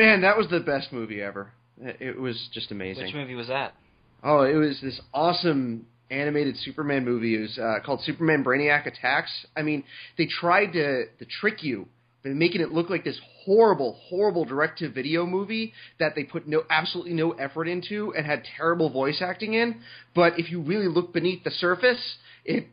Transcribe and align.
Man, 0.00 0.22
that 0.22 0.38
was 0.38 0.48
the 0.48 0.60
best 0.60 0.94
movie 0.94 1.20
ever. 1.20 1.52
It 1.78 1.96
it 2.00 2.18
was 2.18 2.48
just 2.54 2.70
amazing. 2.70 3.04
Which 3.04 3.14
movie 3.14 3.34
was 3.34 3.48
that? 3.48 3.74
Oh, 4.22 4.44
it 4.44 4.54
was 4.54 4.80
this 4.80 4.98
awesome 5.12 5.84
animated 6.10 6.56
Superman 6.56 7.04
movie. 7.04 7.36
It 7.36 7.40
was 7.40 7.58
uh, 7.58 7.84
called 7.84 8.00
Superman 8.00 8.42
Brainiac 8.42 8.86
Attacks. 8.86 9.30
I 9.54 9.60
mean, 9.60 9.84
they 10.16 10.24
tried 10.26 10.72
to 10.72 11.04
to 11.18 11.24
trick 11.26 11.62
you 11.62 11.86
by 12.24 12.30
making 12.30 12.62
it 12.62 12.72
look 12.72 12.88
like 12.88 13.04
this 13.04 13.20
horrible, 13.44 13.98
horrible 14.08 14.46
direct-to-video 14.46 15.26
movie 15.26 15.74
that 15.98 16.14
they 16.14 16.24
put 16.24 16.48
no 16.48 16.62
absolutely 16.70 17.12
no 17.12 17.32
effort 17.32 17.68
into 17.68 18.14
and 18.16 18.24
had 18.24 18.42
terrible 18.56 18.88
voice 18.88 19.20
acting 19.20 19.52
in. 19.52 19.82
But 20.14 20.38
if 20.38 20.50
you 20.50 20.62
really 20.62 20.88
look 20.88 21.12
beneath 21.12 21.44
the 21.44 21.50
surface, 21.50 22.16
it. 22.46 22.68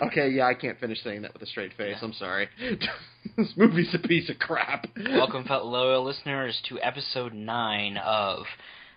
Okay, 0.00 0.28
yeah, 0.28 0.46
I 0.46 0.54
can't 0.54 0.78
finish 0.78 1.02
saying 1.02 1.22
that 1.22 1.32
with 1.32 1.42
a 1.42 1.46
straight 1.46 1.72
face. 1.76 1.96
I'm 2.02 2.12
sorry. 2.12 2.48
this 3.36 3.52
movie's 3.56 3.92
a 3.94 3.98
piece 3.98 4.30
of 4.30 4.38
crap. 4.38 4.86
Welcome, 4.96 5.44
fellow 5.44 5.64
loyal 5.68 6.04
listeners, 6.04 6.60
to 6.68 6.78
episode 6.80 7.34
nine 7.34 7.96
of 7.96 8.44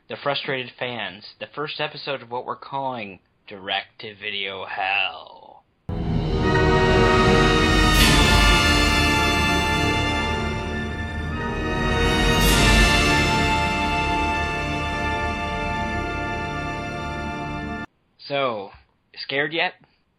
the 0.09 0.15
Frustrated 0.21 0.71
Fans, 0.77 1.25
the 1.39 1.47
first 1.55 1.79
episode 1.79 2.21
of 2.21 2.29
what 2.29 2.45
we're 2.45 2.55
calling 2.55 3.19
Direct 3.47 3.99
to 4.01 4.15
Video 4.15 4.65
Hell. 4.65 5.63
So, 18.27 18.69
scared 19.17 19.52
yet? 19.52 19.73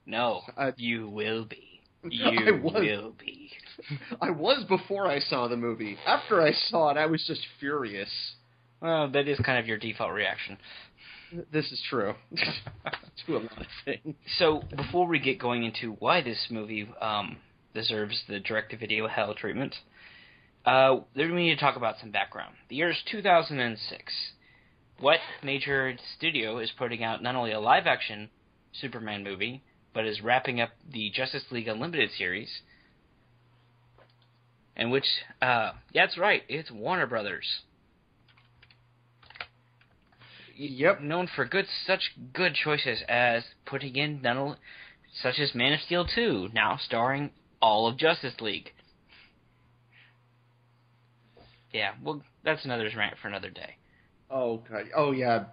No, 0.07 0.43
Uh, 0.57 0.73
you 0.77 1.09
will 1.09 1.45
be. 1.45 1.81
I 2.05 2.09
You 2.31 2.61
was. 2.63 2.75
will 2.75 3.13
be. 3.19 3.51
I 4.21 4.31
was 4.31 4.65
before 4.65 5.07
I 5.07 5.19
saw 5.21 5.49
the 5.49 5.57
movie. 5.57 5.97
After 6.07 6.41
I 6.43 6.53
saw 6.53 6.91
it, 6.91 6.97
I 6.97 7.07
was 7.07 7.25
just 7.27 7.47
furious. 7.61 8.11
Well, 8.81 9.09
that 9.11 9.29
is 9.29 9.39
kind 9.41 9.59
of 9.59 9.67
your 9.67 9.79
default 9.79 10.13
reaction. 10.13 10.59
This 11.53 11.71
is 11.73 11.81
true. 11.89 12.15
to 13.27 13.37
a 13.37 13.39
lot 13.39 13.61
of 13.61 13.67
things. 13.85 14.17
So, 14.39 14.63
before 14.77 15.07
we 15.07 15.19
get 15.19 15.39
going 15.39 15.63
into 15.65 15.93
why 15.93 16.21
this 16.21 16.49
movie 16.51 16.89
um, 17.01 17.37
deserves 17.75 18.23
the 18.29 18.41
direct-to-video 18.41 19.07
hell 19.09 19.35
treatment, 19.35 19.75
uh, 20.67 20.97
we 21.17 21.27
need 21.29 21.55
to 21.55 21.61
talk 21.61 21.77
about 21.77 21.95
some 22.01 22.11
background. 22.11 22.55
The 22.69 22.77
year 22.77 22.91
is 22.91 23.01
2006. 23.11 24.13
What 25.01 25.21
major 25.43 25.95
studio 26.17 26.59
is 26.59 26.71
putting 26.77 27.03
out 27.03 27.23
not 27.23 27.35
only 27.35 27.53
a 27.53 27.61
live-action 27.61 28.29
Superman 28.73 29.25
movie, 29.25 29.63
but 29.95 30.07
is 30.07 30.21
wrapping 30.21 30.61
up 30.61 30.71
the 30.91 31.11
Justice 31.11 31.45
League 31.51 31.69
Unlimited 31.69 32.11
series, 32.17 32.61
in 34.77 34.91
which, 34.91 35.07
uh, 35.41 35.73
yeah, 35.93 36.07
that's 36.07 36.19
right, 36.19 36.43
it's 36.49 36.71
Warner 36.71 37.07
Brothers. 37.07 37.61
Yep. 40.57 41.01
known 41.01 41.29
for 41.35 41.45
good 41.45 41.67
such 41.87 42.13
good 42.33 42.55
choices 42.55 43.03
as 43.09 43.43
putting 43.65 43.97
in 43.97 44.23
not 44.23 44.37
only, 44.37 44.57
such 45.21 45.39
as 45.39 45.55
Man 45.55 45.73
of 45.73 45.81
Steel 45.81 46.07
2, 46.07 46.51
now 46.53 46.79
starring 46.81 47.31
all 47.61 47.87
of 47.87 47.97
Justice 47.97 48.35
League. 48.41 48.73
Yeah, 51.73 51.93
well, 52.03 52.23
that's 52.45 52.65
another 52.65 52.89
rant 52.97 53.17
for 53.21 53.29
another 53.29 53.51
day. 53.51 53.77
Oh 54.31 54.63
god. 54.69 54.85
Oh 54.95 55.13
yeah. 55.13 55.45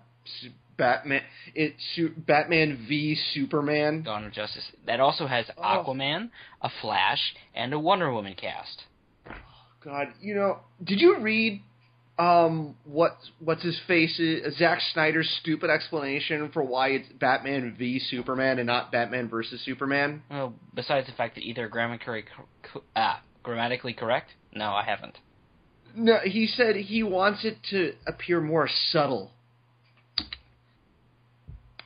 Batman. 0.80 1.22
It 1.54 1.76
su- 1.96 2.14
Batman 2.18 2.86
v 2.90 3.16
Superman. 3.34 4.02
Dawn 4.02 4.26
of 4.26 4.32
Justice. 4.32 4.64
That 4.88 5.00
also 5.00 5.28
has 5.28 5.46
Oh. 5.58 5.62
Aquaman, 5.62 6.32
a 6.62 6.70
Flash, 6.82 7.36
and 7.54 7.72
a 7.74 7.78
Wonder 7.80 8.12
Woman 8.12 8.34
cast. 8.36 8.86
God, 9.84 10.08
you 10.20 10.34
know, 10.34 10.60
did 10.84 11.00
you 11.00 11.20
read 11.20 11.62
um 12.18 12.76
what 12.84 13.16
what's 13.40 13.64
his 13.64 13.80
face 13.88 14.20
is 14.20 14.58
Zack 14.58 14.80
Snyder's 14.94 15.30
stupid 15.42 15.70
explanation 15.70 16.50
for 16.52 16.62
why 16.64 16.90
it's 16.90 17.08
Batman 17.18 17.76
v 17.78 17.98
Superman 18.00 18.60
and 18.60 18.68
not 18.68 18.92
Batman 18.92 19.30
versus 19.30 19.62
Superman? 19.64 20.22
Well, 20.30 20.54
besides 20.74 21.08
the 21.08 21.14
fact 21.14 21.36
that 21.36 21.44
either 21.44 21.68
grammatically, 21.70 22.26
ah, 22.96 23.22
grammatically 23.44 23.94
correct? 23.94 24.32
No, 24.54 24.66
I 24.72 24.84
haven't. 24.84 25.18
No, 25.96 26.18
he 26.24 26.46
said 26.48 26.76
he 26.76 27.04
wants 27.04 27.46
it 27.46 27.58
to 27.72 27.94
appear 28.06 28.42
more 28.42 28.68
subtle. 28.92 29.32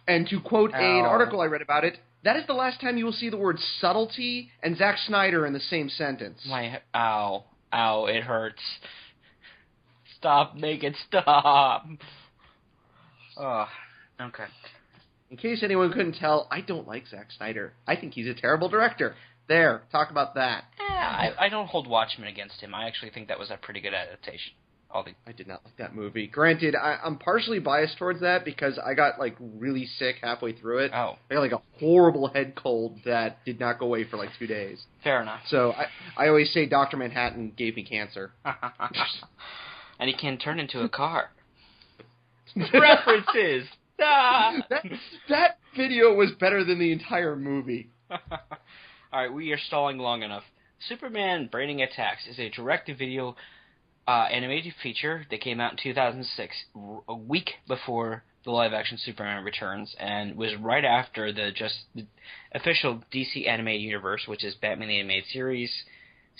And 0.08 0.28
to 0.28 0.40
quote 0.42 0.72
a, 0.72 0.78
an 0.78 1.06
article 1.06 1.42
I 1.42 1.46
read 1.46 1.62
about 1.62 1.84
it, 1.86 1.98
that 2.24 2.36
is 2.36 2.46
the 2.48 2.54
last 2.54 2.82
time 2.82 2.98
you 2.98 3.06
will 3.06 3.12
see 3.12 3.30
the 3.30 3.38
word 3.38 3.58
subtlety 3.80 4.50
and 4.62 4.78
Zack 4.78 4.98
Snyder 5.06 5.46
in 5.46 5.54
the 5.54 5.60
same 5.60 5.90
sentence. 5.90 6.40
My 6.48 6.82
ow, 6.94 7.46
ow, 7.72 8.06
it 8.06 8.24
hurts. 8.24 8.62
Stop, 10.18 10.56
make 10.56 10.84
it 10.84 10.96
stop. 11.08 11.86
Oh, 13.38 13.66
okay. 14.22 14.46
In 15.32 15.38
case 15.38 15.64
anyone 15.64 15.92
couldn't 15.92 16.16
tell, 16.16 16.48
I 16.52 16.62
don't 16.62 16.88
like 16.88 17.08
Zack 17.08 17.32
Snyder. 17.36 17.74
I 17.88 17.96
think 17.96 18.14
he's 18.14 18.28
a 18.28 18.34
terrible 18.34 18.70
director. 18.70 19.16
There, 19.48 19.84
talk 19.92 20.12
about 20.12 20.36
that. 20.36 20.66
Eh, 20.80 20.94
I, 20.94 21.32
I 21.40 21.50
don't 21.50 21.68
hold 21.68 21.88
Watchmen 21.88 22.28
against 22.28 22.62
him. 22.62 22.74
I 22.74 22.88
actually 22.88 23.12
think 23.12 23.28
that 23.28 23.40
was 23.40 23.50
a 23.50 23.58
pretty 23.58 23.82
good 23.82 23.94
adaptation. 23.94 24.54
All 24.94 25.04
the 25.04 25.12
I 25.26 25.32
did 25.32 25.48
not 25.48 25.62
like 25.66 25.76
that 25.78 25.96
movie. 25.96 26.28
Granted, 26.28 26.76
I, 26.76 27.00
I'm 27.04 27.18
partially 27.18 27.58
biased 27.58 27.98
towards 27.98 28.22
that 28.22 28.46
because 28.46 28.78
I 28.78 28.94
got 28.94 29.18
like 29.20 29.36
really 29.40 29.88
sick 29.98 30.18
halfway 30.22 30.54
through 30.54 30.86
it. 30.86 30.92
oh, 30.94 31.16
I 31.32 31.34
got 31.34 31.40
like 31.40 31.52
a 31.52 31.62
horrible 31.80 32.28
head 32.28 32.54
cold 32.56 33.00
that 33.04 33.44
did 33.44 33.60
not 33.60 33.80
go 33.80 33.88
away 33.88 34.04
for 34.04 34.18
like 34.18 34.30
two 34.38 34.46
days. 34.46 34.84
fair 35.04 35.22
enough. 35.22 35.42
So 35.48 35.72
I, 35.72 35.88
I 36.16 36.28
always 36.28 36.54
say 36.54 36.68
Doctor 36.68 36.96
Manhattan 36.96 37.54
gave 37.58 37.76
me 37.76 37.84
cancer. 37.84 38.34
and 40.00 40.10
he 40.10 40.14
can 40.16 40.38
turn 40.38 40.60
into 40.60 40.82
a 40.82 40.90
car. 40.90 41.32
References. 42.56 43.68
Ah. 44.00 44.58
that, 44.70 44.84
that 45.30 45.58
video 45.76 46.14
was 46.14 46.32
better 46.40 46.64
than 46.64 46.78
the 46.78 46.92
entire 46.92 47.36
movie. 47.36 47.90
All 48.12 48.20
right, 49.12 49.34
we 49.34 49.52
are 49.54 49.58
stalling 49.58 49.98
long 49.98 50.22
enough. 50.22 50.44
Superman 50.88 51.50
Brainiac 51.52 51.94
Attacks 51.94 52.28
is 52.28 52.38
a 52.38 52.50
direct-to-video 52.50 53.36
uh, 54.08 54.28
animated 54.32 54.74
feature 54.82 55.26
that 55.30 55.42
came 55.42 55.60
out 55.60 55.72
in 55.74 55.78
2006, 55.82 56.56
r- 56.76 57.02
a 57.08 57.16
week 57.16 57.52
before 57.68 58.24
the 58.44 58.52
live-action 58.52 58.98
Superman 58.98 59.44
returns, 59.44 59.96
and 60.00 60.36
was 60.36 60.54
right 60.60 60.84
after 60.84 61.32
the 61.32 61.52
just 61.56 61.76
the 61.96 62.06
official 62.54 63.02
DC 63.14 63.48
animated 63.48 63.82
universe, 63.82 64.24
which 64.28 64.44
is 64.44 64.56
Batman 64.56 64.90
the 64.90 65.00
Animated 65.00 65.26
Series, 65.32 65.72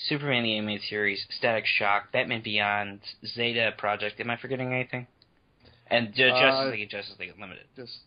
Superman 0.10 0.44
the 0.44 0.58
Animated 0.58 0.82
Series, 0.90 1.26
Static 1.38 1.66
Shock, 1.66 2.12
Batman 2.12 2.42
Beyond, 2.44 3.00
Zeta 3.26 3.72
Project. 3.78 4.20
Am 4.20 4.30
I 4.30 4.36
forgetting 4.38 4.74
anything? 4.74 5.08
And 5.88 6.10
Uh, 6.10 6.12
Justice 6.12 6.72
League 6.72 6.90
Justice 6.90 7.16
League 7.20 7.32
Unlimited. 7.36 7.66
Just 7.78 8.00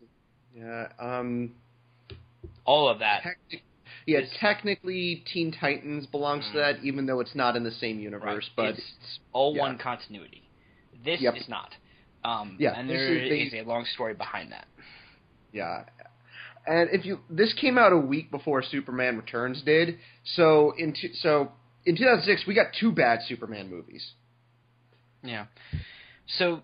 yeah, 0.55 0.89
um, 0.99 1.55
All 2.67 2.89
of 2.89 2.99
that. 2.99 3.23
technic- 3.23 3.63
yeah. 4.07 4.21
Technically, 4.41 5.25
Teen 5.33 5.53
Titans 5.53 6.07
belongs 6.07 6.45
to 6.53 6.59
that, 6.59 6.83
even 6.83 7.07
though 7.07 7.21
it's 7.21 7.35
not 7.35 7.57
in 7.57 7.65
the 7.65 7.73
same 7.73 7.99
universe. 8.01 8.49
Right. 8.57 8.73
But 8.73 8.79
it's 8.79 9.19
all 9.33 9.55
yeah. 9.55 9.63
one 9.63 9.79
continuity. 9.79 10.49
This 11.05 11.21
Yep. 11.21 11.37
is 11.37 11.49
not. 11.49 11.75
Um, 12.25 12.57
Yeah, 12.59 12.73
and 12.73 12.89
there 12.89 13.15
is- 13.15 13.53
is, 13.53 13.55
a 13.55 13.63
long 13.63 13.85
story 13.85 14.15
behind 14.15 14.53
that. 14.53 14.67
Yeah. 15.53 15.85
And 16.67 16.91
if 16.91 17.05
you 17.07 17.21
this 17.31 17.53
came 17.55 17.79
out 17.79 17.93
a 17.93 17.97
week 17.97 18.31
before 18.31 18.63
Superman 18.63 19.17
Returns 19.17 19.63
did, 19.63 19.99
so 20.25 20.73
in 20.73 20.93
two, 20.93 21.13
so 21.15 21.53
in 21.85 21.97
2006 21.97 22.47
we 22.47 22.55
got 22.55 22.73
two 22.73 22.91
bad 22.91 23.23
Superman 23.23 23.71
movies. 23.71 24.13
Yeah. 25.23 25.47
So, 26.27 26.63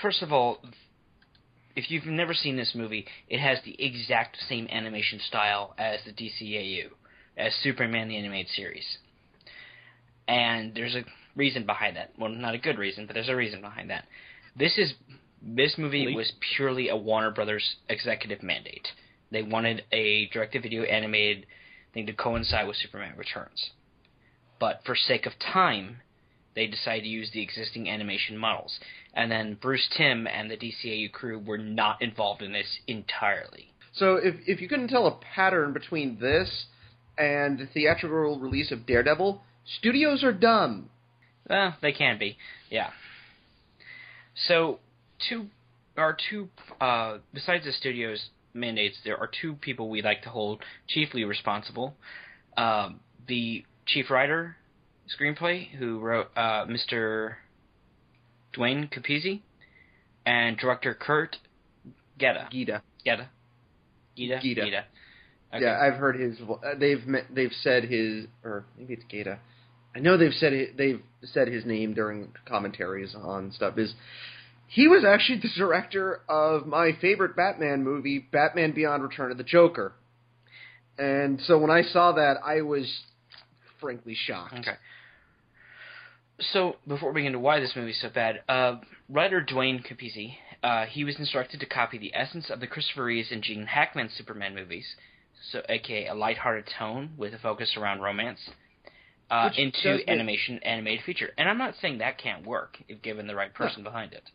first 0.00 0.22
of 0.22 0.32
all, 0.32 0.64
if 1.76 1.90
you've 1.90 2.06
never 2.06 2.34
seen 2.34 2.56
this 2.56 2.72
movie, 2.74 3.06
it 3.28 3.40
has 3.40 3.58
the 3.64 3.82
exact 3.82 4.36
same 4.48 4.66
animation 4.68 5.20
style 5.26 5.74
as 5.78 6.00
the 6.04 6.12
DCAU, 6.12 6.90
as 7.36 7.52
Superman 7.62 8.08
the 8.08 8.16
Animated 8.16 8.50
Series. 8.52 8.98
And 10.28 10.74
there's 10.74 10.94
a 10.94 11.04
reason 11.36 11.66
behind 11.66 11.96
that. 11.96 12.12
Well, 12.18 12.30
not 12.30 12.54
a 12.54 12.58
good 12.58 12.78
reason, 12.78 13.06
but 13.06 13.14
there's 13.14 13.28
a 13.28 13.36
reason 13.36 13.60
behind 13.60 13.90
that. 13.90 14.04
This 14.56 14.76
is 14.78 14.94
this 15.42 15.74
movie 15.76 16.14
was 16.14 16.32
purely 16.56 16.88
a 16.88 16.96
Warner 16.96 17.30
Brothers 17.30 17.76
executive 17.88 18.42
mandate. 18.42 18.86
They 19.32 19.42
wanted 19.42 19.82
a 19.90 20.28
direct-to-video 20.28 20.84
animated 20.84 21.46
thing 21.94 22.06
to 22.06 22.12
coincide 22.12 22.68
with 22.68 22.76
Superman 22.76 23.14
Returns. 23.16 23.70
But 24.60 24.82
for 24.84 24.94
sake 24.94 25.26
of 25.26 25.32
time, 25.52 25.96
they 26.54 26.66
decided 26.66 27.02
to 27.02 27.08
use 27.08 27.30
the 27.32 27.42
existing 27.42 27.88
animation 27.88 28.36
models. 28.36 28.78
And 29.14 29.30
then 29.30 29.58
Bruce 29.60 29.88
Timm 29.96 30.26
and 30.26 30.50
the 30.50 30.56
DCAU 30.56 31.12
crew 31.12 31.38
were 31.38 31.58
not 31.58 32.00
involved 32.02 32.42
in 32.42 32.52
this 32.52 32.78
entirely. 32.86 33.72
So 33.94 34.16
if 34.16 34.36
if 34.46 34.60
you 34.60 34.68
couldn't 34.68 34.88
tell 34.88 35.06
a 35.06 35.16
pattern 35.34 35.72
between 35.72 36.18
this 36.18 36.66
and 37.18 37.58
the 37.58 37.66
theatrical 37.66 38.38
release 38.38 38.72
of 38.72 38.86
Daredevil, 38.86 39.42
studios 39.78 40.24
are 40.24 40.32
dumb. 40.32 40.88
Well, 41.48 41.76
they 41.82 41.92
can 41.92 42.18
be, 42.18 42.36
yeah. 42.70 42.90
So, 44.46 44.78
two 45.28 45.46
are 45.96 46.16
two. 46.30 46.48
Uh, 46.80 47.18
besides 47.34 47.64
the 47.64 47.72
studio's 47.72 48.30
mandates, 48.54 48.96
there 49.04 49.18
are 49.18 49.28
two 49.40 49.54
people 49.54 49.90
we 49.90 50.02
like 50.02 50.22
to 50.22 50.30
hold 50.30 50.62
chiefly 50.88 51.24
responsible. 51.24 51.94
Um, 52.56 53.00
the 53.26 53.64
chief 53.86 54.10
writer, 54.10 54.56
screenplay, 55.18 55.68
who 55.70 55.98
wrote 55.98 56.28
uh, 56.36 56.66
Mr. 56.66 57.34
Duane 58.52 58.88
Capizzi 58.88 59.40
and 60.26 60.56
director 60.58 60.94
Curt 60.94 61.36
Geda. 62.18 62.48
Gita. 62.50 62.82
Geda. 63.04 63.28
Gita. 64.16 64.38
Gita. 64.42 64.64
Gita. 64.64 64.84
Okay. 65.54 65.64
Yeah, 65.64 65.78
I've 65.80 65.94
heard 65.98 66.18
his. 66.18 66.38
uh, 66.40 66.74
They've 66.78 67.02
they've 67.34 67.52
said 67.62 67.84
his, 67.84 68.26
or 68.44 68.64
maybe 68.78 68.94
it's 68.94 69.04
Gata. 69.10 69.38
I 69.94 69.98
know 69.98 70.16
they've 70.16 70.32
said 70.32 70.52
it, 70.54 70.76
they've 70.78 71.02
said 71.22 71.48
his 71.48 71.66
name 71.66 71.92
during 71.92 72.32
commentaries 72.48 73.14
on 73.14 73.52
stuff. 73.52 73.76
Is 73.76 73.92
he 74.68 74.88
was 74.88 75.04
actually 75.04 75.40
the 75.40 75.50
director 75.56 76.20
of 76.28 76.66
my 76.66 76.92
favorite 77.00 77.36
Batman 77.36 77.84
movie, 77.84 78.18
Batman 78.18 78.72
Beyond: 78.72 79.02
Return 79.02 79.30
of 79.30 79.36
the 79.36 79.44
Joker. 79.44 79.92
And 80.98 81.40
so 81.42 81.58
when 81.58 81.70
I 81.70 81.82
saw 81.82 82.12
that, 82.12 82.36
I 82.44 82.62
was 82.62 82.86
frankly 83.80 84.14
shocked. 84.16 84.54
Okay. 84.60 84.76
So 86.50 86.76
before 86.86 87.12
we 87.12 87.22
get 87.22 87.28
into 87.28 87.38
why 87.38 87.60
this 87.60 87.72
movie 87.76 87.92
is 87.92 88.00
so 88.00 88.08
bad, 88.08 88.42
uh, 88.48 88.76
writer 89.08 89.40
Duane 89.40 89.82
Capizzi, 89.82 90.36
uh, 90.62 90.86
he 90.86 91.04
was 91.04 91.18
instructed 91.18 91.60
to 91.60 91.66
copy 91.66 91.98
the 91.98 92.14
essence 92.14 92.50
of 92.50 92.60
the 92.60 92.66
Christopher 92.66 93.04
Reeves 93.04 93.30
and 93.30 93.42
Gene 93.42 93.66
Hackman 93.66 94.10
Superman 94.16 94.54
movies, 94.54 94.86
so 95.50 95.62
aka 95.68 96.06
a 96.06 96.14
lighthearted 96.14 96.68
tone 96.78 97.10
with 97.16 97.34
a 97.34 97.38
focus 97.38 97.76
around 97.76 98.00
romance, 98.00 98.40
uh, 99.30 99.50
into 99.56 99.82
does 99.82 99.98
make- 99.98 100.08
animation 100.08 100.58
animated 100.62 101.04
feature. 101.04 101.30
And 101.38 101.48
I'm 101.48 101.58
not 101.58 101.74
saying 101.80 101.98
that 101.98 102.18
can't 102.18 102.46
work 102.46 102.78
if 102.88 103.02
given 103.02 103.26
the 103.26 103.34
right 103.34 103.52
person 103.52 103.82
behind 103.82 104.12
it. 104.12 104.30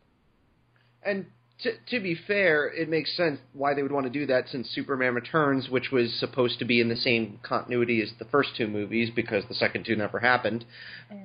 And 1.03 1.27
to, 1.63 1.71
to 1.89 1.99
be 1.99 2.15
fair, 2.15 2.67
it 2.67 2.89
makes 2.89 3.15
sense 3.15 3.39
why 3.53 3.73
they 3.73 3.81
would 3.81 3.91
want 3.91 4.05
to 4.05 4.11
do 4.11 4.25
that 4.27 4.47
since 4.49 4.69
Superman 4.69 5.15
Returns, 5.15 5.69
which 5.69 5.91
was 5.91 6.13
supposed 6.19 6.59
to 6.59 6.65
be 6.65 6.79
in 6.81 6.89
the 6.89 6.95
same 6.95 7.39
continuity 7.41 8.01
as 8.01 8.11
the 8.19 8.25
first 8.25 8.49
two 8.55 8.67
movies 8.67 9.09
because 9.15 9.43
the 9.47 9.55
second 9.55 9.85
two 9.85 9.95
never 9.95 10.19
happened. 10.19 10.65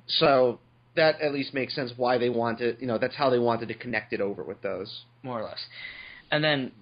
So 0.06 0.61
that 0.97 1.21
at 1.21 1.33
least 1.33 1.55
makes 1.55 1.75
sense 1.75 1.93
why 1.97 2.19
they 2.19 2.29
wanted, 2.29 2.77
you 2.81 2.87
know, 2.87 2.99
that's 2.99 3.15
how 3.15 3.31
they 3.31 3.39
wanted 3.39 3.69
to 3.69 3.75
connect 3.75 4.12
it 4.12 4.21
over 4.21 4.43
with 4.43 4.61
those. 4.62 5.05
more 5.23 5.41
or 5.41 5.44
less. 5.44 5.61
And 6.31 6.43
then, 6.43 6.73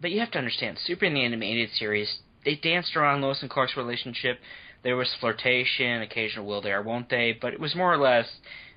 but 0.00 0.10
you 0.10 0.20
have 0.20 0.30
to 0.32 0.38
understand, 0.38 0.78
Superman 0.84 1.14
the 1.14 1.24
animated 1.24 1.70
series, 1.74 2.18
they 2.44 2.54
danced 2.54 2.96
around 2.96 3.20
Lois 3.20 3.38
and 3.42 3.50
Clark's 3.50 3.76
relationship. 3.76 4.38
There 4.82 4.96
was 4.96 5.12
flirtation, 5.20 6.02
occasional 6.02 6.46
will 6.46 6.62
there, 6.62 6.82
won't 6.82 7.10
they? 7.10 7.36
But 7.38 7.52
it 7.52 7.60
was 7.60 7.74
more 7.74 7.92
or 7.92 7.98
less 7.98 8.26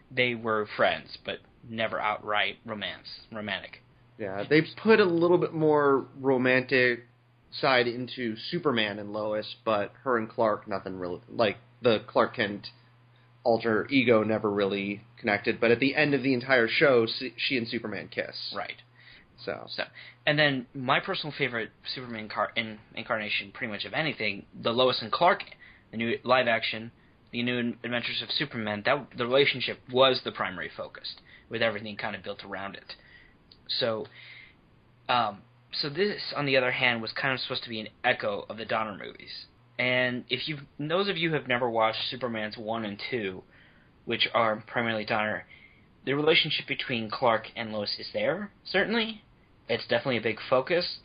they 0.10 0.36
were 0.36 0.68
friends, 0.76 1.18
but 1.24 1.38
never 1.70 2.00
outright 2.00 2.58
romance, 2.66 3.08
romantic. 3.32 3.82
Yeah, 4.18 4.44
they 4.48 4.62
put 4.84 5.00
a 5.00 5.06
little 5.06 5.38
bit 5.38 5.54
more 5.54 6.06
romantic 6.20 7.06
side 7.60 7.88
into 7.88 8.36
Superman 8.50 9.00
and 9.00 9.14
Lois, 9.14 9.56
but 9.66 9.94
her 10.04 10.18
and 10.18 10.30
Clark, 10.30 10.68
nothing 10.68 11.00
really. 11.00 11.22
Like 11.30 11.58
the 11.82 12.04
Clark 12.08 12.36
Kent 12.36 12.68
alter 13.44 13.88
ego 13.90 14.24
never 14.24 14.50
really 14.50 15.02
connected. 15.18 15.60
But 15.60 15.72
at 15.72 15.80
the 15.80 15.96
end 15.96 16.14
of 16.14 16.24
the 16.24 16.34
entire 16.34 16.68
show, 16.68 17.08
she 17.38 17.58
and 17.58 17.68
Superman 17.68 18.10
kiss. 18.10 18.54
Right. 18.56 18.82
So 19.46 19.66
So, 19.76 19.84
and 20.28 20.38
then 20.38 20.68
my 20.76 21.00
personal 21.00 21.34
favorite 21.36 21.72
Superman 21.96 22.30
car- 22.30 22.52
in- 22.56 22.78
incarnation, 22.94 23.52
pretty 23.52 23.72
much 23.72 23.86
of 23.86 23.94
anything, 23.94 24.46
the 24.62 24.72
Lois 24.72 25.02
and 25.02 25.12
Clark, 25.12 25.44
the 25.90 25.98
new 25.98 26.20
live 26.24 26.48
action, 26.48 26.92
the 27.32 27.42
new 27.42 27.74
Adventures 27.84 28.22
of 28.22 28.30
Superman. 28.30 28.84
That 28.86 29.08
the 29.18 29.26
relationship 29.26 29.80
was 29.92 30.22
the 30.24 30.32
primary 30.32 30.70
focus, 30.76 31.16
with 31.50 31.62
everything 31.64 31.98
kind 31.98 32.16
of 32.16 32.24
built 32.24 32.44
around 32.46 32.76
it. 32.76 32.96
So, 33.68 34.06
um, 35.10 35.40
so 35.72 35.90
this, 35.90 36.34
on 36.36 36.46
the 36.46 36.58
other 36.58 36.72
hand, 36.72 37.02
was 37.02 37.12
kind 37.14 37.34
of 37.34 37.40
supposed 37.40 37.64
to 37.64 37.70
be 37.70 37.80
an 37.80 37.88
echo 38.04 38.46
of 38.48 38.58
the 38.58 38.66
Donner 38.66 38.98
movies. 38.98 39.46
And 39.82 40.26
if 40.30 40.48
you, 40.48 40.60
those 40.80 41.10
of 41.10 41.18
you 41.18 41.30
who 41.30 41.36
have 41.36 41.48
never 41.48 41.68
watched 41.68 41.98
Superman's 42.12 42.56
one 42.56 42.86
and 42.86 43.02
two, 43.10 43.42
which 44.06 44.30
are 44.32 44.64
primarily 44.68 45.06
Donner, 45.06 45.46
the 46.06 46.14
relationship 46.14 46.68
between 46.68 47.10
Clark 47.10 47.48
and 47.56 47.72
Lois 47.72 47.96
is 47.98 48.08
there 48.14 48.52
certainly. 48.64 49.24
It's 49.68 49.88
definitely 49.88 50.18
a 50.18 50.22
big 50.22 50.38
focus, 50.50 51.00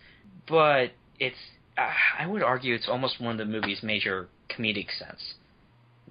but 0.46 0.90
it's 1.18 1.36
uh, 1.78 1.88
I 2.18 2.26
would 2.26 2.42
argue 2.42 2.74
it's 2.74 2.88
almost 2.88 3.18
one 3.20 3.32
of 3.32 3.38
the 3.38 3.44
movie's 3.50 3.82
major 3.82 4.28
comedic 4.50 4.88
sense. 4.98 5.34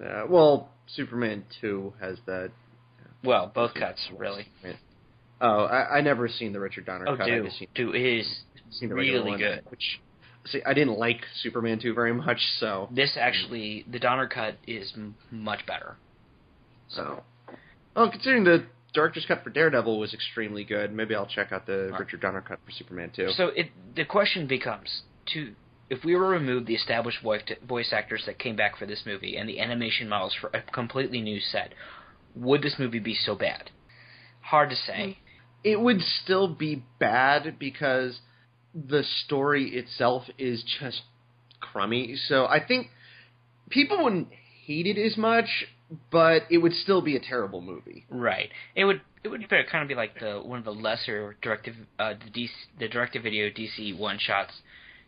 uh, 0.04 0.24
well, 0.28 0.70
Superman 0.88 1.44
two 1.60 1.92
has 2.00 2.18
that. 2.26 2.50
Well, 3.22 3.52
both 3.54 3.74
cuts 3.74 4.08
really. 4.16 4.48
Oh, 5.40 5.64
I, 5.66 5.98
I 5.98 6.00
never 6.00 6.28
seen 6.28 6.52
the 6.52 6.60
Richard 6.60 6.86
Donner 6.86 7.06
Oh, 7.08 7.16
cut. 7.16 7.26
I 7.30 7.36
do 7.38 7.44
just 7.44 7.58
seen, 7.58 7.68
do 7.74 7.92
it 7.92 8.00
is 8.00 8.40
seen 8.70 8.88
the 8.88 8.94
really 8.94 9.30
one, 9.30 9.38
good. 9.38 9.62
Which 9.68 10.00
see, 10.46 10.62
I 10.64 10.74
didn't 10.74 10.98
like 10.98 11.20
Superman 11.42 11.78
two 11.80 11.94
very 11.94 12.12
much, 12.14 12.38
so 12.60 12.88
This 12.92 13.16
actually, 13.18 13.84
the 13.90 13.98
Donner 13.98 14.26
cut 14.28 14.56
is 14.66 14.92
m- 14.96 15.14
much 15.30 15.66
better. 15.66 15.96
So, 16.88 17.22
well, 17.94 18.10
considering 18.10 18.44
the 18.44 18.64
director's 18.94 19.26
cut 19.26 19.42
for 19.44 19.50
Daredevil 19.50 19.98
was 19.98 20.14
extremely 20.14 20.64
good, 20.64 20.92
maybe 20.92 21.14
I'll 21.14 21.26
check 21.26 21.52
out 21.52 21.66
the 21.66 21.88
Right. 21.90 22.00
Richard 22.00 22.20
Donner 22.20 22.40
cut 22.40 22.58
for 22.64 22.70
Superman 22.72 23.10
2. 23.14 23.30
So 23.32 23.48
it 23.48 23.70
the 23.94 24.04
question 24.04 24.46
becomes 24.46 25.02
to 25.32 25.54
if 25.88 26.04
we 26.04 26.14
were 26.16 26.24
to 26.24 26.40
remove 26.40 26.66
the 26.66 26.74
established 26.74 27.22
voice 27.22 27.42
voice 27.66 27.92
actors 27.92 28.24
that 28.26 28.38
came 28.38 28.56
back 28.56 28.76
for 28.78 28.86
this 28.86 29.02
movie 29.06 29.36
and 29.36 29.48
the 29.48 29.60
animation 29.60 30.08
models 30.08 30.34
for 30.40 30.50
a 30.54 30.62
completely 30.72 31.20
new 31.20 31.40
set, 31.40 31.72
would 32.34 32.62
this 32.62 32.76
movie 32.78 32.98
be 32.98 33.14
so 33.14 33.34
bad? 33.34 33.70
Hard 34.40 34.70
to 34.70 34.76
say. 34.76 35.04
Hmm. 35.04 35.20
it 35.64 35.80
would 35.80 36.00
still 36.22 36.46
be 36.46 36.84
bad 37.00 37.58
because 37.58 38.20
the 38.76 39.02
story 39.24 39.70
itself 39.70 40.24
is 40.38 40.62
just 40.80 41.02
crummy. 41.60 42.16
So 42.28 42.46
I 42.46 42.64
think 42.64 42.88
people 43.70 44.02
wouldn't 44.04 44.28
hate 44.66 44.86
it 44.86 44.98
as 44.98 45.16
much, 45.16 45.46
but 46.10 46.42
it 46.50 46.58
would 46.58 46.74
still 46.74 47.00
be 47.00 47.16
a 47.16 47.20
terrible 47.20 47.60
movie. 47.60 48.04
Right. 48.10 48.50
It 48.74 48.84
would 48.84 49.00
it 49.24 49.28
would 49.28 49.48
kind 49.48 49.82
of 49.82 49.88
be 49.88 49.94
like 49.94 50.20
the 50.20 50.40
one 50.40 50.58
of 50.58 50.64
the 50.64 50.74
lesser 50.74 51.36
directive 51.42 51.74
uh, 51.98 52.14
the 52.14 52.30
DC, 52.30 52.50
the 52.78 52.88
directive 52.88 53.22
video 53.22 53.48
DC 53.48 53.96
one 53.98 54.18
shots 54.18 54.52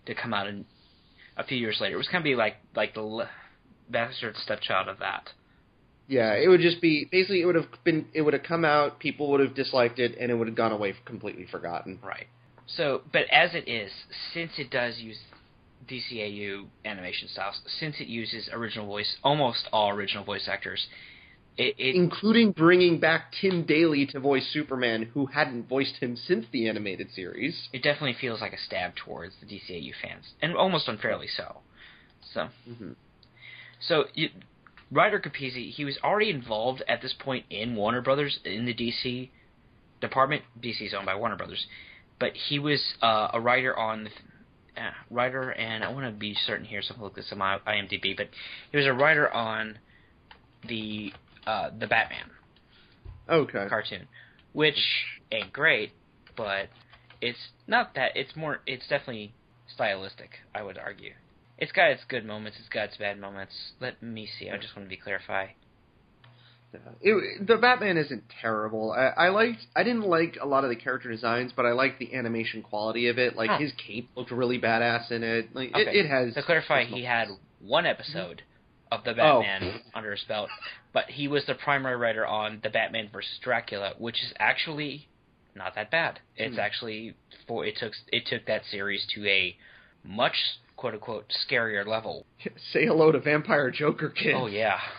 to 0.06 0.14
come 0.14 0.32
out 0.32 0.46
in 0.46 0.64
a 1.36 1.44
few 1.44 1.58
years 1.58 1.78
later. 1.80 1.94
It 1.94 1.98
was 1.98 2.08
kind 2.08 2.18
of 2.18 2.24
be 2.24 2.34
like 2.34 2.56
like 2.74 2.94
the 2.94 3.02
le- 3.02 3.30
bastard 3.90 4.36
stepchild 4.36 4.88
of 4.88 4.98
that. 5.00 5.30
Yeah, 6.06 6.32
it 6.32 6.48
would 6.48 6.60
just 6.60 6.80
be 6.80 7.06
basically 7.10 7.42
it 7.42 7.44
would 7.44 7.54
have 7.54 7.66
been 7.84 8.06
it 8.14 8.22
would 8.22 8.32
have 8.32 8.42
come 8.42 8.64
out, 8.64 8.98
people 8.98 9.30
would 9.30 9.40
have 9.40 9.54
disliked 9.54 9.98
it, 9.98 10.16
and 10.18 10.30
it 10.30 10.34
would 10.34 10.48
have 10.48 10.56
gone 10.56 10.72
away 10.72 10.94
completely 11.04 11.46
forgotten. 11.50 11.98
Right. 12.02 12.26
So, 12.76 13.02
but 13.12 13.22
as 13.32 13.54
it 13.54 13.68
is, 13.68 13.90
since 14.34 14.52
it 14.58 14.70
does 14.70 14.98
use 14.98 15.18
DCAU 15.88 16.66
animation 16.84 17.28
styles, 17.28 17.60
since 17.80 17.96
it 17.98 18.08
uses 18.08 18.48
original 18.52 18.86
voice, 18.86 19.16
almost 19.24 19.68
all 19.72 19.90
original 19.90 20.24
voice 20.24 20.48
actors, 20.48 20.86
it, 21.56 21.74
it 21.78 21.94
including 21.96 22.52
bringing 22.52 23.00
back 23.00 23.32
Tim 23.40 23.64
Daly 23.64 24.06
to 24.06 24.20
voice 24.20 24.46
Superman, 24.52 25.10
who 25.14 25.26
hadn't 25.26 25.68
voiced 25.68 25.96
him 25.96 26.14
since 26.16 26.46
the 26.52 26.68
animated 26.68 27.10
series. 27.12 27.68
it 27.72 27.82
definitely 27.82 28.16
feels 28.20 28.40
like 28.40 28.52
a 28.52 28.58
stab 28.58 28.94
towards 28.96 29.34
the 29.40 29.46
DCAU 29.46 29.92
fans, 30.02 30.26
and 30.42 30.54
almost 30.54 30.88
unfairly 30.88 31.26
so. 31.26 31.58
So, 32.34 32.48
Mm-hmm. 32.68 32.92
so 33.80 34.04
you, 34.14 34.28
Ryder 34.90 35.20
Capizzi, 35.20 35.70
he 35.70 35.84
was 35.84 35.98
already 36.04 36.30
involved 36.30 36.82
at 36.86 37.02
this 37.02 37.14
point 37.18 37.46
in 37.50 37.74
Warner 37.74 38.02
Brothers 38.02 38.38
in 38.44 38.64
the 38.66 38.74
DC 38.74 39.30
department. 40.00 40.42
DC 40.62 40.86
is 40.86 40.94
owned 40.94 41.06
by 41.06 41.14
Warner 41.14 41.36
Brothers, 41.36 41.66
but 42.18 42.32
he 42.48 42.58
was 42.58 42.82
uh, 43.02 43.28
a 43.32 43.40
writer 43.40 43.76
on 43.78 44.04
the 44.04 44.10
uh, 44.82 44.90
writer, 45.10 45.50
and 45.50 45.82
I 45.84 45.92
want 45.92 46.06
to 46.06 46.12
be 46.12 46.34
certain 46.46 46.64
here, 46.64 46.82
so 46.82 46.94
I'm 46.94 47.02
look 47.02 47.14
this 47.14 47.28
on 47.32 47.38
my 47.38 47.58
IMDb. 47.66 48.16
But 48.16 48.28
he 48.70 48.76
was 48.76 48.86
a 48.86 48.92
writer 48.92 49.32
on 49.32 49.78
the 50.68 51.12
uh, 51.46 51.70
the 51.78 51.86
Batman 51.86 52.30
Okay. 53.28 53.66
cartoon, 53.68 54.08
which 54.52 54.78
ain't 55.30 55.52
great, 55.52 55.92
but 56.36 56.68
it's 57.20 57.38
not 57.66 57.94
that. 57.94 58.12
It's 58.14 58.34
more. 58.36 58.60
It's 58.66 58.86
definitely 58.88 59.34
stylistic. 59.74 60.30
I 60.54 60.62
would 60.62 60.78
argue. 60.78 61.12
It's 61.58 61.72
got 61.72 61.90
its 61.90 62.02
good 62.08 62.24
moments. 62.24 62.58
It's 62.60 62.68
got 62.68 62.84
its 62.84 62.96
bad 62.96 63.18
moments. 63.20 63.52
Let 63.80 64.02
me 64.02 64.28
see. 64.38 64.48
I 64.48 64.56
just 64.58 64.76
want 64.76 64.86
to 64.86 64.90
be 64.90 64.96
clarify. 64.96 65.46
It, 67.00 67.46
the 67.46 67.56
Batman 67.56 67.96
isn't 67.96 68.24
terrible. 68.42 68.92
I, 68.92 69.26
I 69.26 69.28
liked. 69.30 69.60
I 69.74 69.82
didn't 69.84 70.02
like 70.06 70.36
a 70.40 70.46
lot 70.46 70.64
of 70.64 70.70
the 70.70 70.76
character 70.76 71.10
designs, 71.10 71.52
but 71.56 71.64
I 71.64 71.72
liked 71.72 71.98
the 71.98 72.14
animation 72.14 72.62
quality 72.62 73.08
of 73.08 73.18
it. 73.18 73.36
Like 73.36 73.48
Huh. 73.50 73.58
his 73.58 73.72
cape 73.86 74.10
looked 74.16 74.30
really 74.30 74.60
badass 74.60 75.10
in 75.10 75.22
it. 75.22 75.54
Like 75.54 75.70
Okay. 75.70 75.82
it, 75.82 76.04
it 76.04 76.08
has. 76.08 76.34
To 76.34 76.42
clarify, 76.42 76.84
he 76.84 77.04
had 77.04 77.28
one 77.60 77.86
episode 77.86 78.42
of 78.92 79.04
the 79.04 79.10
Oh. 79.12 79.40
Batman 79.42 79.80
under 79.94 80.12
his 80.12 80.24
belt, 80.24 80.50
but 80.92 81.04
he 81.10 81.26
was 81.28 81.44
the 81.46 81.54
primary 81.54 81.96
writer 81.96 82.26
on 82.26 82.60
the 82.62 82.70
Batman 82.70 83.08
versus 83.12 83.38
Dracula, 83.42 83.94
which 83.98 84.22
is 84.22 84.32
actually 84.38 85.08
not 85.54 85.74
that 85.74 85.90
bad. 85.90 86.20
It's 86.36 86.54
Hmm. 86.54 86.60
actually 86.60 87.14
for 87.46 87.64
it 87.64 87.76
took 87.78 87.92
it 88.12 88.26
took 88.26 88.44
that 88.46 88.64
series 88.66 89.06
to 89.14 89.26
a 89.26 89.56
much 90.04 90.36
quote 90.76 90.94
unquote 90.94 91.32
scarier 91.48 91.86
level. 91.86 92.26
Say 92.72 92.84
hello 92.86 93.10
to 93.12 93.18
Vampire 93.20 93.70
Joker 93.70 94.10
Kid. 94.10 94.34
Oh 94.34 94.46
yeah. 94.46 94.78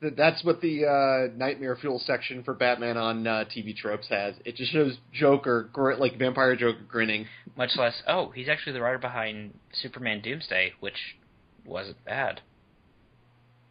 Th- 0.00 0.14
That's 0.16 0.42
what 0.44 0.60
the 0.60 0.84
uh, 0.84 1.36
Nightmare 1.36 1.76
Fuel 1.76 1.98
section 1.98 2.42
for 2.42 2.54
Batman 2.54 2.96
on 2.96 3.26
uh, 3.26 3.44
TV 3.54 3.74
Tropes 3.76 4.08
has. 4.08 4.34
It 4.44 4.56
just 4.56 4.72
shows 4.72 4.96
Joker, 5.12 5.68
gr- 5.72 5.94
like 5.94 6.18
Vampire 6.18 6.54
Joker, 6.56 6.80
grinning. 6.88 7.26
Much 7.56 7.70
less, 7.76 8.02
oh, 8.06 8.30
he's 8.30 8.48
actually 8.48 8.72
the 8.74 8.82
writer 8.82 8.98
behind 8.98 9.54
Superman 9.72 10.20
Doomsday, 10.20 10.72
which 10.80 11.16
wasn't 11.64 12.02
bad. 12.04 12.40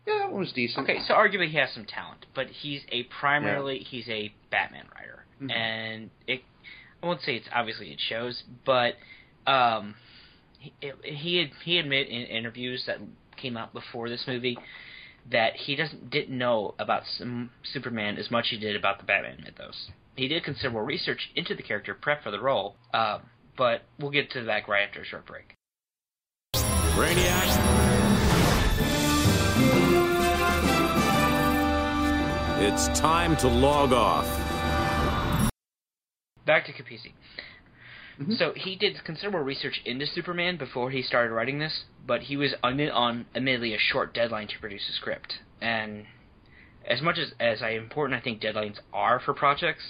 Yeah, 0.08 0.20
that 0.20 0.32
one 0.32 0.42
was 0.42 0.52
decent. 0.54 0.84
Okay, 0.88 1.00
so 1.08 1.14
arguably 1.16 1.50
he 1.50 1.58
has 1.58 1.70
some 1.74 1.86
talent, 1.86 2.26
but 2.36 2.48
he's 2.48 2.82
a 2.92 3.04
primarily 3.04 3.80
he's 3.80 4.08
a 4.08 4.34
Batman 4.52 4.86
writer, 4.96 5.26
Mhm. 5.42 5.52
and 5.52 6.10
it 6.28 6.42
I 7.02 7.08
won't 7.08 7.22
say 7.22 7.36
it's 7.36 7.48
obviously 7.54 7.92
it 7.92 8.00
shows, 8.00 8.44
but 8.66 8.96
um, 9.48 9.96
he 10.60 10.74
he 11.04 11.38
had, 11.38 11.50
he 11.64 11.80
admit 11.80 12.08
in 12.08 12.22
interviews 12.24 12.84
that 12.86 13.00
came 13.38 13.58
out 13.58 13.74
before 13.74 14.10
this 14.10 14.26
movie 14.28 14.58
that 15.32 15.56
he 15.56 15.76
doesn't 15.76 16.10
didn't 16.10 16.38
know 16.38 16.76
about 16.80 17.04
Superman 17.64 18.18
as 18.18 18.30
much 18.30 18.46
as 18.46 18.52
he 18.52 18.58
did 18.58 18.76
about 18.76 19.00
the 19.00 19.06
Batman 19.06 19.42
mythos. 19.44 19.90
He 20.16 20.28
did 20.28 20.44
considerable 20.44 20.82
research 20.82 21.30
into 21.36 21.56
the 21.56 21.64
character, 21.64 21.94
prep 21.94 22.24
for 22.24 22.32
the 22.32 22.40
role, 22.40 22.76
uh, 22.94 23.20
but 23.58 23.82
we'll 24.00 24.12
get 24.12 24.32
to 24.32 24.44
that 24.44 24.68
right 24.68 24.88
after 24.88 25.02
a 25.02 25.06
short 25.06 25.26
break. 25.26 25.56
Brainiac. 26.56 27.86
It's 32.58 32.88
time 33.00 33.36
to 33.38 33.48
log 33.48 33.92
off. 33.92 34.26
Back 36.46 36.66
to 36.68 36.72
Capizzi. 36.72 37.12
Mhm. 38.20 38.38
So 38.38 38.54
he 38.56 38.76
did 38.76 39.04
considerable 39.04 39.40
research 39.40 39.82
into 39.86 40.08
Superman 40.08 40.58
before 40.58 40.92
he 40.92 41.02
started 41.02 41.34
writing 41.34 41.60
this, 41.60 41.86
but 42.06 42.22
he 42.24 42.38
was 42.38 42.54
on, 42.64 42.80
on 42.90 43.26
admittedly 43.36 43.74
a 43.74 43.80
short 43.80 44.14
deadline 44.14 44.48
to 44.48 44.60
produce 44.60 44.88
a 44.90 44.94
script. 44.94 45.40
And 45.62 46.06
as 46.88 47.02
much 47.02 47.18
as 47.18 47.34
as 47.40 47.62
I 47.62 47.72
important 47.72 48.20
I 48.20 48.24
think 48.24 48.42
deadlines 48.42 48.80
are 48.94 49.20
for 49.20 49.34
projects, 49.34 49.84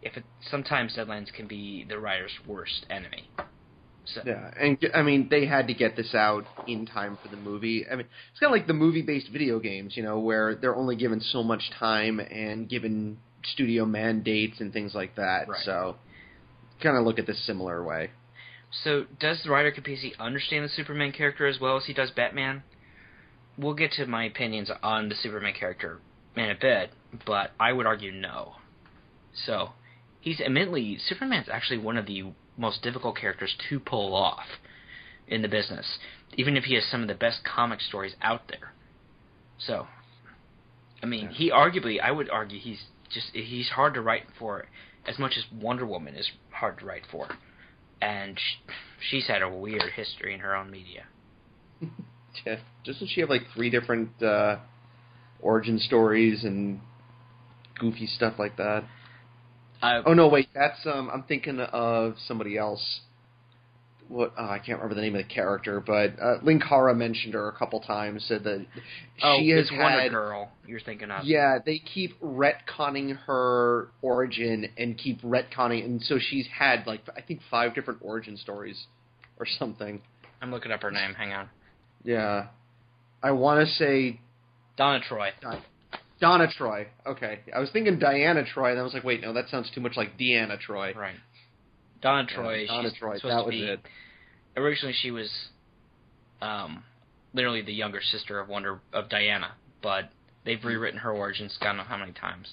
if 0.00 0.16
it, 0.16 0.24
sometimes 0.40 0.96
deadlines 0.96 1.32
can 1.32 1.46
be 1.46 1.84
the 1.88 1.98
writer's 1.98 2.32
worst 2.46 2.86
enemy. 2.90 3.30
So 4.04 4.22
Yeah, 4.26 4.50
and 4.58 4.78
I 4.94 5.02
mean 5.02 5.28
they 5.28 5.46
had 5.46 5.68
to 5.68 5.74
get 5.74 5.94
this 5.96 6.14
out 6.14 6.44
in 6.66 6.86
time 6.86 7.16
for 7.22 7.28
the 7.28 7.36
movie. 7.36 7.86
I 7.86 7.94
mean, 7.94 8.06
it's 8.30 8.40
kind 8.40 8.52
of 8.52 8.58
like 8.58 8.66
the 8.66 8.72
movie-based 8.74 9.28
video 9.28 9.60
games, 9.60 9.96
you 9.96 10.02
know, 10.02 10.18
where 10.18 10.56
they're 10.56 10.74
only 10.74 10.96
given 10.96 11.20
so 11.20 11.42
much 11.44 11.70
time 11.78 12.18
and 12.18 12.68
given 12.68 13.18
studio 13.44 13.84
mandates 13.84 14.60
and 14.60 14.72
things 14.72 14.94
like 14.94 15.14
that. 15.16 15.48
Right. 15.48 15.64
So, 15.64 15.96
kind 16.82 16.96
of 16.96 17.04
look 17.04 17.18
at 17.18 17.26
this 17.26 17.44
similar 17.46 17.82
way. 17.82 18.10
So, 18.84 19.04
does 19.20 19.42
the 19.42 19.50
writer 19.50 19.70
Capizzi 19.70 20.12
understand 20.18 20.64
the 20.64 20.68
Superman 20.68 21.12
character 21.12 21.46
as 21.46 21.60
well 21.60 21.76
as 21.76 21.84
he 21.84 21.92
does 21.92 22.10
Batman? 22.10 22.62
We'll 23.58 23.74
get 23.74 23.92
to 23.92 24.06
my 24.06 24.24
opinions 24.24 24.70
on 24.82 25.08
the 25.08 25.14
Superman 25.14 25.52
character 25.58 25.98
in 26.36 26.50
a 26.50 26.54
bit, 26.54 26.90
but 27.26 27.52
I 27.60 27.72
would 27.72 27.86
argue 27.86 28.12
no. 28.12 28.54
So, 29.34 29.70
he's 30.20 30.40
admittedly 30.40 30.98
Superman's 30.98 31.48
actually 31.50 31.78
one 31.78 31.98
of 31.98 32.06
the 32.06 32.32
most 32.56 32.82
difficult 32.82 33.16
characters 33.16 33.54
to 33.68 33.78
pull 33.78 34.14
off 34.14 34.46
in 35.26 35.42
the 35.42 35.48
business, 35.48 35.98
even 36.34 36.56
if 36.56 36.64
he 36.64 36.74
has 36.74 36.84
some 36.84 37.02
of 37.02 37.08
the 37.08 37.14
best 37.14 37.40
comic 37.44 37.80
stories 37.80 38.14
out 38.22 38.48
there. 38.48 38.72
So, 39.58 39.86
I 41.02 41.06
mean, 41.06 41.28
he 41.28 41.50
arguably, 41.50 42.00
I 42.00 42.10
would 42.10 42.30
argue, 42.30 42.58
he's 42.58 42.82
just 43.12 43.28
he's 43.32 43.68
hard 43.70 43.94
to 43.94 44.00
write 44.00 44.24
for, 44.38 44.66
as 45.06 45.18
much 45.18 45.32
as 45.36 45.44
Wonder 45.52 45.86
Woman 45.86 46.14
is 46.14 46.30
hard 46.50 46.78
to 46.78 46.86
write 46.86 47.04
for 47.10 47.28
and 48.00 48.38
sh- 48.38 48.72
she's 49.10 49.26
had 49.28 49.42
a 49.42 49.48
weird 49.48 49.92
history 49.94 50.34
in 50.34 50.40
her 50.40 50.54
own 50.56 50.70
media. 50.70 51.04
Yeah, 52.46 52.56
doesn't 52.86 53.08
she 53.08 53.20
have 53.20 53.28
like 53.28 53.42
three 53.54 53.68
different 53.68 54.22
uh, 54.22 54.56
origin 55.40 55.78
stories 55.78 56.44
and 56.44 56.80
goofy 57.78 58.06
stuff 58.06 58.34
like 58.38 58.56
that? 58.56 58.84
Uh, 59.82 60.02
Oh 60.06 60.14
no, 60.14 60.28
wait, 60.28 60.48
that's 60.54 60.78
um, 60.86 61.10
I'm 61.12 61.24
thinking 61.24 61.60
of 61.60 62.14
somebody 62.26 62.56
else. 62.56 63.00
What 64.12 64.34
oh, 64.38 64.44
I 64.44 64.58
can't 64.58 64.78
remember 64.78 64.94
the 64.94 65.00
name 65.00 65.16
of 65.16 65.26
the 65.26 65.34
character, 65.34 65.80
but 65.80 66.12
uh, 66.20 66.38
Linkara 66.44 66.94
mentioned 66.94 67.32
her 67.32 67.48
a 67.48 67.52
couple 67.52 67.80
times. 67.80 68.22
Said 68.28 68.44
that 68.44 68.66
oh, 69.22 69.38
she 69.40 69.48
has 69.48 69.70
had 69.70 70.10
Girl 70.10 70.50
you're 70.66 70.80
thinking 70.80 71.10
of. 71.10 71.24
Yeah, 71.24 71.58
they 71.64 71.78
keep 71.78 72.20
retconning 72.20 73.16
her 73.26 73.88
origin 74.02 74.68
and 74.76 74.98
keep 74.98 75.22
retconning, 75.22 75.86
and 75.86 76.02
so 76.02 76.18
she's 76.18 76.46
had 76.46 76.86
like 76.86 77.00
I 77.16 77.22
think 77.22 77.40
five 77.50 77.74
different 77.74 78.00
origin 78.02 78.36
stories 78.36 78.84
or 79.38 79.46
something. 79.58 80.02
I'm 80.42 80.50
looking 80.50 80.72
up 80.72 80.82
her 80.82 80.90
name. 80.90 81.14
Hang 81.14 81.32
on. 81.32 81.48
Yeah, 82.04 82.48
I 83.22 83.30
want 83.30 83.66
to 83.66 83.74
say 83.74 84.20
Donna 84.76 85.00
Troy. 85.08 85.30
Donna 86.20 86.48
Troy. 86.54 86.86
Okay, 87.06 87.40
I 87.56 87.60
was 87.60 87.70
thinking 87.70 87.98
Diana 87.98 88.44
Troy, 88.44 88.72
and 88.72 88.78
I 88.78 88.82
was 88.82 88.92
like, 88.92 89.04
wait, 89.04 89.22
no, 89.22 89.32
that 89.32 89.48
sounds 89.48 89.70
too 89.74 89.80
much 89.80 89.96
like 89.96 90.18
Deanna 90.18 90.60
Troy. 90.60 90.92
Right. 90.94 91.16
Donna 92.02 92.26
Troy. 92.26 92.66
Donna 92.66 92.90
Troy. 92.98 93.14
That 93.14 93.20
to 93.20 93.28
was 93.44 93.50
be, 93.50 93.62
it. 93.62 93.80
Originally, 94.56 94.94
she 95.00 95.10
was, 95.10 95.30
um, 96.40 96.82
literally 97.32 97.62
the 97.62 97.72
younger 97.72 98.00
sister 98.02 98.38
of 98.40 98.48
Wonder 98.48 98.80
of 98.92 99.08
Diana, 99.08 99.52
but 99.82 100.10
they've 100.44 100.62
rewritten 100.62 101.00
her 101.00 101.12
origins. 101.12 101.56
God 101.60 101.74
know 101.74 101.84
how 101.84 101.96
many 101.96 102.12
times. 102.12 102.52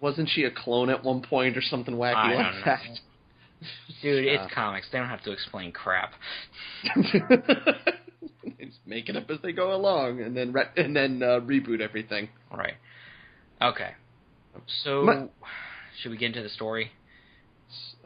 Wasn't 0.00 0.28
she 0.28 0.44
a 0.44 0.50
clone 0.50 0.90
at 0.90 1.04
one 1.04 1.22
point 1.22 1.56
or 1.56 1.62
something 1.62 1.94
wacky 1.94 2.14
I 2.16 2.34
like 2.34 2.44
don't 2.44 2.54
know. 2.54 2.62
that? 2.64 2.80
Dude, 4.02 4.26
it's 4.26 4.52
comics. 4.52 4.86
They 4.92 4.98
don't 4.98 5.08
have 5.08 5.22
to 5.22 5.32
explain 5.32 5.72
crap. 5.72 6.12
they 6.84 7.20
just 8.66 8.78
make 8.84 9.08
it 9.08 9.16
up 9.16 9.30
as 9.30 9.38
they 9.42 9.52
go 9.52 9.74
along, 9.74 10.20
and 10.20 10.36
then 10.36 10.52
re- 10.52 10.68
and 10.76 10.94
then 10.94 11.22
uh, 11.22 11.40
reboot 11.40 11.80
everything. 11.80 12.28
Right. 12.54 12.74
Okay. 13.62 13.92
So, 14.84 15.02
My- 15.02 15.26
should 16.00 16.10
we 16.10 16.18
get 16.18 16.26
into 16.26 16.42
the 16.42 16.48
story? 16.50 16.90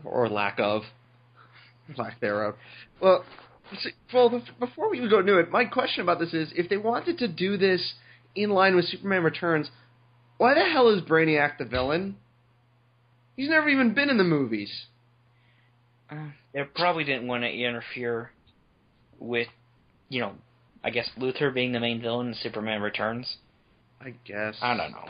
Or 0.05 0.29
lack 0.29 0.59
of, 0.59 0.83
lack 1.97 2.21
thereof. 2.21 2.55
Well, 3.01 3.25
see, 3.83 3.91
well, 4.13 4.43
before 4.59 4.91
we 4.91 5.07
go 5.09 5.21
into 5.21 5.39
it, 5.39 5.51
my 5.51 5.65
question 5.65 6.03
about 6.03 6.19
this 6.19 6.35
is: 6.35 6.53
if 6.57 6.69
they 6.69 6.77
wanted 6.77 7.19
to 7.19 7.29
do 7.29 7.57
this 7.57 7.95
in 8.35 8.51
line 8.51 8.77
with 8.77 8.87
Superman 8.87 9.23
Returns, 9.23 9.71
why 10.39 10.55
the 10.55 10.65
hell 10.65 10.89
is 10.89 11.03
Brainiac 11.03 11.59
the 11.59 11.65
villain? 11.65 12.17
He's 13.37 13.49
never 13.49 13.69
even 13.69 13.95
been 13.95 14.11
in 14.11 14.19
the 14.19 14.25
movies. 14.25 14.71
Uh, 16.11 16.29
they 16.53 16.63
probably 16.75 17.05
didn't 17.05 17.27
want 17.27 17.43
to 17.43 17.49
interfere 17.49 18.33
with, 19.19 19.47
you 20.09 20.21
know, 20.21 20.33
I 20.83 20.91
guess 20.91 21.09
Luthor 21.19 21.53
being 21.55 21.73
the 21.73 21.81
main 21.81 22.01
villain 22.01 22.29
in 22.29 22.35
Superman 22.35 22.83
Returns. 22.83 23.37
I 24.01 24.15
guess. 24.25 24.57
I 24.61 24.77
don't 24.77 24.93
know. 24.93 25.07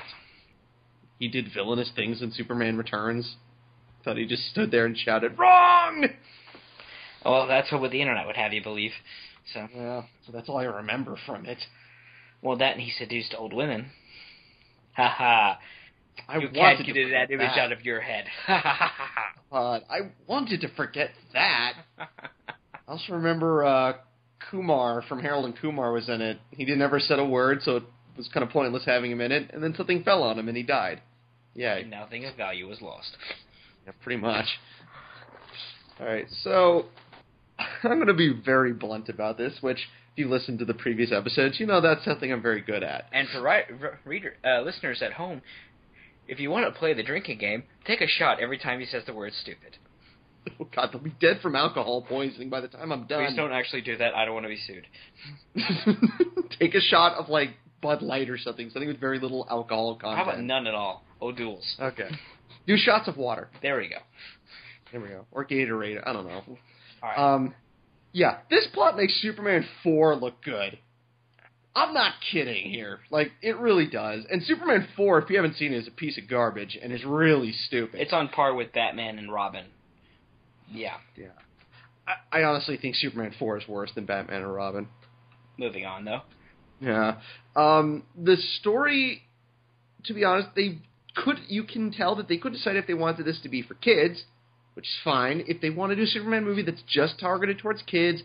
He 1.18 1.28
did 1.28 1.46
villainous 1.54 1.90
things 1.94 2.22
in 2.22 2.32
Superman 2.32 2.76
Returns. 2.76 3.36
Thought 4.04 4.16
he 4.16 4.26
just 4.26 4.46
stood 4.50 4.70
there 4.70 4.86
and 4.86 4.96
shouted, 4.96 5.38
"Wrong!" 5.38 6.06
Well, 7.24 7.46
that's 7.46 7.70
what 7.70 7.90
the 7.90 8.00
internet 8.00 8.26
would 8.26 8.36
have 8.36 8.52
you 8.52 8.62
believe. 8.62 8.92
So, 9.52 9.68
Yeah, 9.74 10.02
so 10.26 10.32
that's 10.32 10.48
all 10.48 10.56
I 10.58 10.64
remember 10.64 11.16
from 11.26 11.44
it. 11.46 11.58
well, 12.42 12.56
that 12.56 12.72
and 12.74 12.80
he 12.80 12.90
seduced 12.90 13.34
old 13.36 13.52
women. 13.52 13.90
Ha 14.96 15.08
ha! 15.08 15.58
I 16.28 16.34
You 16.38 16.48
wanted 16.48 16.54
can't 16.54 16.78
to 16.78 16.92
get 16.92 17.10
that 17.10 17.30
image 17.30 17.48
that. 17.54 17.58
out 17.58 17.72
of 17.72 17.82
your 17.84 18.00
head. 18.00 18.24
Ha 18.46 18.58
ha 18.58 18.74
ha 18.74 19.10
ha 19.50 19.80
I 19.90 20.10
wanted 20.26 20.60
to 20.62 20.68
forget 20.68 21.10
that. 21.32 21.74
I 21.98 22.06
also 22.88 23.12
remember 23.14 23.64
uh, 23.64 23.92
Kumar 24.50 25.02
from 25.02 25.20
Harold 25.20 25.44
and 25.44 25.56
Kumar 25.58 25.92
was 25.92 26.08
in 26.08 26.20
it. 26.20 26.38
He 26.50 26.64
didn't 26.64 26.82
ever 26.82 27.00
said 27.00 27.18
a 27.18 27.24
word, 27.24 27.58
so 27.62 27.76
it 27.76 27.82
was 28.16 28.28
kind 28.32 28.44
of 28.44 28.50
pointless 28.50 28.84
having 28.84 29.10
him 29.10 29.20
in 29.20 29.30
it. 29.32 29.50
And 29.52 29.62
then 29.62 29.74
something 29.76 30.02
fell 30.04 30.22
on 30.22 30.38
him, 30.38 30.48
and 30.48 30.56
he 30.56 30.62
died. 30.62 31.00
Yeah, 31.54 31.80
Nothing 31.82 32.24
of 32.26 32.36
value 32.36 32.68
was 32.68 32.80
lost. 32.80 33.16
Yeah 33.90 34.02
pretty 34.02 34.20
much. 34.20 34.46
All 35.98 36.06
right, 36.06 36.26
so 36.42 36.86
I'm 37.58 37.96
going 37.96 38.06
to 38.06 38.14
be 38.14 38.32
very 38.32 38.72
blunt 38.72 39.08
about 39.08 39.36
this. 39.36 39.52
Which, 39.60 39.78
if 40.12 40.18
you 40.18 40.28
listened 40.28 40.58
to 40.60 40.64
the 40.64 40.74
previous 40.74 41.12
episodes, 41.12 41.60
you 41.60 41.66
know 41.66 41.80
that's 41.80 42.04
something 42.04 42.32
I'm 42.32 42.42
very 42.42 42.62
good 42.62 42.82
at. 42.82 43.06
And 43.12 43.28
for 43.28 43.42
ri- 43.42 43.64
r- 43.82 44.00
reader 44.04 44.34
uh, 44.44 44.62
listeners 44.62 45.02
at 45.02 45.12
home, 45.12 45.42
if 46.26 46.40
you 46.40 46.50
want 46.50 46.72
to 46.72 46.78
play 46.78 46.94
the 46.94 47.02
drinking 47.02 47.38
game, 47.38 47.64
take 47.86 48.00
a 48.00 48.06
shot 48.06 48.40
every 48.40 48.58
time 48.58 48.80
he 48.80 48.86
says 48.86 49.02
the 49.06 49.12
word 49.12 49.32
stupid. 49.40 49.76
Oh 50.58 50.66
God, 50.74 50.90
they'll 50.92 51.02
be 51.02 51.12
dead 51.20 51.40
from 51.42 51.54
alcohol 51.54 52.00
poisoning 52.08 52.48
by 52.48 52.62
the 52.62 52.68
time 52.68 52.92
I'm 52.92 53.06
done. 53.06 53.26
Please 53.26 53.36
don't 53.36 53.52
actually 53.52 53.82
do 53.82 53.98
that. 53.98 54.14
I 54.14 54.24
don't 54.24 54.32
want 54.32 54.44
to 54.44 54.48
be 54.48 54.56
sued. 54.66 54.86
Take 56.58 56.74
a 56.74 56.80
shot 56.80 57.18
of 57.18 57.28
like 57.28 57.50
Bud 57.82 58.00
Light 58.00 58.30
or 58.30 58.38
something, 58.38 58.70
something 58.70 58.88
with 58.88 58.98
very 58.98 59.18
little 59.18 59.46
alcohol 59.50 59.96
content. 59.96 60.16
How 60.16 60.32
about 60.32 60.40
none 60.42 60.66
at 60.66 60.74
all? 60.74 61.04
O'Doul's. 61.20 61.76
Okay. 61.78 62.08
Do 62.70 62.76
shots 62.76 63.08
of 63.08 63.16
water. 63.16 63.48
There 63.62 63.78
we 63.78 63.88
go. 63.88 63.96
There 64.92 65.00
we 65.00 65.08
go. 65.08 65.26
Or 65.32 65.44
Gatorade. 65.44 66.00
I 66.06 66.12
don't 66.12 66.24
know. 66.24 66.42
All 66.46 66.56
right. 67.02 67.34
Um, 67.34 67.52
yeah, 68.12 68.38
this 68.48 68.68
plot 68.72 68.96
makes 68.96 69.20
Superman 69.20 69.66
4 69.82 70.14
look 70.14 70.40
good. 70.44 70.78
I'm 71.74 71.92
not 71.92 72.12
kidding 72.30 72.70
here. 72.70 73.00
Like, 73.10 73.32
it 73.42 73.56
really 73.58 73.88
does. 73.88 74.24
And 74.30 74.40
Superman 74.44 74.86
4, 74.96 75.18
if 75.18 75.30
you 75.30 75.34
haven't 75.34 75.56
seen 75.56 75.72
it, 75.72 75.78
is 75.78 75.88
a 75.88 75.90
piece 75.90 76.16
of 76.16 76.28
garbage 76.28 76.78
and 76.80 76.92
is 76.92 77.04
really 77.04 77.50
stupid. 77.50 78.00
it's 78.00 78.12
on 78.12 78.28
par 78.28 78.54
with 78.54 78.72
Batman 78.72 79.18
and 79.18 79.32
Robin. 79.32 79.66
Yeah. 80.72 80.94
I, 82.06 82.40
I 82.40 82.44
honestly 82.44 82.76
think 82.76 82.94
Superman 82.94 83.34
4 83.36 83.58
is 83.58 83.66
worse 83.66 83.90
than 83.96 84.06
Batman 84.06 84.42
and 84.42 84.54
Robin. 84.54 84.86
Moving 85.58 85.86
on 85.86 86.04
though. 86.04 86.20
Yeah. 86.80 87.16
Um, 87.56 88.04
the 88.16 88.36
story, 88.60 89.22
to 90.04 90.14
be 90.14 90.22
honest, 90.22 90.50
they 90.54 90.78
could. 91.14 91.38
You 91.48 91.64
can 91.64 91.92
tell 91.92 92.14
that 92.16 92.28
they 92.28 92.36
could 92.36 92.52
decide 92.52 92.76
if 92.76 92.86
they 92.86 92.94
wanted 92.94 93.26
this 93.26 93.40
to 93.42 93.48
be 93.48 93.62
for 93.62 93.74
kids, 93.74 94.24
which 94.74 94.86
is 94.86 94.98
fine. 95.04 95.44
If 95.46 95.60
they 95.60 95.70
want 95.70 95.90
to 95.90 95.96
do 95.96 96.02
a 96.02 96.06
Superman 96.06 96.44
movie 96.44 96.62
that's 96.62 96.82
just 96.88 97.18
targeted 97.18 97.58
towards 97.58 97.82
kids, 97.82 98.22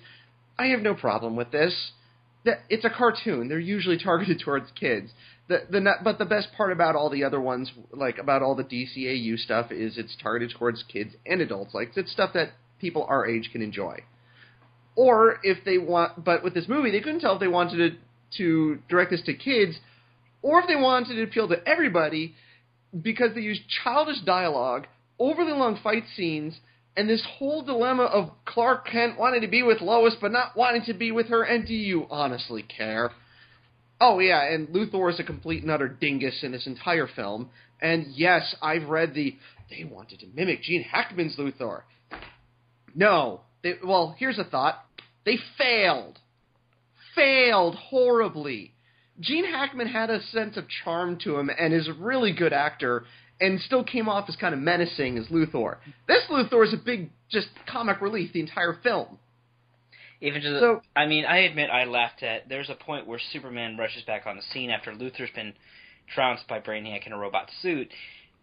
I 0.57 0.67
have 0.67 0.81
no 0.81 0.93
problem 0.95 1.35
with 1.35 1.51
this. 1.51 1.91
that 2.45 2.59
it's 2.69 2.85
a 2.85 2.89
cartoon. 2.89 3.49
They're 3.49 3.59
usually 3.59 3.97
targeted 4.03 4.39
towards 4.39 4.71
kids. 4.71 5.11
The 5.47 5.59
the 5.69 5.93
but 6.03 6.17
the 6.17 6.25
best 6.25 6.47
part 6.57 6.71
about 6.71 6.95
all 6.95 7.09
the 7.09 7.23
other 7.23 7.39
ones, 7.39 7.71
like 7.91 8.17
about 8.17 8.41
all 8.41 8.55
the 8.55 8.63
DCAU 8.63 9.37
stuff, 9.37 9.71
is 9.71 9.97
it's 9.97 10.15
targeted 10.21 10.55
towards 10.57 10.83
kids 10.83 11.13
and 11.25 11.41
adults. 11.41 11.73
Like 11.73 11.91
it's 11.95 12.11
stuff 12.11 12.31
that 12.33 12.51
people 12.79 13.05
our 13.09 13.27
age 13.27 13.49
can 13.51 13.61
enjoy. 13.61 13.99
Or 14.95 15.39
if 15.43 15.63
they 15.65 15.77
want, 15.77 16.23
but 16.23 16.43
with 16.43 16.53
this 16.53 16.67
movie, 16.69 16.91
they 16.91 17.01
couldn't 17.01 17.19
tell 17.19 17.33
if 17.33 17.39
they 17.39 17.49
wanted 17.49 17.77
to, 17.77 17.97
to 18.37 18.79
direct 18.87 19.11
this 19.11 19.21
to 19.23 19.33
kids, 19.33 19.77
or 20.41 20.61
if 20.61 20.67
they 20.67 20.75
wanted 20.75 21.15
to 21.15 21.23
appeal 21.23 21.49
to 21.49 21.67
everybody, 21.67 22.33
because 23.01 23.33
they 23.35 23.41
used 23.41 23.61
childish 23.83 24.21
dialogue, 24.21 24.87
overly 25.19 25.51
long 25.51 25.79
fight 25.81 26.03
scenes, 26.15 26.57
and 26.97 27.09
this 27.09 27.25
whole 27.37 27.63
dilemma 27.63 28.03
of 28.03 28.31
Clark 28.45 28.87
Kent 28.87 29.19
wanting 29.19 29.41
to 29.41 29.47
be 29.47 29.63
with 29.63 29.81
Lois 29.81 30.15
but 30.19 30.31
not 30.31 30.55
wanting 30.55 30.83
to 30.85 30.93
be 30.93 31.11
with 31.11 31.27
her, 31.27 31.43
and 31.43 31.67
do 31.67 31.73
you 31.73 32.07
honestly 32.09 32.63
care? 32.63 33.11
Oh 33.99 34.19
yeah, 34.19 34.43
and 34.53 34.69
Luthor 34.69 35.11
is 35.11 35.19
a 35.19 35.23
complete 35.23 35.63
and 35.63 35.71
utter 35.71 35.87
dingus 35.87 36.39
in 36.43 36.51
this 36.51 36.67
entire 36.67 37.07
film. 37.07 37.49
And 37.81 38.07
yes, 38.13 38.55
I've 38.61 38.87
read 38.87 39.13
the 39.13 39.35
they 39.69 39.83
wanted 39.83 40.19
to 40.19 40.27
mimic 40.33 40.61
Gene 40.61 40.83
Hackman's 40.83 41.37
Luthor. 41.37 41.81
No, 42.93 43.41
they 43.63 43.73
well, 43.83 44.15
here's 44.17 44.39
a 44.39 44.43
thought. 44.43 44.83
They 45.25 45.37
failed. 45.57 46.19
Failed 47.15 47.75
horribly. 47.75 48.74
Gene 49.19 49.45
Hackman 49.45 49.87
had 49.87 50.09
a 50.09 50.21
sense 50.23 50.57
of 50.57 50.65
charm 50.83 51.17
to 51.23 51.37
him 51.37 51.49
and 51.57 51.73
is 51.73 51.87
a 51.87 51.93
really 51.93 52.33
good 52.33 52.53
actor 52.53 53.05
and 53.39 53.59
still 53.61 53.83
came 53.83 54.07
off 54.09 54.29
as 54.29 54.35
kind 54.35 54.53
of 54.53 54.59
menacing 54.59 55.17
as 55.17 55.27
Luthor. 55.27 55.77
This 56.07 56.23
Luthor 56.29 56.65
is 56.65 56.73
a 56.73 56.77
big 56.77 57.11
just 57.29 57.47
comic 57.67 58.01
relief 58.01 58.33
the 58.33 58.39
entire 58.39 58.73
film. 58.83 59.17
Even 60.21 60.41
just, 60.41 60.59
So- 60.59 60.81
I 60.95 61.05
mean, 61.05 61.25
I 61.25 61.39
admit 61.39 61.69
I 61.69 61.85
laughed 61.85 62.23
at. 62.23 62.47
There's 62.47 62.69
a 62.69 62.75
point 62.75 63.07
where 63.07 63.19
Superman 63.33 63.77
rushes 63.77 64.03
back 64.03 64.25
on 64.25 64.37
the 64.37 64.41
scene 64.41 64.69
after 64.69 64.91
Luthor's 64.93 65.31
been 65.31 65.53
trounced 66.13 66.47
by 66.47 66.59
Brainiac 66.59 67.05
in 67.05 67.13
a 67.13 67.17
robot 67.17 67.49
suit, 67.61 67.91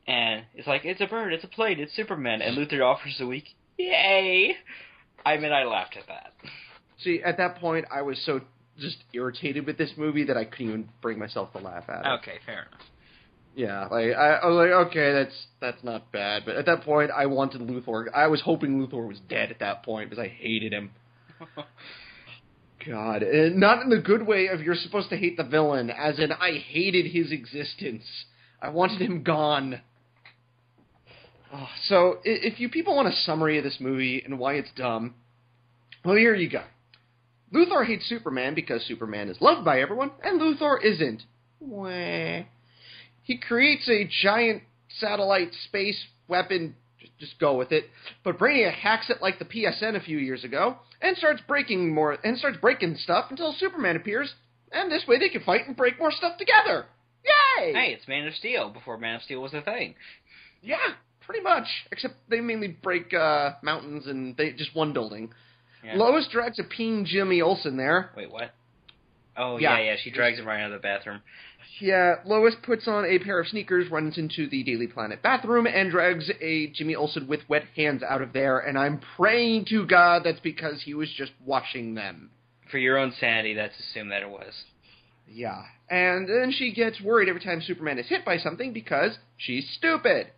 and 0.06 0.44
it's 0.54 0.66
like 0.66 0.84
it's 0.84 1.00
a 1.00 1.06
bird, 1.06 1.32
it's 1.32 1.44
a 1.44 1.48
plane, 1.48 1.80
it's 1.80 1.94
Superman, 1.94 2.42
and 2.42 2.56
Luthor 2.56 2.84
offers 2.84 3.18
a 3.20 3.26
weak. 3.26 3.54
Yay! 3.78 4.56
I 5.24 5.32
admit 5.34 5.52
I 5.52 5.64
laughed 5.64 5.96
at 5.96 6.06
that. 6.08 6.32
See, 6.98 7.22
at 7.22 7.36
that 7.38 7.56
point 7.56 7.86
I 7.90 8.02
was 8.02 8.20
so 8.24 8.42
just 8.82 8.98
irritated 9.14 9.66
with 9.66 9.78
this 9.78 9.92
movie 9.96 10.24
that 10.24 10.36
I 10.36 10.44
couldn't 10.44 10.68
even 10.68 10.88
bring 11.00 11.18
myself 11.18 11.52
to 11.52 11.58
laugh 11.58 11.84
at 11.88 12.04
it. 12.04 12.08
Okay, 12.20 12.38
fair 12.44 12.66
enough. 12.68 12.80
Yeah, 13.54 13.86
like 13.90 14.14
I, 14.16 14.40
I 14.42 14.46
was 14.46 14.56
like, 14.56 14.88
okay, 14.88 15.12
that's 15.12 15.46
that's 15.60 15.84
not 15.84 16.10
bad. 16.10 16.44
But 16.46 16.56
at 16.56 16.66
that 16.66 16.82
point, 16.82 17.10
I 17.10 17.26
wanted 17.26 17.60
Luthor. 17.60 18.06
I 18.14 18.26
was 18.28 18.40
hoping 18.40 18.80
Luthor 18.80 19.06
was 19.06 19.20
dead 19.28 19.50
at 19.50 19.58
that 19.60 19.82
point 19.82 20.08
because 20.08 20.22
I 20.22 20.28
hated 20.28 20.72
him. 20.72 20.90
God, 22.86 23.22
and 23.22 23.60
not 23.60 23.82
in 23.82 23.90
the 23.90 23.98
good 23.98 24.26
way 24.26 24.48
of 24.48 24.60
you're 24.60 24.74
supposed 24.74 25.10
to 25.10 25.16
hate 25.16 25.36
the 25.36 25.44
villain, 25.44 25.90
as 25.90 26.18
in 26.18 26.32
I 26.32 26.58
hated 26.58 27.06
his 27.06 27.30
existence. 27.30 28.04
I 28.60 28.70
wanted 28.70 29.00
him 29.00 29.22
gone. 29.22 29.80
Oh, 31.54 31.68
so, 31.86 32.18
if 32.24 32.58
you 32.58 32.70
people 32.70 32.96
want 32.96 33.08
a 33.08 33.16
summary 33.24 33.58
of 33.58 33.64
this 33.64 33.76
movie 33.78 34.22
and 34.24 34.38
why 34.38 34.54
it's 34.54 34.70
dumb, 34.74 35.14
well, 36.04 36.16
here 36.16 36.34
you 36.34 36.48
go. 36.48 36.62
Luthor 37.52 37.86
hates 37.86 38.08
Superman 38.08 38.54
because 38.54 38.84
Superman 38.86 39.28
is 39.28 39.40
loved 39.40 39.64
by 39.64 39.80
everyone, 39.80 40.10
and 40.22 40.40
Luthor 40.40 40.82
isn't. 40.82 41.22
Wah. 41.60 42.44
He 43.22 43.38
creates 43.38 43.88
a 43.88 44.08
giant 44.22 44.62
satellite 44.98 45.52
space 45.64 46.02
weapon. 46.28 46.74
Just, 47.18 47.38
go 47.38 47.56
with 47.56 47.72
it. 47.72 47.84
But 48.24 48.38
Brainiac 48.38 48.74
hacks 48.74 49.10
it 49.10 49.22
like 49.22 49.38
the 49.38 49.44
PSN 49.44 49.96
a 49.96 50.00
few 50.00 50.18
years 50.18 50.44
ago 50.44 50.76
and 51.00 51.16
starts 51.16 51.40
breaking 51.46 51.94
more 51.94 52.16
and 52.24 52.38
starts 52.38 52.58
breaking 52.58 52.96
stuff 52.96 53.26
until 53.30 53.54
Superman 53.58 53.96
appears. 53.96 54.32
And 54.72 54.90
this 54.90 55.04
way 55.06 55.18
they 55.18 55.28
can 55.28 55.42
fight 55.42 55.66
and 55.66 55.76
break 55.76 55.98
more 55.98 56.10
stuff 56.10 56.38
together. 56.38 56.86
Yay! 57.24 57.72
Hey, 57.72 57.92
it's 57.92 58.08
Man 58.08 58.26
of 58.26 58.34
Steel 58.34 58.70
before 58.70 58.98
Man 58.98 59.16
of 59.16 59.22
Steel 59.22 59.42
was 59.42 59.54
a 59.54 59.60
thing. 59.62 59.94
Yeah, 60.62 60.94
pretty 61.20 61.42
much. 61.42 61.66
Except 61.92 62.14
they 62.28 62.40
mainly 62.40 62.68
break 62.68 63.12
uh, 63.14 63.52
mountains 63.62 64.06
and 64.06 64.36
they 64.36 64.52
just 64.52 64.74
one 64.74 64.92
building. 64.92 65.32
Yeah. 65.84 65.96
Lois 65.96 66.26
drags 66.30 66.58
a 66.58 66.64
peeing 66.64 67.04
Jimmy 67.04 67.40
Olsen 67.42 67.76
there. 67.76 68.10
Wait, 68.16 68.30
what? 68.30 68.52
Oh 69.36 69.58
Yeah. 69.58 69.78
yeah, 69.78 69.84
yeah. 69.92 69.96
She 70.02 70.10
drags 70.10 70.38
him 70.38 70.46
right 70.46 70.60
out 70.60 70.72
of 70.72 70.80
the 70.80 70.82
bathroom. 70.82 71.20
Yeah, 71.80 72.16
Lois 72.26 72.54
puts 72.62 72.86
on 72.86 73.04
a 73.04 73.18
pair 73.18 73.40
of 73.40 73.48
sneakers, 73.48 73.90
runs 73.90 74.18
into 74.18 74.46
the 74.48 74.62
Daily 74.62 74.86
Planet 74.86 75.22
bathroom, 75.22 75.66
and 75.66 75.90
drags 75.90 76.30
a 76.40 76.68
Jimmy 76.68 76.94
Olsen 76.94 77.26
with 77.26 77.40
wet 77.48 77.64
hands 77.74 78.02
out 78.02 78.20
of 78.22 78.32
there. 78.32 78.58
And 78.58 78.78
I'm 78.78 79.00
praying 79.16 79.64
to 79.70 79.86
God 79.86 80.22
that's 80.24 80.40
because 80.40 80.82
he 80.82 80.94
was 80.94 81.10
just 81.16 81.32
washing 81.44 81.94
them. 81.94 82.30
For 82.70 82.78
your 82.78 82.98
own 82.98 83.12
sanity, 83.18 83.54
let's 83.54 83.78
assume 83.80 84.10
that 84.10 84.22
it 84.22 84.28
was. 84.30 84.52
Yeah. 85.28 85.62
And 85.90 86.28
then 86.28 86.52
she 86.52 86.72
gets 86.72 87.00
worried 87.00 87.28
every 87.28 87.40
time 87.40 87.62
Superman 87.62 87.98
is 87.98 88.06
hit 88.08 88.24
by 88.24 88.38
something 88.38 88.72
because 88.72 89.18
she's 89.36 89.68
stupid. 89.76 90.28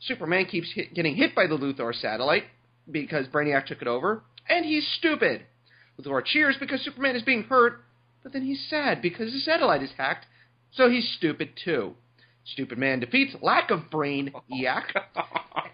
Superman 0.00 0.46
keeps 0.46 0.72
hit, 0.72 0.94
getting 0.94 1.16
hit 1.16 1.34
by 1.34 1.46
the 1.46 1.56
Luthor 1.56 1.94
satellite 1.94 2.44
because 2.90 3.26
Brainiac 3.28 3.66
took 3.66 3.80
it 3.82 3.88
over, 3.88 4.22
and 4.48 4.64
he's 4.64 4.86
stupid. 4.98 5.42
Luthor 5.98 6.24
cheers 6.24 6.56
because 6.58 6.82
Superman 6.82 7.16
is 7.16 7.22
being 7.22 7.44
hurt, 7.44 7.84
but 8.22 8.32
then 8.32 8.42
he's 8.42 8.64
sad 8.68 9.00
because 9.00 9.32
his 9.32 9.44
satellite 9.44 9.82
is 9.82 9.92
hacked, 9.96 10.26
so 10.72 10.90
he's 10.90 11.08
stupid 11.16 11.50
too. 11.62 11.94
Stupid 12.44 12.78
man 12.78 13.00
defeats 13.00 13.34
lack 13.40 13.70
of 13.70 13.90
brain, 13.90 14.32
yak, 14.48 14.94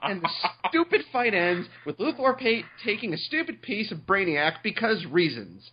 and 0.02 0.22
the 0.22 0.30
stupid 0.68 1.02
fight 1.12 1.34
ends 1.34 1.68
with 1.84 1.98
Luthor 1.98 2.38
pa- 2.38 2.68
taking 2.84 3.12
a 3.12 3.18
stupid 3.18 3.62
piece 3.62 3.90
of 3.90 3.98
Brainiac 3.98 4.62
because 4.62 5.04
reasons. 5.06 5.70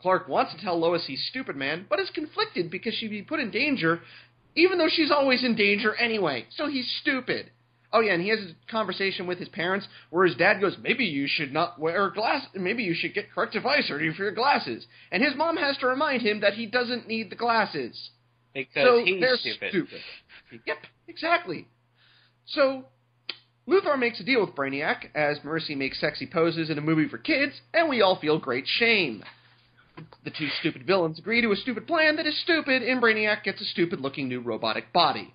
Clark 0.00 0.28
wants 0.28 0.52
to 0.54 0.60
tell 0.60 0.78
Lois 0.78 1.06
he's 1.06 1.24
stupid 1.30 1.56
man, 1.56 1.86
but 1.88 2.00
is 2.00 2.10
conflicted 2.10 2.70
because 2.70 2.94
she'd 2.94 3.08
be 3.08 3.22
put 3.22 3.40
in 3.40 3.50
danger, 3.50 4.00
even 4.54 4.78
though 4.78 4.88
she's 4.88 5.10
always 5.10 5.44
in 5.44 5.54
danger 5.54 5.94
anyway. 5.94 6.46
So 6.50 6.66
he's 6.68 6.90
stupid. 7.00 7.50
Oh 7.92 8.00
yeah, 8.00 8.14
and 8.14 8.22
he 8.22 8.28
has 8.30 8.38
a 8.38 8.70
conversation 8.70 9.26
with 9.26 9.38
his 9.38 9.48
parents 9.50 9.86
where 10.10 10.26
his 10.26 10.36
dad 10.36 10.60
goes, 10.60 10.76
"Maybe 10.78 11.04
you 11.04 11.26
should 11.26 11.52
not 11.52 11.78
wear 11.78 12.10
glass. 12.10 12.46
Maybe 12.54 12.82
you 12.82 12.94
should 12.94 13.14
get 13.14 13.30
corrective 13.32 13.66
eye 13.66 13.82
surgery 13.82 14.14
for 14.14 14.22
your 14.22 14.32
glasses." 14.32 14.86
And 15.10 15.22
his 15.22 15.34
mom 15.34 15.56
has 15.56 15.76
to 15.78 15.86
remind 15.86 16.22
him 16.22 16.40
that 16.40 16.54
he 16.54 16.66
doesn't 16.66 17.06
need 17.06 17.30
the 17.30 17.36
glasses. 17.36 18.10
Because 18.54 18.84
so 18.84 19.04
he's 19.04 19.20
they're 19.20 19.36
stupid. 19.36 20.00
Yep, 20.66 20.78
exactly. 21.08 21.68
So 22.46 22.86
Luthor 23.68 23.98
makes 23.98 24.20
a 24.20 24.24
deal 24.24 24.40
with 24.40 24.54
Brainiac 24.54 25.14
as 25.14 25.42
Mercy 25.44 25.74
makes 25.74 26.00
sexy 26.00 26.26
poses 26.26 26.68
in 26.68 26.78
a 26.78 26.82
movie 26.82 27.08
for 27.08 27.18
kids, 27.18 27.60
and 27.72 27.88
we 27.88 28.02
all 28.02 28.16
feel 28.16 28.38
great 28.38 28.66
shame. 28.66 29.22
The 30.24 30.30
two 30.30 30.48
stupid 30.60 30.86
villains 30.86 31.18
agree 31.18 31.42
to 31.42 31.52
a 31.52 31.56
stupid 31.56 31.86
plan 31.86 32.16
that 32.16 32.26
is 32.26 32.38
stupid, 32.40 32.82
and 32.82 33.00
Brainiac 33.00 33.44
gets 33.44 33.60
a 33.60 33.64
stupid 33.64 34.00
looking 34.00 34.28
new 34.28 34.40
robotic 34.40 34.92
body. 34.92 35.32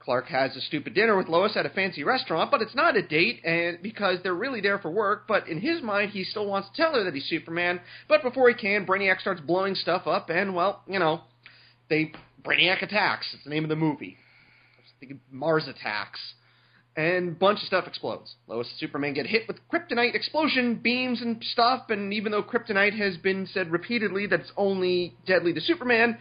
Clark 0.00 0.28
has 0.28 0.56
a 0.56 0.60
stupid 0.62 0.94
dinner 0.94 1.16
with 1.16 1.28
Lois 1.28 1.56
at 1.56 1.66
a 1.66 1.70
fancy 1.70 2.04
restaurant, 2.04 2.50
but 2.50 2.62
it's 2.62 2.74
not 2.74 2.96
a 2.96 3.02
date, 3.02 3.44
and 3.44 3.82
because 3.82 4.18
they're 4.22 4.34
really 4.34 4.62
there 4.62 4.78
for 4.78 4.90
work. 4.90 5.24
But 5.28 5.46
in 5.46 5.60
his 5.60 5.82
mind, 5.82 6.10
he 6.12 6.24
still 6.24 6.46
wants 6.46 6.70
to 6.70 6.76
tell 6.76 6.94
her 6.94 7.04
that 7.04 7.14
he's 7.14 7.26
Superman. 7.26 7.80
But 8.08 8.22
before 8.22 8.48
he 8.48 8.54
can, 8.54 8.86
Brainiac 8.86 9.20
starts 9.20 9.42
blowing 9.42 9.74
stuff 9.74 10.06
up, 10.06 10.30
and 10.30 10.54
well, 10.54 10.82
you 10.88 10.98
know, 10.98 11.20
they 11.90 12.12
Brainiac 12.42 12.82
attacks. 12.82 13.26
It's 13.34 13.44
the 13.44 13.50
name 13.50 13.64
of 13.64 13.68
the 13.68 13.76
movie. 13.76 14.16
Mars 15.30 15.66
attacks, 15.68 16.20
and 16.96 17.28
a 17.28 17.32
bunch 17.32 17.60
of 17.60 17.66
stuff 17.66 17.86
explodes. 17.86 18.34
Lois 18.46 18.68
and 18.68 18.78
Superman 18.78 19.14
get 19.14 19.26
hit 19.26 19.48
with 19.48 19.58
kryptonite 19.72 20.14
explosion 20.14 20.76
beams 20.76 21.22
and 21.22 21.42
stuff, 21.52 21.90
and 21.90 22.12
even 22.12 22.32
though 22.32 22.42
kryptonite 22.42 22.98
has 22.98 23.16
been 23.18 23.46
said 23.52 23.70
repeatedly 23.70 24.26
that 24.26 24.40
it's 24.40 24.52
only 24.56 25.14
deadly 25.26 25.52
to 25.54 25.60
Superman, 25.60 26.18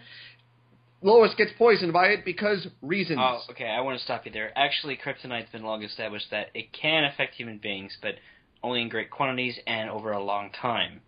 Lois 1.02 1.34
gets 1.38 1.52
poisoned 1.58 1.94
by 1.94 2.08
it 2.08 2.26
because 2.26 2.68
reasons. 2.82 3.20
Oh, 3.22 3.40
okay. 3.52 3.68
I 3.68 3.82
want 3.82 3.98
to 3.98 4.04
stop 4.04 4.26
you 4.26 4.32
there. 4.32 4.52
Actually, 4.58 4.98
kryptonite's 4.98 5.50
been 5.52 5.64
long 5.64 5.84
established 5.84 6.28
that 6.32 6.48
it 6.54 6.74
can 6.74 7.06
affect 7.06 7.36
human 7.36 7.58
beings, 7.58 7.98
but 8.02 8.16
only 8.62 8.82
in 8.82 8.90
great 8.90 9.10
quantities 9.10 9.58
and 9.66 9.90
over 9.90 10.12
a 10.12 10.22
long 10.22 10.50
time. 10.52 11.02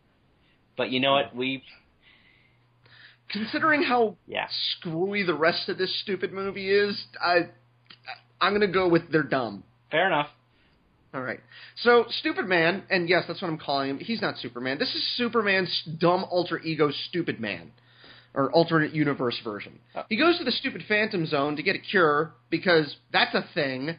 But 0.78 0.92
you 0.92 1.00
know 1.00 1.14
what? 1.14 1.36
We 1.36 1.64
Considering 3.30 3.84
how 3.84 4.18
yeah. 4.28 4.48
screwy 4.78 5.24
the 5.24 5.34
rest 5.34 5.70
of 5.70 5.78
this 5.78 6.02
stupid 6.02 6.34
movie 6.34 6.70
is, 6.70 7.06
I 7.22 7.50
I'm 8.42 8.54
gonna 8.54 8.68
go 8.68 8.90
with 8.90 9.12
they're 9.12 9.24
dumb. 9.24 9.64
Fair 9.90 10.08
enough. 10.08 10.28
All 11.14 11.22
right. 11.22 11.40
So, 11.84 12.06
Stupid 12.20 12.46
Man, 12.46 12.84
and 12.90 13.10
yes, 13.10 13.26
that's 13.28 13.42
what 13.42 13.50
I'm 13.50 13.58
calling 13.58 13.90
him. 13.90 14.00
He's 14.00 14.22
not 14.22 14.38
Superman. 14.38 14.78
This 14.80 14.96
is 14.96 15.18
Superman's 15.18 15.84
dumb 16.00 16.26
alter 16.30 16.60
ego, 16.60 16.90
Stupid 17.10 17.40
Man, 17.40 17.72
or 18.34 18.52
alternate 18.52 18.94
universe 18.94 19.40
version. 19.44 19.80
Oh. 19.96 20.04
He 20.10 20.18
goes 20.18 20.38
to 20.38 20.44
the 20.44 20.52
stupid 20.52 20.84
Phantom 20.88 21.26
Zone 21.26 21.56
to 21.58 21.64
get 21.64 21.76
a 21.76 21.80
cure 21.80 22.34
because 22.50 22.96
that's 23.12 23.36
a 23.36 23.46
thing. 23.54 23.98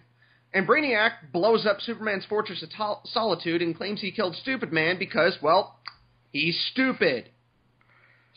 And 0.55 0.67
Brainiac 0.67 1.33
blows 1.33 1.67
up 1.67 1.81
Superman's 1.81 2.27
Fortress 2.27 2.63
of 2.63 2.71
Tol- 2.77 3.03
Solitude 3.07 3.63
and 3.63 3.77
claims 3.77 4.01
he 4.01 4.13
killed 4.13 4.37
Stupid 4.37 4.73
Man 4.73 4.99
because, 4.99 5.39
well, 5.43 5.79
he's 6.31 6.59
stupid. 6.73 7.31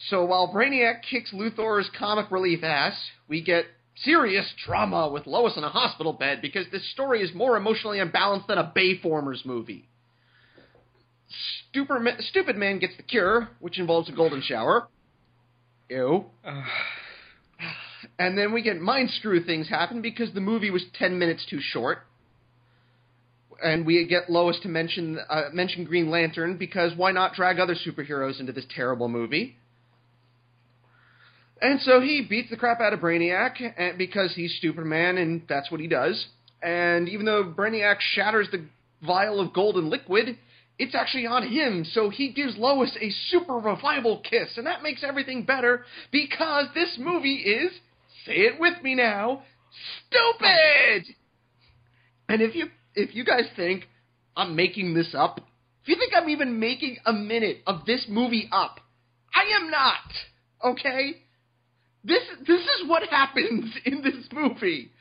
So 0.10 0.26
while 0.26 0.54
Brainiac 0.54 1.02
kicks 1.10 1.34
Luthor's 1.34 1.90
comic 1.98 2.32
relief 2.32 2.64
ass, 2.64 2.94
we 3.28 3.42
get 3.42 3.66
serious 3.98 4.46
drama 4.66 5.10
with 5.10 5.26
Lois 5.26 5.56
in 5.58 5.64
a 5.64 5.70
hospital 5.70 6.14
bed 6.14 6.42
because 6.42 6.66
this 6.72 6.90
story 6.92 7.22
is 7.22 7.34
more 7.34 7.56
emotionally 7.56 8.00
unbalanced 8.00 8.48
than 8.48 8.58
a 8.58 8.74
Bayformers 8.76 9.46
movie. 9.46 9.88
Stupid, 11.70 12.22
Stupid 12.30 12.56
Man 12.56 12.80
gets 12.80 12.96
the 12.98 13.04
cure, 13.04 13.50
which 13.60 13.80
involves 13.80 14.10
a 14.10 14.12
golden 14.12 14.42
shower, 14.42 14.88
Ew. 15.90 16.26
and 18.20 18.38
then 18.38 18.54
we 18.54 18.62
get 18.62 18.80
mind 18.80 19.10
screw 19.12 19.44
things 19.44 19.70
happen 19.70 20.02
because 20.02 20.34
the 20.34 20.42
movie 20.42 20.72
was 20.72 20.84
10 20.98 21.18
minutes 21.18 21.46
too 21.50 21.60
short. 21.62 22.00
And 23.64 23.86
we 23.86 24.06
get 24.06 24.30
Lois 24.30 24.60
to 24.64 24.68
mention 24.68 25.18
uh, 25.30 25.44
mention 25.54 25.86
Green 25.86 26.10
Lantern 26.10 26.58
because 26.58 26.92
why 26.96 27.12
not 27.12 27.34
drag 27.34 27.58
other 27.60 27.76
superheroes 27.76 28.40
into 28.40 28.52
this 28.52 28.66
terrible 28.76 29.08
movie? 29.08 29.56
And 31.62 31.80
so 31.82 32.02
he 32.02 32.26
beats 32.30 32.50
the 32.50 32.58
crap 32.58 32.82
out 32.82 32.92
of 32.92 33.00
Brainiac 33.00 33.54
and, 33.78 33.98
because 33.98 34.34
he's 34.36 34.54
Superman 34.60 35.18
and 35.18 35.44
that's 35.48 35.72
what 35.72 35.80
he 35.80 35.88
does. 35.88 36.26
And 36.62 37.08
even 37.08 37.26
though 37.26 37.46
Brainiac 37.46 37.98
shatters 38.00 38.50
the 38.52 38.66
vial 39.06 39.40
of 39.40 39.54
golden 39.54 39.90
liquid, 39.90 40.38
it's 40.78 40.96
actually 40.96 41.26
on 41.26 41.48
him. 41.48 41.86
So 41.86 42.10
he 42.10 42.32
gives 42.32 42.58
Lois 42.58 42.96
a 43.00 43.10
super 43.30 43.54
revival 43.54 44.22
kiss, 44.30 44.58
and 44.58 44.68
that 44.68 44.84
makes 44.84 45.04
everything 45.04 45.44
better 45.44 45.86
because 46.12 46.68
this 46.74 46.98
movie 47.00 47.36
is, 47.36 47.72
say 48.26 48.34
it 48.34 48.60
with 48.60 48.82
me 48.84 48.96
now, 48.96 49.44
stupid. 50.08 51.06
And 52.28 52.42
if 52.42 52.56
you 52.56 52.68
if 52.94 53.16
you 53.16 53.24
guys 53.24 53.46
think 53.56 53.88
I'm 54.36 54.56
making 54.56 54.94
this 54.94 55.14
up, 55.18 55.40
if 55.84 55.90
you 55.90 55.96
think 55.96 56.14
I'm 56.16 56.30
even 56.30 56.60
making 56.60 56.98
a 57.06 57.14
minute 57.14 57.60
of 57.68 57.86
this 57.86 58.06
movie 58.10 58.50
up, 58.52 58.80
I 59.34 59.62
am 59.62 59.70
not. 59.70 60.74
Okay? 60.74 61.22
This 62.04 62.24
this 62.48 62.62
is 62.62 62.88
what 62.88 63.04
happens 63.10 63.74
in 63.86 64.02
this 64.02 64.28
movie. 64.34 64.92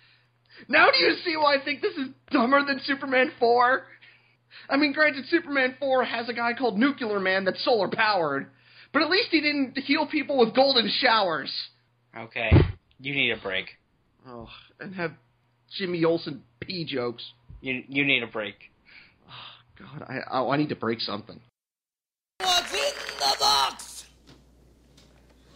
Now 0.69 0.91
do 0.91 1.05
you 1.05 1.17
see 1.25 1.37
why 1.37 1.57
I 1.57 1.65
think 1.65 1.83
this 1.83 1.95
is 1.95 2.09
dumber 2.31 2.65
than 2.65 2.81
Superman 2.85 3.33
4? 3.39 3.83
I 4.69 4.77
mean, 4.77 4.93
granted, 4.93 5.27
Superman 5.29 5.77
4 5.79 6.05
has 6.05 6.29
a 6.29 6.33
guy 6.33 6.55
called 6.55 6.79
Nuclear 6.79 7.21
Man 7.21 7.45
that's 7.45 7.65
solar 7.65 7.89
powered, 7.89 8.47
but 8.93 9.03
at 9.03 9.11
least 9.11 9.29
he 9.31 9.41
didn't 9.41 9.77
heal 9.79 10.07
people 10.07 10.39
with 10.39 10.55
golden 10.55 10.91
showers. 11.01 11.53
Okay, 12.17 12.51
you 13.01 13.15
need 13.15 13.33
a 13.33 13.37
break. 13.41 13.67
Oh, 14.27 14.49
and 14.81 14.95
have 14.95 15.13
Jimmy 15.77 16.05
Olsen 16.05 16.43
pee 16.61 16.85
jokes. 16.85 17.25
You 17.61 17.83
you 17.89 18.05
need 18.05 18.23
a 18.23 18.27
break. 18.27 18.55
Oh, 19.29 19.33
God, 19.79 20.03
I, 20.09 20.19
I 20.31 20.49
I 20.49 20.57
need 20.57 20.71
to 20.71 20.77
break 20.77 21.01
something. 21.01 21.41
What's 22.39 22.73
in 22.73 22.93
the 23.19 23.37
box? 23.41 24.05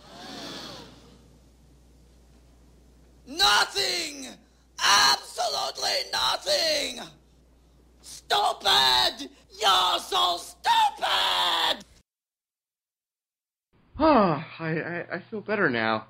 Nothing! 3.26 4.26
Absolutely 4.80 6.10
nothing! 6.12 7.00
Stupid! 8.28 9.30
You're 9.58 9.98
so 10.00 10.36
stupid! 10.36 11.84
Oh, 13.98 14.44
I, 14.58 14.68
I, 14.68 15.06
I 15.14 15.22
feel 15.30 15.40
better 15.40 15.70
now. 15.70 16.06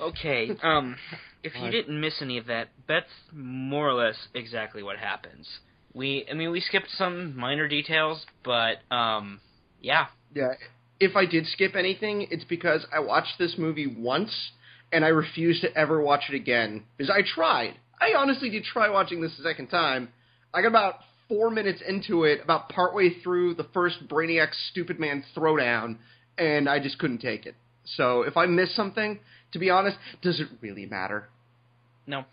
Okay, 0.00 0.50
um, 0.62 0.96
if 1.42 1.52
you 1.54 1.70
didn't 1.70 2.00
miss 2.00 2.22
any 2.22 2.38
of 2.38 2.46
that, 2.46 2.68
that's 2.88 3.10
more 3.32 3.88
or 3.88 3.92
less 3.92 4.16
exactly 4.34 4.82
what 4.82 4.96
happens. 4.96 5.46
We, 5.92 6.26
I 6.30 6.34
mean, 6.34 6.50
we 6.50 6.60
skipped 6.60 6.88
some 6.96 7.36
minor 7.36 7.68
details, 7.68 8.24
but 8.42 8.78
um, 8.90 9.40
yeah, 9.80 10.06
Yeah, 10.34 10.54
if 10.98 11.16
I 11.16 11.26
did 11.26 11.46
skip 11.46 11.76
anything, 11.76 12.26
it's 12.30 12.44
because 12.44 12.86
I 12.92 13.00
watched 13.00 13.38
this 13.38 13.56
movie 13.58 13.86
once 13.86 14.52
and 14.90 15.04
I 15.04 15.08
refused 15.08 15.60
to 15.62 15.76
ever 15.76 16.00
watch 16.00 16.24
it 16.28 16.34
again. 16.34 16.84
Because 16.96 17.10
I 17.10 17.20
tried. 17.22 17.74
I 18.00 18.14
honestly 18.16 18.50
did 18.50 18.64
try 18.64 18.88
watching 18.88 19.20
this 19.20 19.38
a 19.38 19.42
second 19.42 19.68
time. 19.68 20.08
I 20.54 20.62
got 20.62 20.68
about 20.68 20.96
four 21.28 21.50
minutes 21.50 21.82
into 21.86 22.24
it, 22.24 22.40
about 22.42 22.68
partway 22.68 23.20
through 23.22 23.54
the 23.54 23.66
first 23.72 24.08
Brainiac 24.08 24.48
Stupid 24.70 24.98
Man 24.98 25.24
throwdown, 25.36 25.98
and 26.38 26.68
I 26.68 26.80
just 26.80 26.98
couldn't 26.98 27.18
take 27.18 27.46
it. 27.46 27.54
So 27.84 28.22
if 28.22 28.36
I 28.36 28.46
missed 28.46 28.74
something, 28.74 29.20
to 29.52 29.58
be 29.58 29.70
honest, 29.70 29.96
does 30.22 30.40
it 30.40 30.48
really 30.60 30.86
matter? 30.86 31.28
no, 32.06 32.24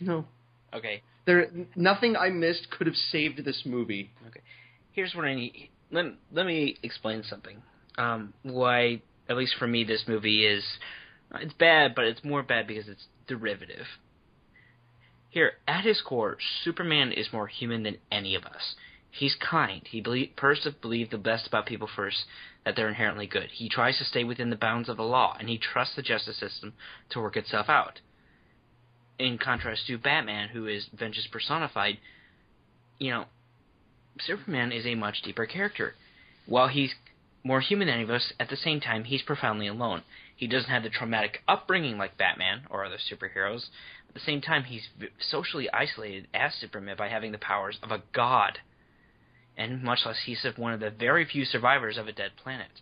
No. 0.00 0.26
okay. 0.74 1.02
There, 1.24 1.48
nothing 1.74 2.14
I 2.16 2.28
missed 2.28 2.68
could 2.70 2.86
have 2.86 2.96
saved 2.96 3.44
this 3.44 3.62
movie. 3.64 4.10
Okay. 4.28 4.40
Here's 4.92 5.14
what 5.14 5.24
I 5.24 5.34
need. 5.34 5.70
Let 5.90 6.06
let 6.32 6.46
me 6.46 6.76
explain 6.82 7.22
something. 7.28 7.62
Um, 7.98 8.32
why, 8.42 9.02
at 9.28 9.36
least 9.36 9.54
for 9.58 9.66
me, 9.66 9.84
this 9.84 10.04
movie 10.06 10.46
is 10.46 10.64
it's 11.40 11.54
bad, 11.54 11.94
but 11.94 12.04
it's 12.04 12.22
more 12.22 12.42
bad 12.42 12.66
because 12.66 12.88
it's 12.88 13.04
derivative. 13.26 13.86
Here, 15.36 15.58
at 15.68 15.84
his 15.84 16.00
core, 16.00 16.38
Superman 16.64 17.12
is 17.12 17.30
more 17.30 17.46
human 17.46 17.82
than 17.82 17.98
any 18.10 18.34
of 18.34 18.46
us. 18.46 18.74
He's 19.10 19.34
kind. 19.34 19.82
He 19.86 20.00
believe, 20.00 20.30
the 21.10 21.18
best 21.22 21.46
about 21.46 21.66
people 21.66 21.90
first, 21.94 22.24
that 22.64 22.74
they're 22.74 22.88
inherently 22.88 23.26
good. 23.26 23.50
He 23.52 23.68
tries 23.68 23.98
to 23.98 24.04
stay 24.06 24.24
within 24.24 24.48
the 24.48 24.56
bounds 24.56 24.88
of 24.88 24.96
the 24.96 25.02
law, 25.02 25.36
and 25.38 25.50
he 25.50 25.58
trusts 25.58 25.94
the 25.94 26.00
justice 26.00 26.38
system 26.38 26.72
to 27.10 27.20
work 27.20 27.36
itself 27.36 27.68
out. 27.68 28.00
In 29.18 29.36
contrast 29.36 29.86
to 29.88 29.98
Batman, 29.98 30.48
who 30.48 30.66
is 30.66 30.88
vengeance 30.98 31.26
personified, 31.30 31.98
you 32.98 33.10
know, 33.10 33.26
Superman 34.18 34.72
is 34.72 34.86
a 34.86 34.94
much 34.94 35.20
deeper 35.20 35.44
character. 35.44 35.96
While 36.46 36.68
he's 36.68 36.94
more 37.44 37.60
human 37.60 37.88
than 37.88 37.96
any 37.96 38.04
of 38.04 38.10
us, 38.10 38.32
at 38.40 38.48
the 38.48 38.56
same 38.56 38.80
time, 38.80 39.04
he's 39.04 39.20
profoundly 39.20 39.66
alone. 39.66 40.02
He 40.34 40.46
doesn't 40.46 40.70
have 40.70 40.82
the 40.82 40.88
traumatic 40.88 41.42
upbringing 41.46 41.98
like 41.98 42.16
Batman 42.16 42.62
or 42.70 42.86
other 42.86 42.96
superheroes. 42.96 43.66
At 44.16 44.22
the 44.22 44.32
same 44.32 44.40
time, 44.40 44.64
he's 44.64 44.88
socially 45.20 45.70
isolated 45.70 46.28
as 46.32 46.54
Superman 46.54 46.96
by 46.96 47.08
having 47.08 47.32
the 47.32 47.38
powers 47.38 47.78
of 47.82 47.90
a 47.90 48.02
god. 48.14 48.60
And 49.58 49.82
much 49.82 50.06
less, 50.06 50.16
he's 50.24 50.42
one 50.56 50.72
of 50.72 50.80
the 50.80 50.88
very 50.88 51.26
few 51.26 51.44
survivors 51.44 51.98
of 51.98 52.08
a 52.08 52.12
dead 52.12 52.30
planet. 52.42 52.80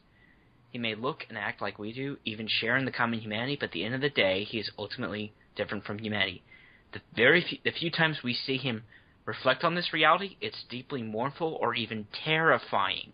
He 0.70 0.78
may 0.78 0.94
look 0.94 1.26
and 1.28 1.36
act 1.36 1.60
like 1.60 1.76
we 1.76 1.92
do, 1.92 2.18
even 2.24 2.46
share 2.46 2.76
in 2.76 2.84
the 2.84 2.92
common 2.92 3.18
humanity, 3.18 3.56
but 3.56 3.70
at 3.70 3.72
the 3.72 3.84
end 3.84 3.96
of 3.96 4.00
the 4.00 4.10
day, 4.10 4.44
he 4.44 4.60
is 4.60 4.70
ultimately 4.78 5.32
different 5.56 5.82
from 5.82 5.98
humanity. 5.98 6.44
The 6.92 7.00
very 7.16 7.42
few, 7.42 7.58
the 7.64 7.72
few 7.72 7.90
times 7.90 8.22
we 8.22 8.32
see 8.34 8.56
him 8.56 8.84
reflect 9.24 9.64
on 9.64 9.74
this 9.74 9.92
reality, 9.92 10.36
it's 10.40 10.62
deeply 10.70 11.02
mournful 11.02 11.58
or 11.60 11.74
even 11.74 12.06
terrifying. 12.12 13.12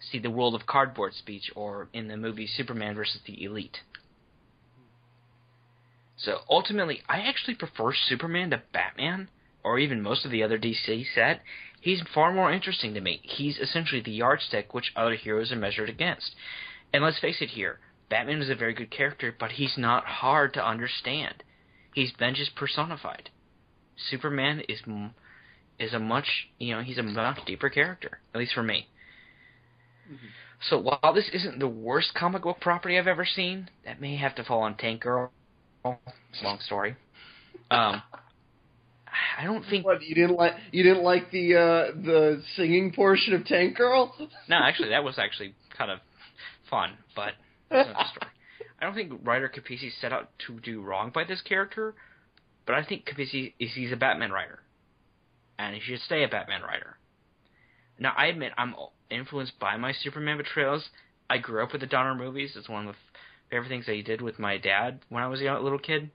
See 0.00 0.18
the 0.18 0.30
World 0.30 0.54
of 0.54 0.66
Cardboard 0.66 1.12
speech 1.12 1.52
or 1.54 1.90
in 1.92 2.08
the 2.08 2.16
movie 2.16 2.46
Superman 2.46 2.94
vs. 2.94 3.20
the 3.26 3.44
Elite. 3.44 3.80
So 6.18 6.40
ultimately, 6.50 7.02
I 7.08 7.20
actually 7.20 7.54
prefer 7.54 7.92
Superman 7.94 8.50
to 8.50 8.62
Batman, 8.72 9.28
or 9.62 9.78
even 9.78 10.02
most 10.02 10.24
of 10.24 10.30
the 10.30 10.42
other 10.42 10.58
DC 10.58 11.04
set. 11.14 11.42
He's 11.80 12.02
far 12.12 12.32
more 12.32 12.52
interesting 12.52 12.94
to 12.94 13.00
me. 13.00 13.20
He's 13.22 13.58
essentially 13.58 14.00
the 14.00 14.10
yardstick 14.10 14.74
which 14.74 14.92
other 14.96 15.14
heroes 15.14 15.52
are 15.52 15.56
measured 15.56 15.88
against. 15.88 16.34
And 16.92 17.04
let's 17.04 17.20
face 17.20 17.40
it 17.40 17.50
here, 17.50 17.78
Batman 18.10 18.42
is 18.42 18.50
a 18.50 18.56
very 18.56 18.74
good 18.74 18.90
character, 18.90 19.34
but 19.38 19.52
he's 19.52 19.76
not 19.76 20.04
hard 20.04 20.54
to 20.54 20.66
understand. 20.66 21.44
He's 21.94 22.12
vengeance 22.18 22.50
personified. 22.54 23.30
Superman 24.10 24.62
is 24.68 24.80
is 25.78 25.92
a 25.92 25.98
much 25.98 26.48
you 26.58 26.74
know 26.74 26.82
he's 26.82 26.98
a 26.98 27.02
much 27.02 27.38
deeper 27.46 27.68
character, 27.68 28.20
at 28.34 28.38
least 28.38 28.54
for 28.54 28.62
me. 28.62 28.88
Mm-hmm. 30.06 30.26
So 30.68 30.78
while 30.78 31.12
this 31.14 31.28
isn't 31.32 31.58
the 31.58 31.68
worst 31.68 32.14
comic 32.14 32.42
book 32.42 32.60
property 32.60 32.98
I've 32.98 33.06
ever 33.06 33.26
seen, 33.26 33.70
that 33.84 34.00
may 34.00 34.16
have 34.16 34.34
to 34.36 34.44
fall 34.44 34.62
on 34.62 34.76
Tank 34.76 35.02
Girl. 35.02 35.30
Long 36.42 36.58
story. 36.60 36.96
Um, 37.70 38.02
I 39.38 39.44
don't 39.44 39.64
think. 39.68 39.84
What 39.84 40.02
you 40.02 40.14
didn't 40.14 40.36
like? 40.36 40.54
You 40.72 40.82
didn't 40.82 41.02
like 41.02 41.30
the 41.30 41.54
uh, 41.54 41.96
the 41.96 42.42
singing 42.56 42.92
portion 42.92 43.34
of 43.34 43.44
Tank 43.44 43.76
Girl? 43.76 44.14
No, 44.48 44.56
actually, 44.56 44.90
that 44.90 45.04
was 45.04 45.18
actually 45.18 45.54
kind 45.76 45.90
of 45.90 45.98
fun, 46.70 46.92
but 47.14 47.32
that's 47.70 47.88
another 47.88 48.08
story. 48.10 48.32
I 48.80 48.84
don't 48.84 48.94
think 48.94 49.26
writer 49.26 49.48
Capizzi 49.48 49.90
set 50.00 50.12
out 50.12 50.30
to 50.46 50.60
do 50.60 50.80
wrong 50.80 51.10
by 51.12 51.24
this 51.24 51.42
character, 51.42 51.94
but 52.66 52.74
I 52.74 52.84
think 52.84 53.06
Capizzi 53.06 53.54
is 53.58 53.70
he's 53.74 53.92
a 53.92 53.96
Batman 53.96 54.30
writer, 54.30 54.60
and 55.58 55.74
he 55.74 55.80
should 55.80 56.00
stay 56.00 56.22
a 56.22 56.28
Batman 56.28 56.62
writer. 56.62 56.96
Now, 57.98 58.12
I 58.16 58.26
admit 58.26 58.52
I'm 58.56 58.74
influenced 59.10 59.58
by 59.58 59.76
my 59.76 59.92
Superman 59.92 60.36
betrayals. 60.36 60.88
I 61.28 61.38
grew 61.38 61.62
up 61.62 61.72
with 61.72 61.80
the 61.80 61.86
Donner 61.86 62.14
movies. 62.14 62.54
It's 62.56 62.68
one 62.68 62.86
of 62.86 62.94
the 62.94 62.98
favorite 63.50 63.68
things 63.68 63.86
that 63.86 63.94
he 63.94 64.02
did 64.02 64.20
with 64.20 64.38
my 64.38 64.58
dad 64.58 65.00
when 65.08 65.22
I 65.22 65.28
was 65.28 65.40
a 65.40 65.44
young, 65.44 65.62
little 65.62 65.78
kid. 65.78 66.10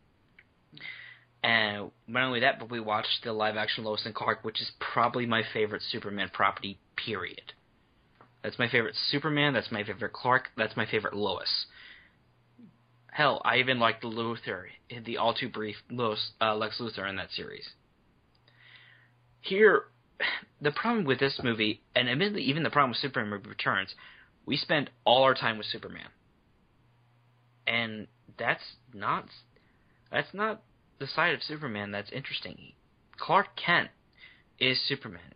And 1.44 1.92
not 2.08 2.24
only 2.24 2.40
that, 2.40 2.60
but 2.60 2.72
we 2.72 2.80
watched 2.80 3.24
the 3.24 3.34
live 3.34 3.58
action 3.58 3.84
Lois 3.84 4.06
and 4.06 4.16
Clark, 4.16 4.44
which 4.44 4.62
is 4.62 4.72
probably 4.80 5.26
my 5.26 5.44
favorite 5.54 5.82
Superman 5.82 6.30
property, 6.32 6.80
period. 6.96 7.54
That's 8.44 8.60
my 8.60 8.70
favorite 8.70 8.96
Superman. 9.10 9.54
That's 9.54 9.72
my 9.72 9.84
favorite 9.84 10.14
Clark. 10.14 10.50
That's 10.58 10.78
my 10.78 10.86
favorite 10.86 11.16
Lois. 11.16 11.66
Hell, 13.12 13.42
I 13.46 13.58
even 13.58 13.80
liked 13.80 14.02
the 14.02 14.08
Luthor, 14.08 14.66
the 15.06 15.18
all 15.18 15.34
too 15.34 15.50
brief 15.50 15.76
Lois, 15.90 16.32
uh, 16.42 16.56
Lex 16.56 16.80
Luthor 16.80 17.08
in 17.08 17.16
that 17.18 17.32
series. 17.32 17.70
Here, 19.42 19.84
the 20.62 20.72
problem 20.72 21.06
with 21.06 21.20
this 21.20 21.40
movie, 21.44 21.82
and 21.96 22.10
admittedly 22.10 22.44
even 22.44 22.64
the 22.64 22.70
problem 22.70 22.92
with 22.92 23.00
Superman 23.00 23.42
Returns, 23.48 23.94
we 24.46 24.58
spend 24.58 24.90
all 25.06 25.24
our 25.24 25.36
time 25.36 25.58
with 25.58 25.68
Superman, 25.68 26.08
and 27.68 28.08
that's 28.38 28.64
not 28.94 29.26
that's 30.12 30.34
not 30.34 30.62
the 31.00 31.08
side 31.08 31.34
of 31.34 31.44
Superman 31.44 31.92
that's 31.92 32.12
interesting. 32.12 32.74
Clark 33.18 33.56
Kent 33.56 33.90
is 34.60 34.80
Superman, 34.88 35.34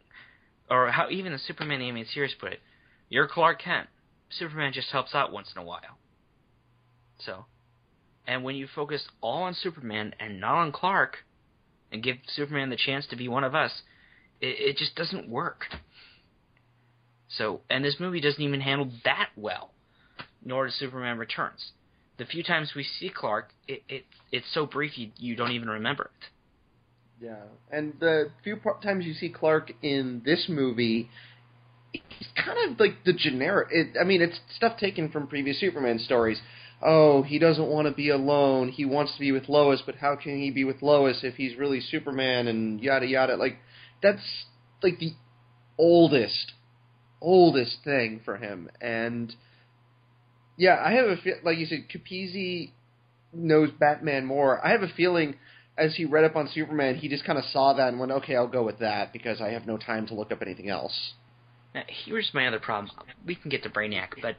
or 0.70 0.92
how 0.92 1.10
even 1.10 1.32
the 1.32 1.40
Superman 1.40 1.82
animated 1.82 2.12
series 2.14 2.34
put 2.40 2.54
it. 2.54 2.60
You're 3.10 3.28
Clark 3.28 3.62
Kent. 3.62 3.88
Superman 4.30 4.74
just 4.74 4.92
helps 4.92 5.16
out 5.16 5.32
once 5.32 5.52
in 5.56 5.62
a 5.62 5.66
while. 5.66 5.98
So, 7.20 7.46
and 8.28 8.44
when 8.44 8.56
you 8.56 8.68
focus 8.74 9.08
all 9.22 9.44
on 9.44 9.54
Superman 9.54 10.14
and 10.20 10.42
not 10.42 10.56
on 10.56 10.72
Clark, 10.72 11.18
and 11.92 12.04
give 12.04 12.18
Superman 12.28 12.70
the 12.70 12.78
chance 12.78 13.06
to 13.08 13.16
be 13.16 13.28
one 13.28 13.44
of 13.44 13.56
us, 13.56 13.72
it, 14.42 14.56
it 14.60 14.78
just 14.78 14.96
doesn't 14.96 15.30
work. 15.30 15.66
So, 17.30 17.62
and 17.70 17.84
this 17.84 17.98
movie 18.00 18.22
doesn't 18.22 18.42
even 18.42 18.62
handle 18.62 18.92
that 19.04 19.30
well, 19.36 19.72
nor 20.44 20.66
does 20.66 20.76
Superman 20.76 21.18
Returns. 21.18 21.72
The 22.18 22.26
few 22.26 22.44
times 22.44 22.74
we 22.76 22.84
see 22.84 23.10
Clark, 23.10 23.50
it, 23.68 23.84
it 23.88 24.06
it's 24.32 24.48
so 24.54 24.66
brief 24.66 24.98
you, 24.98 25.12
you 25.18 25.36
don't 25.36 25.52
even 25.52 25.70
remember 25.70 26.06
it. 26.06 27.26
Yeah, 27.26 27.44
and 27.72 27.94
the 28.00 28.32
few 28.44 28.60
times 28.84 29.06
you 29.06 29.14
see 29.14 29.30
Clark 29.30 29.72
in 29.82 30.22
this 30.24 30.46
movie, 30.48 31.10
he's 31.92 32.28
kind 32.36 32.72
of 32.72 32.80
like 32.80 33.04
the 33.06 33.14
generic. 33.14 33.70
It, 33.72 33.98
I 34.00 34.04
mean, 34.04 34.22
it's 34.22 34.40
stuff 34.56 34.78
taken 34.78 35.10
from 35.10 35.28
previous 35.28 35.60
Superman 35.60 36.00
stories. 36.00 36.40
Oh, 36.82 37.24
he 37.24 37.40
doesn't 37.40 37.68
want 37.68 37.88
to 37.88 37.94
be 37.94 38.10
alone. 38.10 38.70
He 38.70 38.86
wants 38.86 39.14
to 39.14 39.20
be 39.20 39.32
with 39.32 39.50
Lois, 39.50 39.82
but 39.86 39.96
how 39.96 40.16
can 40.16 40.40
he 40.40 40.52
be 40.52 40.64
with 40.64 40.82
Lois 40.84 41.20
if 41.24 41.36
he's 41.36 41.58
really 41.58 41.82
Superman 41.82 42.48
and 42.48 42.80
yada 42.82 43.08
yada? 43.08 43.36
Like, 43.36 43.58
that's 44.04 44.22
like 44.84 45.00
the 45.00 45.14
oldest, 45.78 46.54
oldest 47.20 47.78
thing 47.84 48.22
for 48.24 48.38
him. 48.38 48.70
And 48.80 49.36
yeah, 50.58 50.82
I 50.84 50.94
have 50.94 51.08
a 51.08 51.18
feel 51.18 51.36
like 51.44 51.58
you 51.58 51.66
said, 51.66 51.86
Capizzi 51.90 52.72
knows 53.34 53.70
Batman 53.80 54.26
more. 54.26 54.66
I 54.66 54.72
have 54.72 54.82
a 54.82 54.90
feeling 54.90 55.36
as 55.78 55.96
he 55.96 56.06
read 56.06 56.24
up 56.24 56.36
on 56.36 56.50
Superman, 56.54 56.96
he 56.96 57.08
just 57.08 57.24
kind 57.24 57.38
of 57.38 57.46
saw 57.46 57.74
that 57.74 57.90
and 57.90 58.00
went, 58.00 58.12
okay, 58.12 58.36
I'll 58.36 58.48
go 58.48 58.64
with 58.64 58.80
that 58.80 59.14
because 59.14 59.40
I 59.40 59.50
have 59.50 59.68
no 59.68 59.78
time 59.78 60.08
to 60.08 60.16
look 60.16 60.32
up 60.32 60.42
anything 60.42 60.70
else. 60.70 61.14
Now, 61.76 61.84
here's 62.06 62.32
my 62.34 62.48
other 62.48 62.60
problem. 62.60 62.92
We 63.26 63.36
can 63.36 63.50
get 63.50 63.64
to 63.64 63.70
Brainiac, 63.70 64.22
but 64.22 64.36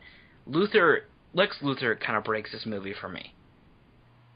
Luthor, 0.51 1.01
Lex 1.35 1.59
Luthor, 1.63 1.99
kind 1.99 2.19
of 2.19 2.25
breaks 2.25 2.51
this 2.51 2.67
movie 2.67 2.95
for 3.01 3.09
me. 3.09 3.35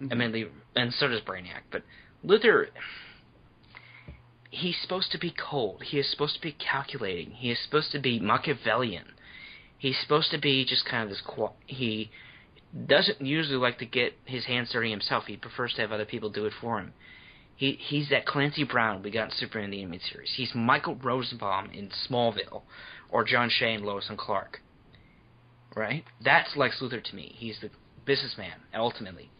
I 0.01 0.05
mm-hmm. 0.05 0.33
mean, 0.33 0.49
and 0.77 0.93
so 0.95 1.09
does 1.09 1.21
Brainiac. 1.23 1.63
But 1.73 1.83
Luthor, 2.25 2.67
he's 4.51 4.77
supposed 4.81 5.11
to 5.13 5.19
be 5.19 5.35
cold. 5.37 5.83
He 5.83 5.99
is 5.99 6.09
supposed 6.11 6.37
to 6.37 6.41
be 6.41 6.53
calculating. 6.53 7.33
He 7.33 7.51
is 7.51 7.59
supposed 7.65 7.91
to 7.93 7.99
be 7.99 8.21
Machiavellian. 8.21 9.07
He's 9.83 9.99
supposed 10.01 10.31
to 10.31 10.39
be 10.39 10.65
just 10.65 10.85
kind 10.85 11.03
of 11.03 11.09
this. 11.09 11.21
Qu- 11.27 11.51
he 11.67 12.09
doesn't 12.87 13.21
usually 13.21 13.57
like 13.57 13.79
to 13.79 13.85
get 13.85 14.13
his 14.25 14.45
hands 14.45 14.71
dirty 14.73 14.91
himself. 14.91 15.25
He 15.27 15.37
prefers 15.37 15.75
to 15.75 15.81
have 15.81 15.91
other 15.91 16.05
people 16.05 16.31
do 16.31 16.47
it 16.47 16.53
for 16.61 16.79
him. 16.79 16.93
He 17.57 17.73
he's 17.73 18.09
that 18.11 18.25
Clancy 18.25 18.63
Brown 18.63 19.03
we 19.03 19.11
got 19.11 19.25
in 19.25 19.31
Superman 19.33 19.71
the 19.73 19.81
Animated 19.83 20.07
Series. 20.07 20.35
He's 20.37 20.55
Michael 20.55 20.95
Rosenbaum 20.95 21.71
in 21.73 21.91
Smallville, 22.09 22.63
or 23.11 23.25
John 23.25 23.51
Shea 23.51 23.75
in 23.75 23.83
Lois 23.83 24.07
and 24.09 24.17
Clark. 24.17 24.61
Right? 25.75 26.05
That's 26.25 26.57
Lex 26.57 26.79
Luthor 26.81 27.03
to 27.03 27.17
me. 27.17 27.35
He's 27.37 27.59
the 27.61 27.71
businessman 28.05 28.53
ultimately. 28.73 29.33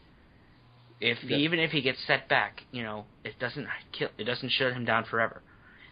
If 1.01 1.23
Yeah. 1.23 1.37
even 1.37 1.61
if 1.61 1.71
he 1.71 1.83
gets 1.83 2.05
set 2.05 2.29
back, 2.29 2.65
you 2.73 2.83
know, 2.83 3.07
it 3.23 3.39
doesn't 3.39 3.69
kill. 3.93 4.09
It 4.19 4.25
doesn't 4.25 4.49
shut 4.49 4.73
him 4.73 4.85
down 4.85 5.05
forever. 5.05 5.41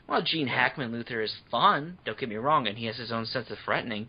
Well, 0.09 0.23
Gene 0.23 0.49
Hackman 0.49 0.91
Luthor 0.91 1.23
is 1.23 1.37
fun. 1.53 1.99
Don't 2.05 2.19
get 2.19 2.29
me 2.29 2.35
wrong, 2.35 2.67
and 2.67 2.77
he 2.77 2.87
has 2.87 2.97
his 2.97 3.13
own 3.13 3.27
sense 3.27 3.49
of 3.49 3.61
threatening. 3.61 4.09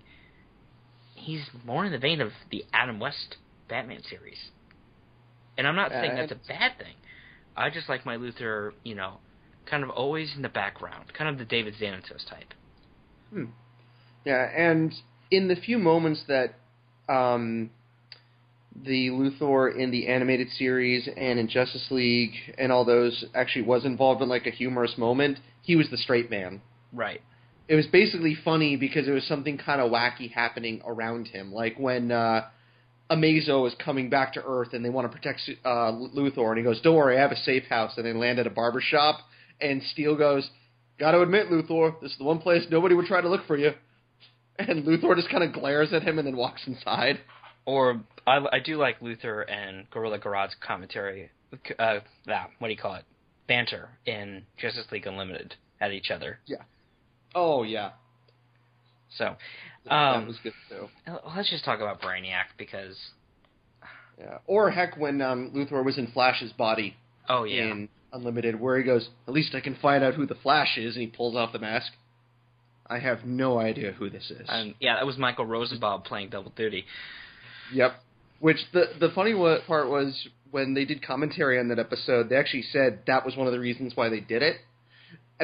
He's 1.21 1.41
more 1.65 1.85
in 1.85 1.91
the 1.91 1.99
vein 1.99 2.21
of 2.21 2.31
the 2.49 2.65
Adam 2.73 2.99
West 2.99 3.37
Batman 3.69 4.01
series. 4.09 4.37
And 5.57 5.67
I'm 5.67 5.75
not 5.75 5.91
saying 5.91 6.11
Uh, 6.11 6.15
that's 6.15 6.31
a 6.31 6.47
bad 6.47 6.77
thing. 6.77 6.95
I 7.55 7.69
just 7.69 7.89
like 7.89 8.05
my 8.05 8.17
Luthor, 8.17 8.73
you 8.83 8.95
know, 8.95 9.19
kind 9.65 9.83
of 9.83 9.89
always 9.89 10.33
in 10.35 10.41
the 10.41 10.49
background, 10.49 11.13
kind 11.13 11.29
of 11.29 11.37
the 11.37 11.45
David 11.45 11.75
Xanatos 11.79 12.27
type. 12.27 12.53
Hmm. 13.31 13.45
Yeah, 14.25 14.49
and 14.55 14.93
in 15.29 15.47
the 15.47 15.55
few 15.55 15.77
moments 15.77 16.23
that 16.27 16.55
um, 17.07 17.69
the 18.75 19.09
Luthor 19.09 19.75
in 19.77 19.91
the 19.91 20.07
animated 20.07 20.49
series 20.57 21.07
and 21.15 21.39
in 21.39 21.47
Justice 21.47 21.87
League 21.91 22.33
and 22.57 22.71
all 22.71 22.85
those 22.85 23.25
actually 23.35 23.63
was 23.63 23.85
involved 23.85 24.21
in 24.21 24.29
like 24.29 24.45
a 24.47 24.51
humorous 24.51 24.97
moment, 24.97 25.39
he 25.61 25.75
was 25.75 25.89
the 25.89 25.97
straight 25.97 26.29
man. 26.29 26.61
Right. 26.93 27.21
It 27.71 27.75
was 27.75 27.87
basically 27.87 28.35
funny 28.43 28.75
because 28.75 29.07
it 29.07 29.11
was 29.11 29.23
something 29.23 29.57
kind 29.57 29.79
of 29.79 29.93
wacky 29.93 30.29
happening 30.29 30.81
around 30.85 31.29
him, 31.29 31.53
like 31.53 31.79
when 31.79 32.11
uh, 32.11 32.49
Amazo 33.09 33.65
is 33.65 33.73
coming 33.81 34.09
back 34.09 34.33
to 34.33 34.43
Earth 34.45 34.73
and 34.73 34.83
they 34.83 34.89
want 34.89 35.09
to 35.09 35.17
protect 35.17 35.39
uh, 35.63 35.93
Luthor, 35.93 36.49
and 36.49 36.57
he 36.57 36.65
goes, 36.65 36.81
"Don't 36.81 36.97
worry, 36.97 37.17
I 37.17 37.21
have 37.21 37.31
a 37.31 37.37
safe 37.37 37.63
house." 37.69 37.93
And 37.95 38.05
they 38.05 38.11
land 38.11 38.39
at 38.39 38.45
a 38.45 38.49
barber 38.49 38.81
shop, 38.81 39.19
and 39.61 39.81
Steel 39.93 40.17
goes, 40.17 40.49
"Got 40.99 41.11
to 41.11 41.21
admit, 41.21 41.47
Luthor, 41.49 41.97
this 42.01 42.11
is 42.11 42.17
the 42.17 42.25
one 42.25 42.39
place 42.39 42.65
nobody 42.69 42.93
would 42.93 43.05
try 43.05 43.21
to 43.21 43.29
look 43.29 43.47
for 43.47 43.55
you." 43.55 43.71
And 44.59 44.83
Luthor 44.83 45.15
just 45.15 45.29
kind 45.29 45.41
of 45.41 45.53
glares 45.53 45.93
at 45.93 46.03
him 46.03 46.19
and 46.19 46.27
then 46.27 46.35
walks 46.35 46.63
inside. 46.67 47.21
Or 47.65 48.01
I, 48.27 48.39
I 48.51 48.59
do 48.59 48.75
like 48.75 48.99
Luthor 48.99 49.49
and 49.49 49.89
Gorilla 49.91 50.19
Grodd's 50.19 50.57
commentary. 50.59 51.29
Uh, 51.79 51.99
yeah, 52.27 52.47
what 52.59 52.67
do 52.67 52.73
you 52.73 52.77
call 52.77 52.95
it? 52.95 53.05
Banter 53.47 53.91
in 54.05 54.43
Justice 54.57 54.87
League 54.91 55.07
Unlimited 55.07 55.55
at 55.79 55.93
each 55.93 56.11
other. 56.11 56.39
Oh 57.33 57.63
yeah, 57.63 57.91
So, 59.17 59.35
that 59.85 59.93
um, 59.93 60.27
was 60.27 60.37
good 60.43 60.53
too. 60.69 60.87
let's 61.35 61.49
just 61.49 61.65
talk 61.65 61.79
about 61.79 62.01
Brainiac 62.01 62.45
because, 62.57 62.97
Yeah, 64.19 64.39
or 64.47 64.69
heck, 64.71 64.97
when 64.97 65.21
um, 65.21 65.51
Luthor 65.55 65.83
was 65.83 65.97
in 65.97 66.07
Flash's 66.07 66.51
body 66.53 66.95
oh 67.29 67.43
yeah, 67.43 67.63
in 67.63 67.89
Unlimited, 68.13 68.59
where 68.59 68.77
he 68.77 68.83
goes, 68.83 69.09
"At 69.27 69.33
least 69.33 69.55
I 69.55 69.61
can 69.61 69.75
find 69.81 70.03
out 70.03 70.15
who 70.15 70.25
the 70.25 70.35
Flash 70.35 70.77
is," 70.77 70.95
and 70.95 71.01
he 71.01 71.07
pulls 71.07 71.35
off 71.35 71.53
the 71.53 71.59
mask. 71.59 71.91
I 72.87 72.99
have 72.99 73.23
no 73.23 73.57
idea 73.57 73.93
who 73.93 74.09
this 74.09 74.29
is. 74.29 74.47
um, 74.49 74.75
yeah, 74.81 74.95
that 74.95 75.05
was 75.05 75.17
Michael 75.17 75.45
Rosenbaum 75.45 76.01
playing 76.01 76.29
double 76.29 76.51
duty. 76.55 76.85
Yep. 77.73 77.93
Which 78.39 78.57
the 78.73 78.87
the 78.99 79.09
funny 79.15 79.33
part 79.65 79.89
was 79.89 80.27
when 80.51 80.73
they 80.73 80.83
did 80.83 81.05
commentary 81.05 81.57
on 81.57 81.69
that 81.69 81.79
episode, 81.79 82.27
they 82.29 82.35
actually 82.35 82.63
said 82.63 82.99
that 83.07 83.25
was 83.25 83.37
one 83.37 83.47
of 83.47 83.53
the 83.53 83.59
reasons 83.59 83.93
why 83.95 84.09
they 84.09 84.19
did 84.19 84.41
it. 84.41 84.57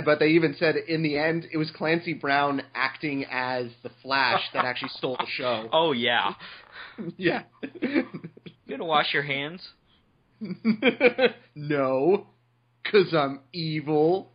But 0.06 0.20
they 0.20 0.30
even 0.30 0.56
said 0.58 0.76
in 0.76 1.04
the 1.04 1.18
end 1.18 1.48
it 1.52 1.58
was 1.58 1.72
Clancy 1.72 2.14
Brown 2.14 2.62
acting 2.76 3.26
as 3.30 3.68
the 3.84 3.92
Flash 4.02 4.42
that 4.54 4.66
actually 4.66 4.92
stole 4.96 5.18
the 5.20 5.28
show. 5.28 5.70
Oh 5.74 5.92
yeah, 5.92 6.34
yeah. 7.18 7.44
you 7.82 8.04
gonna 8.70 8.86
wash 8.86 9.14
your 9.14 9.24
hands? 9.24 9.62
no, 11.56 12.28
because 12.84 13.14
I'm 13.14 13.42
evil. 13.54 14.32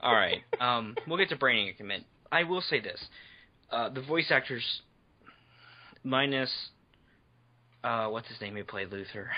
All 0.00 0.14
right. 0.14 0.42
Um, 0.60 0.96
we'll 1.06 1.18
get 1.18 1.28
to 1.30 1.36
Brainiac 1.36 1.78
in 1.78 1.86
a 1.86 1.88
minute. 1.88 2.06
I 2.30 2.42
will 2.44 2.60
say 2.60 2.80
this: 2.80 3.02
uh, 3.70 3.88
the 3.90 4.02
voice 4.02 4.30
actors, 4.30 4.64
minus 6.04 6.50
uh, 7.86 8.08
what's 8.08 8.28
his 8.28 8.40
name 8.40 8.56
who 8.56 8.64
played 8.64 8.90
Luthor, 8.90 9.28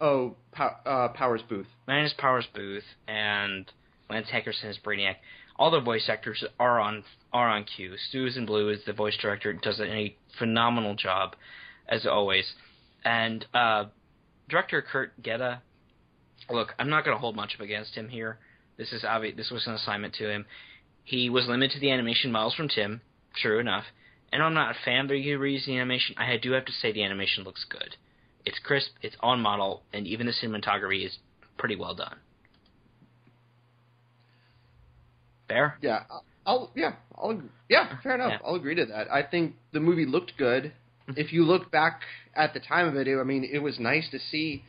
Oh, 0.00 0.36
Pow- 0.52 0.78
uh, 0.86 1.08
Powers 1.08 1.42
Boothe. 1.48 1.66
minus 1.86 2.14
Powers 2.16 2.46
Boothe 2.54 2.82
and 3.06 3.70
Lance 4.08 4.28
Henriksen 4.30 4.70
is 4.70 4.78
Brainiac. 4.78 5.16
All 5.56 5.70
the 5.70 5.80
voice 5.80 6.08
actors 6.08 6.42
are 6.58 6.80
on 6.80 7.04
are 7.32 7.48
on 7.48 7.64
cue. 7.64 7.94
Susan 8.10 8.46
Blu 8.46 8.70
is 8.70 8.80
the 8.86 8.94
voice 8.94 9.16
director; 9.20 9.52
does 9.52 9.78
a 9.78 10.16
phenomenal 10.38 10.94
job, 10.94 11.36
as 11.86 12.06
always. 12.06 12.54
And 13.04 13.44
uh, 13.52 13.86
director 14.48 14.80
Curt 14.80 15.22
Geda. 15.22 15.60
Look, 16.48 16.74
I'm 16.78 16.88
not 16.88 17.04
going 17.04 17.14
to 17.14 17.20
hold 17.20 17.36
much 17.36 17.54
up 17.54 17.60
against 17.60 17.94
him 17.94 18.08
here. 18.08 18.38
This 18.78 18.92
is 18.92 19.04
obvious. 19.04 19.36
This 19.36 19.50
was 19.50 19.66
an 19.66 19.74
assignment 19.74 20.14
to 20.14 20.30
him. 20.30 20.46
He 21.04 21.28
was 21.28 21.46
limited 21.46 21.74
to 21.74 21.80
the 21.80 21.90
animation 21.90 22.32
miles 22.32 22.54
from 22.54 22.68
Timm. 22.68 23.02
True 23.36 23.60
enough. 23.60 23.84
And 24.32 24.42
I'm 24.42 24.54
not 24.54 24.70
a 24.70 24.84
fan 24.84 25.04
of 25.04 25.08
the 25.08 25.22
the 25.22 25.76
animation. 25.76 26.14
I 26.18 26.36
do 26.38 26.52
have 26.52 26.64
to 26.64 26.72
say 26.72 26.90
the 26.90 27.04
animation 27.04 27.44
looks 27.44 27.64
good. 27.68 27.96
It's 28.44 28.58
crisp. 28.58 28.92
It's 29.02 29.16
on 29.20 29.40
model, 29.40 29.82
and 29.92 30.06
even 30.06 30.26
the 30.26 30.32
cinematography 30.32 31.04
is 31.04 31.18
pretty 31.58 31.76
well 31.76 31.94
done. 31.94 32.16
Fair. 35.48 35.76
Yeah, 35.82 36.04
I'll- 36.46 36.70
yeah, 36.74 36.94
I'll 37.16 37.42
yeah, 37.68 38.00
fair 38.02 38.14
enough. 38.14 38.32
Yeah. 38.32 38.38
I'll 38.46 38.54
agree 38.54 38.74
to 38.76 38.86
that. 38.86 39.10
I 39.12 39.22
think 39.22 39.56
the 39.72 39.80
movie 39.80 40.06
looked 40.06 40.36
good. 40.36 40.72
Mm-hmm. 41.08 41.18
if 41.20 41.32
you 41.32 41.44
look 41.44 41.70
back 41.70 42.02
at 42.34 42.52
the 42.54 42.60
time 42.60 42.86
of 42.86 42.94
it, 42.96 43.08
it, 43.08 43.18
I 43.18 43.24
mean, 43.24 43.42
it 43.50 43.58
was 43.58 43.78
nice 43.80 44.08
to 44.10 44.18
see 44.30 44.62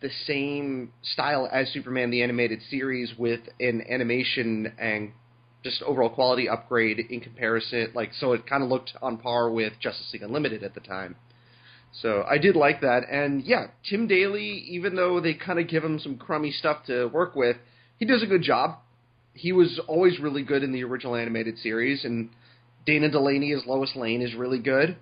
the 0.00 0.10
same 0.26 0.92
style 1.02 1.48
as 1.52 1.68
Superman 1.72 2.10
the 2.10 2.22
animated 2.22 2.60
series 2.68 3.12
with 3.18 3.40
an 3.60 3.82
animation 3.88 4.72
and 4.78 5.12
just 5.62 5.82
overall 5.82 6.10
quality 6.10 6.48
upgrade 6.48 6.98
in 6.98 7.20
comparison. 7.20 7.88
Like, 7.94 8.12
so 8.18 8.32
it 8.32 8.46
kind 8.46 8.62
of 8.62 8.68
looked 8.70 8.92
on 9.00 9.18
par 9.18 9.50
with 9.50 9.74
Justice 9.80 10.10
League 10.12 10.22
Unlimited 10.22 10.62
at 10.64 10.74
the 10.74 10.80
time. 10.80 11.16
So 12.02 12.24
I 12.28 12.38
did 12.38 12.56
like 12.56 12.80
that, 12.80 13.02
and 13.10 13.44
yeah, 13.44 13.68
Tim 13.88 14.08
Daly, 14.08 14.64
even 14.68 14.96
though 14.96 15.20
they 15.20 15.34
kind 15.34 15.58
of 15.60 15.68
give 15.68 15.84
him 15.84 15.98
some 16.00 16.16
crummy 16.16 16.50
stuff 16.50 16.84
to 16.86 17.06
work 17.06 17.36
with, 17.36 17.56
he 17.98 18.04
does 18.04 18.22
a 18.22 18.26
good 18.26 18.42
job 18.42 18.78
he 19.34 19.52
was 19.52 19.80
always 19.88 20.18
really 20.20 20.42
good 20.42 20.62
in 20.62 20.72
the 20.72 20.84
original 20.84 21.16
animated 21.16 21.58
series, 21.58 22.04
and 22.04 22.30
Dana 22.86 23.10
Delany 23.10 23.52
as 23.52 23.66
Lois 23.66 23.94
Lane 23.96 24.22
is 24.22 24.34
really 24.34 24.60
good. 24.60 24.96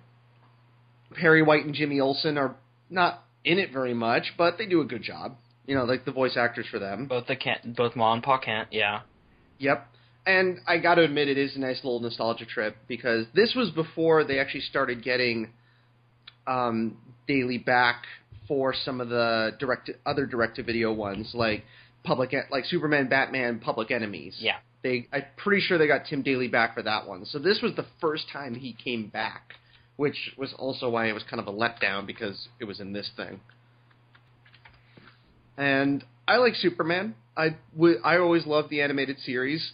Perry 1.13 1.43
White 1.43 1.65
and 1.65 1.75
Jimmy 1.75 1.99
Olsen 1.99 2.37
are 2.37 2.55
not 2.89 3.23
in 3.45 3.59
it 3.59 3.71
very 3.71 3.93
much, 3.93 4.33
but 4.37 4.57
they 4.57 4.65
do 4.65 4.81
a 4.81 4.85
good 4.85 5.03
job. 5.03 5.35
You 5.67 5.75
know, 5.75 5.85
like 5.85 6.03
the 6.03 6.11
voice 6.11 6.35
actors 6.35 6.65
for 6.69 6.79
them. 6.79 7.05
Both 7.05 7.27
the 7.27 7.35
Kent, 7.35 7.77
both 7.77 7.95
Ma 7.95 8.13
and 8.13 8.23
Pa 8.23 8.39
Kent. 8.39 8.69
Yeah. 8.71 9.01
Yep. 9.59 9.87
and 10.25 10.59
I 10.67 10.79
got 10.79 10.95
to 10.95 11.03
admit, 11.03 11.29
it 11.29 11.37
is 11.37 11.55
a 11.55 11.59
nice 11.59 11.77
little 11.83 11.99
nostalgia 11.99 12.45
trip 12.45 12.75
because 12.87 13.27
this 13.35 13.53
was 13.55 13.69
before 13.69 14.23
they 14.23 14.39
actually 14.39 14.61
started 14.61 15.03
getting 15.03 15.51
um, 16.47 16.97
Daly 17.27 17.57
back 17.57 18.03
for 18.47 18.73
some 18.73 19.01
of 19.01 19.09
the 19.09 19.51
direct 19.59 19.89
other 20.05 20.25
direct 20.25 20.57
to 20.57 20.63
video 20.63 20.91
ones, 20.91 21.31
like 21.33 21.63
public 22.03 22.33
like 22.51 22.65
Superman, 22.65 23.07
Batman, 23.09 23.59
Public 23.59 23.91
Enemies. 23.91 24.35
Yeah. 24.39 24.57
They, 24.83 25.07
I'm 25.13 25.23
pretty 25.37 25.61
sure 25.61 25.77
they 25.77 25.87
got 25.87 26.05
Tim 26.09 26.23
Daly 26.23 26.49
back 26.49 26.73
for 26.75 26.83
that 26.83 27.07
one. 27.07 27.25
So 27.25 27.39
this 27.39 27.61
was 27.61 27.73
the 27.75 27.85
first 28.01 28.25
time 28.31 28.53
he 28.53 28.73
came 28.73 29.07
back, 29.07 29.53
which 29.95 30.33
was 30.37 30.53
also 30.57 30.89
why 30.89 31.07
it 31.07 31.13
was 31.13 31.23
kind 31.23 31.39
of 31.39 31.47
a 31.47 31.57
letdown 31.57 32.05
because 32.05 32.49
it 32.59 32.65
was 32.65 32.81
in 32.81 32.91
this 32.91 33.09
thing. 33.15 33.39
And 35.57 36.03
I 36.27 36.37
like 36.37 36.55
Superman. 36.55 37.15
I 37.37 37.55
would, 37.75 37.97
I 38.03 38.17
always 38.17 38.45
loved 38.45 38.69
the 38.69 38.81
animated 38.81 39.19
series, 39.19 39.71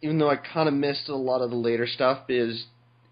even 0.00 0.18
though 0.18 0.30
I 0.30 0.36
kind 0.36 0.68
of 0.68 0.74
missed 0.74 1.08
a 1.08 1.16
lot 1.16 1.42
of 1.42 1.50
the 1.50 1.56
later 1.56 1.86
stuff. 1.86 2.28
Is 2.28 2.66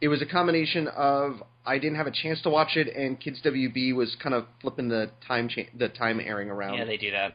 it 0.04 0.08
was 0.08 0.20
a 0.20 0.26
combination 0.26 0.86
of 0.88 1.42
I 1.64 1.78
didn't 1.78 1.96
have 1.96 2.06
a 2.06 2.10
chance 2.10 2.42
to 2.42 2.50
watch 2.50 2.76
it, 2.76 2.94
and 2.94 3.18
Kids 3.18 3.40
WB 3.42 3.94
was 3.96 4.14
kind 4.22 4.34
of 4.34 4.44
flipping 4.60 4.90
the 4.90 5.10
time 5.26 5.48
cha- 5.48 5.70
the 5.74 5.88
time 5.88 6.20
airing 6.20 6.50
around. 6.50 6.76
Yeah, 6.76 6.84
they 6.84 6.98
do 6.98 7.10
that. 7.12 7.34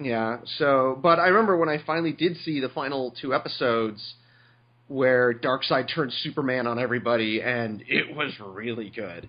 Yeah. 0.00 0.38
So, 0.58 0.98
but 1.00 1.20
I 1.20 1.28
remember 1.28 1.56
when 1.56 1.68
I 1.68 1.78
finally 1.86 2.10
did 2.10 2.36
see 2.38 2.58
the 2.58 2.68
final 2.68 3.14
two 3.22 3.32
episodes 3.32 4.14
where 4.88 5.32
Darkseid 5.32 5.94
turned 5.94 6.12
Superman 6.12 6.66
on 6.66 6.80
everybody, 6.80 7.40
and 7.40 7.84
it 7.86 8.16
was 8.16 8.32
really 8.44 8.90
good. 8.90 9.28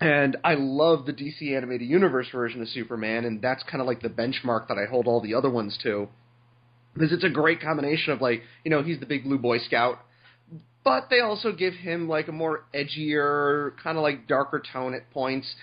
And 0.00 0.36
I 0.42 0.54
love 0.54 1.06
the 1.06 1.12
DC 1.12 1.56
animated 1.56 1.88
universe 1.88 2.26
version 2.32 2.60
of 2.60 2.68
Superman, 2.70 3.24
and 3.24 3.40
that's 3.40 3.62
kind 3.62 3.80
of 3.80 3.86
like 3.86 4.02
the 4.02 4.08
benchmark 4.08 4.66
that 4.66 4.78
I 4.78 4.90
hold 4.90 5.06
all 5.06 5.20
the 5.20 5.34
other 5.34 5.48
ones 5.48 5.78
to. 5.84 6.08
Because 6.92 7.12
it's 7.12 7.24
a 7.24 7.30
great 7.30 7.60
combination 7.60 8.12
of 8.12 8.20
like, 8.20 8.42
you 8.64 8.72
know, 8.72 8.82
he's 8.82 8.98
the 8.98 9.06
big 9.06 9.22
blue 9.22 9.38
boy 9.38 9.58
scout, 9.58 10.00
but 10.86 11.10
they 11.10 11.20
also 11.20 11.52
give 11.52 11.74
him 11.74 12.08
like 12.08 12.28
a 12.28 12.32
more 12.32 12.64
edgier, 12.74 13.72
kind 13.82 13.98
of 13.98 14.02
like 14.02 14.26
darker 14.26 14.62
tone 14.72 14.94
at 14.94 15.10
points 15.10 15.54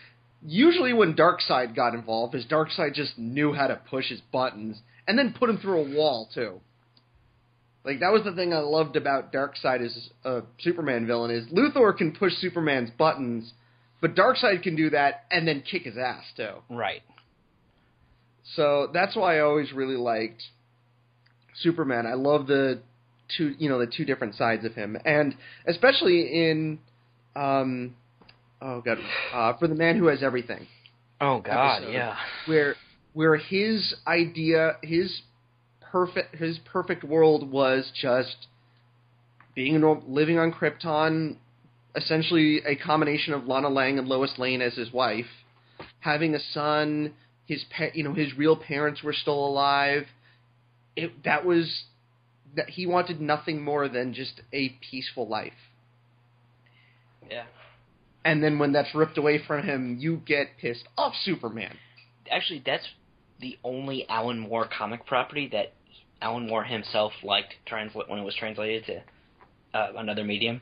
usually 0.45 0.93
when 0.93 1.15
Darkseid 1.15 1.75
got 1.75 1.93
involved, 1.93 2.35
is 2.35 2.45
Darkseid 2.45 2.93
just 2.93 3.17
knew 3.17 3.53
how 3.53 3.67
to 3.67 3.79
push 3.89 4.09
his 4.09 4.21
buttons 4.31 4.79
and 5.07 5.17
then 5.17 5.35
put 5.37 5.49
him 5.49 5.57
through 5.57 5.81
a 5.81 5.95
wall 5.95 6.29
too. 6.33 6.59
Like 7.83 7.99
that 7.99 8.11
was 8.11 8.23
the 8.23 8.33
thing 8.33 8.53
I 8.53 8.59
loved 8.59 8.95
about 8.95 9.33
Darkseid 9.33 9.85
as 9.85 10.09
a 10.23 10.41
Superman 10.59 11.05
villain 11.05 11.31
is 11.31 11.45
Luthor 11.47 11.95
can 11.97 12.13
push 12.13 12.33
Superman's 12.33 12.89
buttons, 12.91 13.53
but 14.01 14.15
Darkseid 14.15 14.63
can 14.63 14.75
do 14.75 14.89
that 14.91 15.25
and 15.31 15.47
then 15.47 15.63
kick 15.69 15.83
his 15.83 15.97
ass 15.97 16.23
too. 16.35 16.53
Right. 16.69 17.01
So 18.55 18.89
that's 18.93 19.15
why 19.15 19.37
I 19.37 19.41
always 19.41 19.71
really 19.73 19.95
liked 19.95 20.43
Superman. 21.55 22.05
I 22.05 22.13
love 22.13 22.47
the 22.47 22.81
two, 23.37 23.53
you 23.57 23.69
know, 23.69 23.79
the 23.79 23.87
two 23.87 24.05
different 24.05 24.35
sides 24.35 24.65
of 24.65 24.73
him, 24.73 24.97
and 25.05 25.35
especially 25.67 26.21
in, 26.21 26.79
um, 27.35 27.95
oh 28.61 28.81
god, 28.81 28.97
uh, 29.33 29.53
for 29.57 29.67
the 29.67 29.75
man 29.75 29.97
who 29.97 30.07
has 30.07 30.23
everything, 30.23 30.67
Oh 31.21 31.39
God, 31.39 31.77
episode, 31.83 31.93
yeah. 31.93 32.15
where 32.45 32.75
where 33.13 33.35
his 33.37 33.93
idea, 34.07 34.77
his 34.81 35.21
perfect, 35.81 36.35
his 36.35 36.57
perfect 36.65 37.03
world 37.03 37.49
was 37.51 37.91
just 37.99 38.47
being 39.55 39.81
a 39.83 39.91
living 40.09 40.39
on 40.39 40.51
Krypton, 40.51 41.37
essentially 41.95 42.61
a 42.65 42.75
combination 42.75 43.33
of 43.33 43.45
Lana 43.47 43.69
Lang 43.69 43.99
and 43.99 44.07
Lois 44.07 44.33
Lane 44.37 44.61
as 44.61 44.73
his 44.73 44.91
wife, 44.91 45.27
having 45.99 46.33
a 46.35 46.39
son. 46.53 47.13
His 47.45 47.63
pa- 47.75 47.91
you 47.93 48.03
know 48.03 48.13
his 48.13 48.35
real 48.37 48.55
parents 48.55 49.03
were 49.03 49.13
still 49.13 49.45
alive. 49.45 50.05
It 50.95 51.23
that 51.25 51.45
was 51.45 51.83
that 52.55 52.69
he 52.69 52.85
wanted 52.85 53.19
nothing 53.21 53.63
more 53.63 53.87
than 53.89 54.13
just 54.13 54.41
a 54.51 54.69
peaceful 54.91 55.27
life. 55.27 55.53
Yeah. 57.29 57.45
And 58.25 58.43
then 58.43 58.59
when 58.59 58.71
that's 58.71 58.93
ripped 58.95 59.17
away 59.17 59.41
from 59.45 59.63
him, 59.65 59.97
you 59.99 60.17
get 60.25 60.47
pissed 60.61 60.87
off 60.97 61.13
Superman. 61.23 61.75
Actually, 62.31 62.63
that's 62.65 62.87
the 63.41 63.57
only 63.63 64.07
Alan 64.07 64.39
Moore 64.39 64.67
comic 64.77 65.05
property 65.05 65.49
that 65.51 65.73
Alan 66.21 66.47
Moore 66.47 66.63
himself 66.63 67.11
liked 67.23 67.53
transla- 67.69 68.09
when 68.09 68.19
it 68.19 68.23
was 68.23 68.35
translated 68.35 68.85
to 68.85 69.77
uh, 69.77 69.91
another 69.97 70.23
medium. 70.23 70.61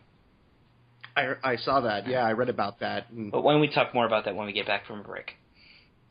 I 1.16 1.34
I 1.44 1.56
saw 1.58 1.82
that. 1.82 2.08
Yeah, 2.08 2.24
I 2.26 2.32
read 2.32 2.50
about 2.50 2.80
that. 2.80 3.10
And 3.12 3.32
But 3.32 3.44
when 3.44 3.60
we 3.60 3.68
talk 3.68 3.94
more 3.94 4.06
about 4.06 4.26
that 4.26 4.36
when 4.36 4.46
we 4.48 4.54
get 4.54 4.66
back 4.66 4.88
from 4.88 5.02
a 5.02 5.04
break. 5.04 5.34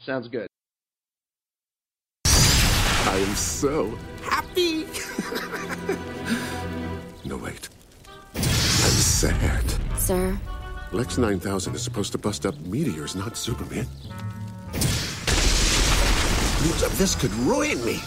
sounds 0.05 0.29
good. 0.29 0.47
I 2.27 3.17
am 3.27 3.35
so 3.35 3.99
happy. 4.23 4.87
sad. 9.21 9.65
Sir, 9.99 10.41
Lex 10.93 11.19
9000 11.19 11.75
is 11.75 11.83
supposed 11.83 12.11
to 12.13 12.17
bust 12.17 12.47
up 12.47 12.59
meteors, 12.61 13.15
not 13.15 13.37
Superman. 13.37 13.87
News 16.63 16.83
of 16.83 16.97
this 16.97 17.15
could 17.17 17.33
ruin 17.45 17.85
me. 17.85 18.01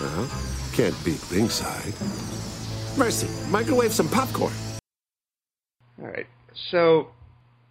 Well, 0.00 0.28
can't 0.72 0.96
beat 1.04 1.22
ringside. 1.30 1.94
Mercy, 2.98 3.28
microwave 3.52 3.92
some 3.92 4.08
popcorn. 4.08 4.52
All 6.00 6.08
right. 6.08 6.26
So 6.72 7.10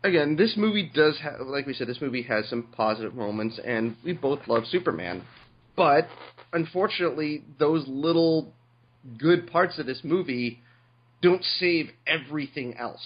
again, 0.06 0.38
this 0.38 0.56
movie 0.56 0.90
does 0.94 1.20
have, 1.20 1.42
like 1.46 1.68
we 1.68 1.74
said, 1.74 1.88
this 1.88 2.00
movie 2.00 2.22
has 2.24 2.48
some 2.48 2.70
positive 2.72 3.16
moments, 3.16 3.60
and 3.66 3.98
we 4.06 4.14
both 4.14 4.48
love 4.48 4.64
Superman. 4.66 5.24
But 5.76 6.08
unfortunately, 6.54 7.44
those 7.60 7.86
little 7.90 8.54
good 9.18 9.52
parts 9.52 9.78
of 9.78 9.86
this 9.86 10.06
movie 10.06 10.62
don't 11.22 11.44
save 11.60 11.92
everything 12.08 12.76
else. 12.78 13.02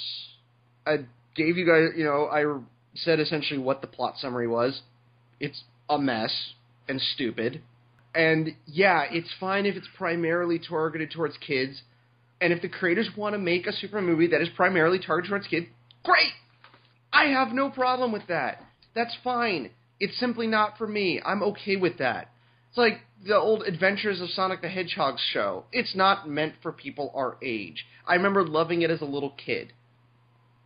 I 0.86 1.06
gave 1.36 1.58
you 1.58 1.66
guys, 1.66 1.98
you 1.98 2.06
know, 2.06 2.28
I 2.28 2.62
said 2.96 3.20
essentially 3.20 3.60
what 3.60 3.82
the 3.82 3.88
plot 3.88 4.16
summary 4.18 4.48
was. 4.48 4.82
It's 5.40 5.64
a 5.90 5.98
mess 5.98 6.54
and 6.88 7.02
stupid. 7.02 7.62
And 8.14 8.56
yeah, 8.66 9.04
it's 9.12 9.30
fine 9.40 9.66
if 9.66 9.76
it's 9.76 9.88
primarily 9.98 10.60
targeted 10.60 11.12
towards 11.12 11.36
kids. 11.46 11.82
And 12.40 12.54
if 12.54 12.62
the 12.62 12.70
creators 12.70 13.10
want 13.18 13.34
to 13.34 13.40
make 13.40 13.68
a 13.68 13.74
Superman 13.74 14.06
movie 14.06 14.28
that 14.28 14.42
is 14.42 14.50
primarily 14.56 15.00
targeted 15.00 15.30
towards 15.30 15.48
kids, 15.48 15.68
great! 16.04 16.32
I 17.12 17.26
have 17.26 17.50
no 17.54 17.70
problem 17.70 18.12
with 18.12 18.28
that. 18.28 18.62
That's 18.94 19.16
fine. 19.24 19.72
It's 20.00 20.18
simply 20.20 20.48
not 20.48 20.78
for 20.78 20.88
me. 20.88 21.22
I'm 21.26 21.44
okay 21.44 21.76
with 21.78 21.98
that. 22.00 22.30
It's 22.76 22.80
like 22.80 23.00
the 23.26 23.38
old 23.38 23.64
Adventures 23.64 24.20
of 24.20 24.30
Sonic 24.32 24.62
the 24.62 24.68
Hedgehog 24.68 25.16
show. 25.32 25.64
It's 25.72 25.96
not 25.96 26.28
meant 26.28 26.56
for 26.62 26.74
people 26.74 27.10
our 27.16 27.38
age. 27.42 27.86
I 28.06 28.16
remember 28.16 28.46
loving 28.46 28.82
it 28.82 28.92
as 28.92 29.00
a 29.00 29.06
little 29.06 29.30
kid. 29.30 29.72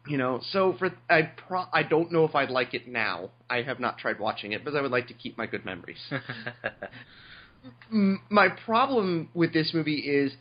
You 0.08 0.18
know, 0.18 0.42
so 0.52 0.76
for 0.80 0.90
I 1.08 1.22
pro 1.22 1.66
I 1.72 1.84
don't 1.84 2.12
know 2.12 2.26
if 2.26 2.34
I'd 2.34 2.50
like 2.50 2.74
it 2.74 2.88
now. 2.88 3.30
I 3.48 3.62
have 3.62 3.80
not 3.80 4.00
tried 4.00 4.20
watching 4.20 4.54
it, 4.54 4.66
but 4.66 4.76
I 4.76 4.82
would 4.82 4.90
like 4.90 5.08
to 5.10 5.14
keep 5.14 5.38
my 5.38 5.46
good 5.46 5.66
memories. 5.66 6.00
My 7.92 8.48
problem 8.66 9.30
with 9.36 9.54
this 9.54 9.72
movie 9.74 10.00
is 10.00 10.32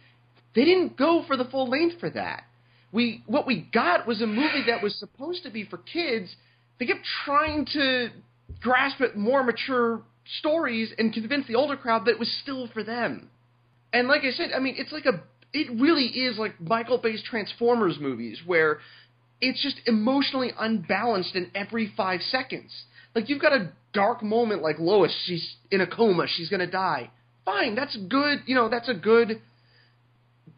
they 0.55 0.65
didn't 0.65 0.97
go 0.97 1.25
for 1.27 1.37
the 1.37 1.45
full 1.45 1.69
length 1.69 2.01
for 2.01 2.09
that. 2.09 2.45
We 2.93 3.25
what 3.27 3.47
we 3.47 3.69
got 3.75 4.07
was 4.07 4.23
a 4.23 4.27
movie 4.27 4.65
that 4.69 4.83
was 4.83 4.99
supposed 4.99 5.43
to 5.43 5.51
be 5.51 5.65
for 5.65 5.77
kids. 5.77 6.35
They 6.79 6.87
kept 6.87 7.05
trying 7.27 7.67
to 7.75 8.09
grasp 8.63 9.03
at 9.03 9.19
more 9.19 9.43
mature 9.43 10.03
stories 10.39 10.93
and 10.99 11.13
convince 11.13 11.47
the 11.47 11.55
older 11.55 11.77
crowd 11.77 12.05
that 12.05 12.13
it 12.13 12.19
was 12.19 12.31
still 12.43 12.69
for 12.69 12.83
them. 12.83 13.31
And 13.93 14.09
like 14.09 14.23
I 14.23 14.31
said, 14.33 14.51
I 14.55 14.59
mean, 14.59 14.75
it's 14.77 14.93
like 14.93 15.07
a 15.07 15.23
it 15.53 15.81
really 15.81 16.05
is 16.05 16.39
like 16.39 16.61
Michael 16.61 16.99
Bay's 16.99 17.23
Transformers 17.23 17.97
movies 17.99 18.39
where 18.45 18.81
it's 19.41 19.63
just 19.63 19.77
emotionally 19.87 20.51
unbalanced 20.59 21.35
in 21.35 21.51
every 21.55 21.93
5 21.97 22.21
seconds. 22.23 22.71
Like 23.15 23.31
you've 23.31 23.41
got 23.41 23.53
a 23.53 23.73
dark 23.95 24.23
moment 24.23 24.63
like 24.63 24.79
Lois, 24.79 25.15
she's 25.25 25.55
in 25.71 25.81
a 25.81 25.87
coma, 25.87 26.27
she's 26.29 26.51
going 26.51 26.61
to 26.61 26.71
die. 26.71 27.11
Fine, 27.47 27.75
that's 27.77 27.97
good, 27.97 28.41
you 28.45 28.55
know, 28.55 28.69
that's 28.69 28.91
a 28.91 28.95
good 28.95 29.41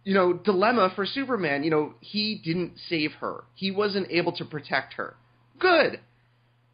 you 0.05 0.15
know, 0.15 0.33
dilemma 0.33 0.93
for 0.95 1.05
Superman. 1.07 1.63
You 1.63 1.71
know, 1.71 1.95
he 2.01 2.41
didn't 2.43 2.73
save 2.89 3.13
her. 3.21 3.45
He 3.55 3.71
wasn't 3.71 4.11
able 4.11 4.33
to 4.33 4.45
protect 4.45 4.95
her. 4.95 5.15
Good. 5.59 6.01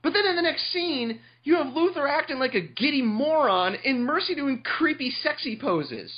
But 0.06 0.12
then 0.12 0.26
in 0.26 0.36
the 0.36 0.42
next 0.42 0.72
scene, 0.72 1.18
you 1.42 1.56
have 1.56 1.74
Luthor 1.74 2.08
acting 2.08 2.38
like 2.38 2.54
a 2.54 2.60
giddy 2.60 3.02
moron 3.02 3.74
and 3.84 4.04
Mercy 4.04 4.36
doing 4.36 4.62
creepy, 4.62 5.10
sexy 5.10 5.58
poses. 5.60 6.12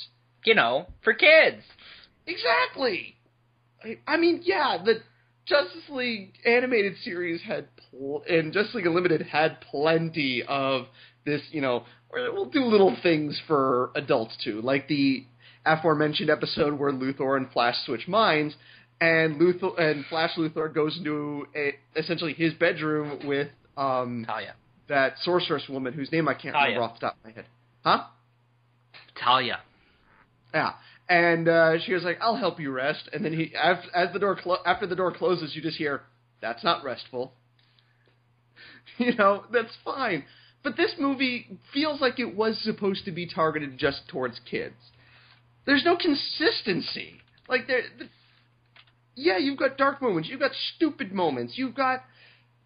You 0.45 0.53
know, 0.53 0.85
for 1.03 1.15
kids. 1.15 1.63
Exactly. 2.27 3.15
I, 4.05 4.17
mean, 4.17 4.41
yeah, 4.43 4.77
the 4.85 5.01
Justice 5.47 5.89
League 5.89 6.33
animated 6.45 6.97
series 7.03 7.41
had, 7.41 7.65
pl- 7.89 8.21
and 8.29 8.53
Justice 8.53 8.75
League 8.75 8.85
Unlimited 8.85 9.23
had 9.23 9.59
plenty 9.61 10.43
of 10.47 10.85
this, 11.25 11.41
you 11.49 11.61
know, 11.61 11.85
we'll 12.13 12.51
do 12.51 12.65
little 12.65 12.95
things 13.01 13.41
for 13.47 13.89
adults 13.95 14.37
too, 14.43 14.61
like 14.61 14.87
the 14.87 15.25
aforementioned 15.65 16.29
episode 16.29 16.77
where 16.77 16.91
Luthor 16.91 17.37
and 17.37 17.51
Flash 17.51 17.77
switch 17.87 18.07
minds, 18.07 18.53
and 19.01 19.41
Luthor 19.41 19.81
and 19.81 20.05
Flash 20.05 20.35
Luthor 20.37 20.71
goes 20.71 20.95
into 20.95 21.47
a, 21.55 21.73
essentially 21.95 22.33
his 22.33 22.53
bedroom 22.53 23.27
with 23.27 23.47
um, 23.79 24.25
Talia. 24.27 24.55
that 24.87 25.13
sorceress 25.23 25.63
woman 25.69 25.93
whose 25.93 26.11
name 26.11 26.27
I 26.27 26.33
can't 26.33 26.53
Talia. 26.53 26.75
remember 26.75 26.83
off 26.93 26.99
the 26.99 27.07
top 27.07 27.17
of 27.17 27.25
my 27.25 27.31
head. 27.31 27.45
Huh? 27.83 28.03
Talia. 29.21 29.59
Yeah. 30.53 30.73
And 31.07 31.47
uh, 31.47 31.79
she 31.85 31.93
was 31.93 32.03
like, 32.03 32.19
"I'll 32.21 32.35
help 32.35 32.59
you 32.59 32.71
rest." 32.71 33.09
And 33.13 33.25
then 33.25 33.33
he, 33.33 33.53
as, 33.55 33.77
as 33.95 34.13
the 34.13 34.19
door 34.19 34.35
clo- 34.35 34.57
after 34.65 34.85
the 34.85 34.95
door 34.95 35.11
closes, 35.11 35.55
you 35.55 35.61
just 35.61 35.77
hear, 35.77 36.01
"That's 36.41 36.63
not 36.63 36.83
restful." 36.83 37.33
you 38.97 39.15
know, 39.15 39.43
that's 39.51 39.75
fine. 39.83 40.25
But 40.63 40.75
this 40.77 40.93
movie 40.99 41.57
feels 41.73 42.01
like 42.01 42.19
it 42.19 42.35
was 42.35 42.59
supposed 42.61 43.05
to 43.05 43.11
be 43.11 43.25
targeted 43.27 43.77
just 43.77 44.01
towards 44.09 44.39
kids. 44.49 44.75
There's 45.65 45.85
no 45.85 45.95
consistency. 45.95 47.13
Like 47.47 47.65
there, 47.67 47.81
the, 47.97 48.05
yeah, 49.15 49.37
you've 49.37 49.57
got 49.57 49.77
dark 49.77 50.01
moments, 50.01 50.29
you've 50.29 50.39
got 50.39 50.51
stupid 50.75 51.11
moments, 51.13 51.53
you've 51.57 51.75
got, 51.75 52.01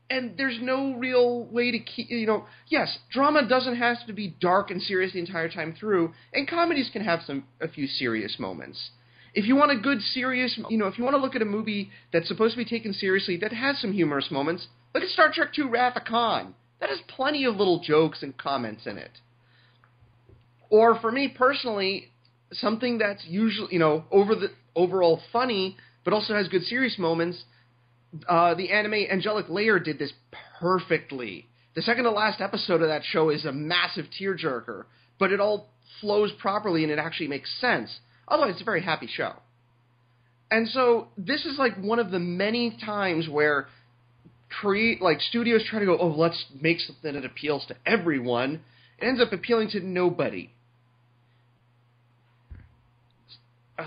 and 0.09 0.37
there's 0.37 0.57
no 0.61 0.95
real 0.95 1.45
way 1.45 1.71
to 1.71 1.79
keep. 1.79 2.09
You 2.09 2.25
know, 2.25 2.45
yes, 2.67 2.97
drama 3.11 3.47
doesn't 3.47 3.75
have 3.75 3.97
to 4.07 4.13
be 4.13 4.35
dark 4.39 4.71
and 4.71 4.81
serious 4.81 5.13
the 5.13 5.19
entire 5.19 5.49
time 5.49 5.75
through, 5.79 6.13
and 6.33 6.47
comedies 6.47 6.89
can 6.91 7.03
have 7.03 7.21
some 7.25 7.45
a 7.61 7.67
few 7.67 7.87
serious 7.87 8.37
moments. 8.39 8.91
If 9.33 9.45
you 9.45 9.55
want 9.55 9.71
a 9.71 9.77
good 9.77 10.01
serious, 10.01 10.59
you 10.69 10.77
know, 10.77 10.87
if 10.87 10.97
you 10.97 11.03
want 11.03 11.15
to 11.15 11.21
look 11.21 11.35
at 11.35 11.41
a 11.41 11.45
movie 11.45 11.89
that's 12.11 12.27
supposed 12.27 12.53
to 12.53 12.57
be 12.57 12.69
taken 12.69 12.93
seriously 12.93 13.37
that 13.37 13.51
has 13.51 13.79
some 13.79 13.93
humorous 13.93 14.29
moments, 14.29 14.67
look 14.93 15.03
at 15.03 15.09
Star 15.09 15.31
Trek 15.33 15.49
II: 15.57 15.65
Wrath 15.65 15.97
of 15.97 16.05
Khan. 16.05 16.53
That 16.79 16.89
has 16.89 16.99
plenty 17.07 17.45
of 17.45 17.55
little 17.55 17.79
jokes 17.79 18.21
and 18.23 18.37
comments 18.37 18.85
in 18.85 18.97
it. 18.97 19.11
Or 20.69 20.99
for 20.99 21.11
me 21.11 21.29
personally, 21.29 22.11
something 22.51 22.97
that's 22.97 23.23
usually 23.25 23.73
you 23.73 23.79
know 23.79 24.05
over 24.11 24.35
the 24.35 24.49
overall 24.75 25.21
funny, 25.31 25.77
but 26.03 26.13
also 26.13 26.33
has 26.33 26.47
good 26.47 26.63
serious 26.63 26.99
moments. 26.99 27.43
Uh, 28.27 28.53
the 28.53 28.71
anime 28.71 28.93
Angelic 28.93 29.49
Layer 29.49 29.79
did 29.79 29.97
this 29.99 30.13
perfectly. 30.59 31.47
The 31.75 31.81
second 31.81 32.03
to 32.03 32.11
last 32.11 32.41
episode 32.41 32.81
of 32.81 32.89
that 32.89 33.03
show 33.03 33.29
is 33.29 33.45
a 33.45 33.51
massive 33.51 34.05
tearjerker, 34.19 34.85
but 35.19 35.31
it 35.31 35.39
all 35.39 35.69
flows 35.99 36.31
properly 36.39 36.83
and 36.83 36.91
it 36.91 36.99
actually 36.99 37.27
makes 37.27 37.49
sense. 37.59 37.99
Otherwise, 38.27 38.53
it's 38.53 38.61
a 38.61 38.65
very 38.65 38.81
happy 38.81 39.07
show. 39.07 39.33
And 40.51 40.67
so 40.69 41.07
this 41.17 41.45
is 41.45 41.57
like 41.57 41.75
one 41.77 41.97
of 41.97 42.11
the 42.11 42.19
many 42.19 42.77
times 42.85 43.27
where 43.27 43.67
create 44.61 45.01
like 45.01 45.19
studios 45.19 45.63
try 45.67 45.79
to 45.79 45.85
go, 45.85 45.97
oh, 45.97 46.07
let's 46.07 46.45
make 46.59 46.79
something 46.79 47.13
that 47.13 47.25
appeals 47.25 47.65
to 47.67 47.75
everyone. 47.85 48.61
It 48.99 49.05
ends 49.05 49.19
up 49.21 49.33
appealing 49.33 49.69
to 49.71 49.79
nobody. 49.79 50.51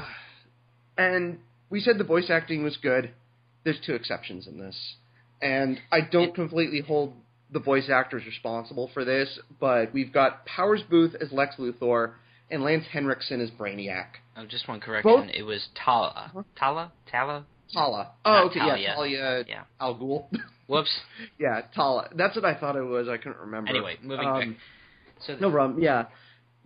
And 0.99 1.41
we 1.69 1.81
said 1.81 1.99
the 1.99 2.05
voice 2.05 2.31
acting 2.31 2.65
was 2.65 2.79
good. 2.79 3.11
There's 3.67 3.81
two 3.85 3.95
exceptions 3.95 4.47
in 4.47 4.59
this, 4.61 4.77
and 5.43 5.79
I 5.91 5.99
don't 6.01 6.35
completely 6.35 6.81
hold 6.81 7.13
the 7.53 7.59
voice 7.59 7.91
actors 7.91 8.23
responsible 8.25 8.91
for 8.95 9.05
this, 9.05 9.39
but 9.61 9.93
we've 9.93 10.13
got 10.13 10.47
Powers 10.47 10.83
Boothe 10.89 11.17
as 11.21 11.33
Lex 11.33 11.57
Luthor 11.57 12.13
and 12.49 12.63
Lance 12.63 12.85
Henriksen 12.93 13.41
as 13.41 13.51
Brainiac. 13.51 14.07
Oh, 14.37 14.47
just 14.47 14.69
one 14.69 14.79
correction. 14.79 15.11
Both- 15.11 15.31
It 15.35 15.43
was 15.43 15.67
Tala. 15.85 16.31
Tala? 16.57 16.93
Tala? 17.11 17.45
Tala. 17.75 18.13
Oh, 18.25 18.31
Not 18.31 18.45
okay, 18.47 18.59
Talia. 18.61 18.77
yeah, 18.79 18.95
Talia 18.95 19.45
Yeah. 19.49 19.63
Al 19.81 19.97
Ghul. 19.97 20.27
Whoops. 20.69 21.01
yeah, 21.41 21.63
Tala. 21.75 22.09
That's 22.15 22.37
what 22.37 22.45
I 22.45 22.55
thought 22.55 22.77
it 22.77 22.83
was. 22.85 23.09
I 23.09 23.17
couldn't 23.17 23.39
remember. 23.39 23.69
Anyway, 23.71 23.97
moving 24.01 24.27
Um, 24.29 24.39
back. 24.41 24.49
So 25.27 25.37
No 25.41 25.51
problem. 25.51 25.83
Yeah. 25.83 26.05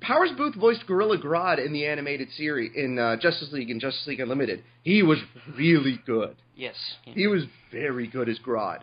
Powers 0.00 0.30
Boothe 0.36 0.54
voiced 0.56 0.86
Gorilla 0.86 1.18
Grodd 1.18 1.64
in 1.64 1.72
the 1.72 1.86
animated 1.86 2.28
series 2.36 2.72
in 2.74 2.98
uh, 2.98 3.16
Justice 3.16 3.50
League 3.52 3.70
and 3.70 3.80
Justice 3.80 4.06
League 4.06 4.20
Unlimited. 4.20 4.62
He 4.82 5.02
was 5.02 5.18
really 5.56 6.00
good. 6.06 6.36
yes. 6.56 6.74
He 7.04 7.26
was 7.26 7.44
very 7.70 8.06
good 8.06 8.28
as 8.28 8.38
Grodd. 8.38 8.82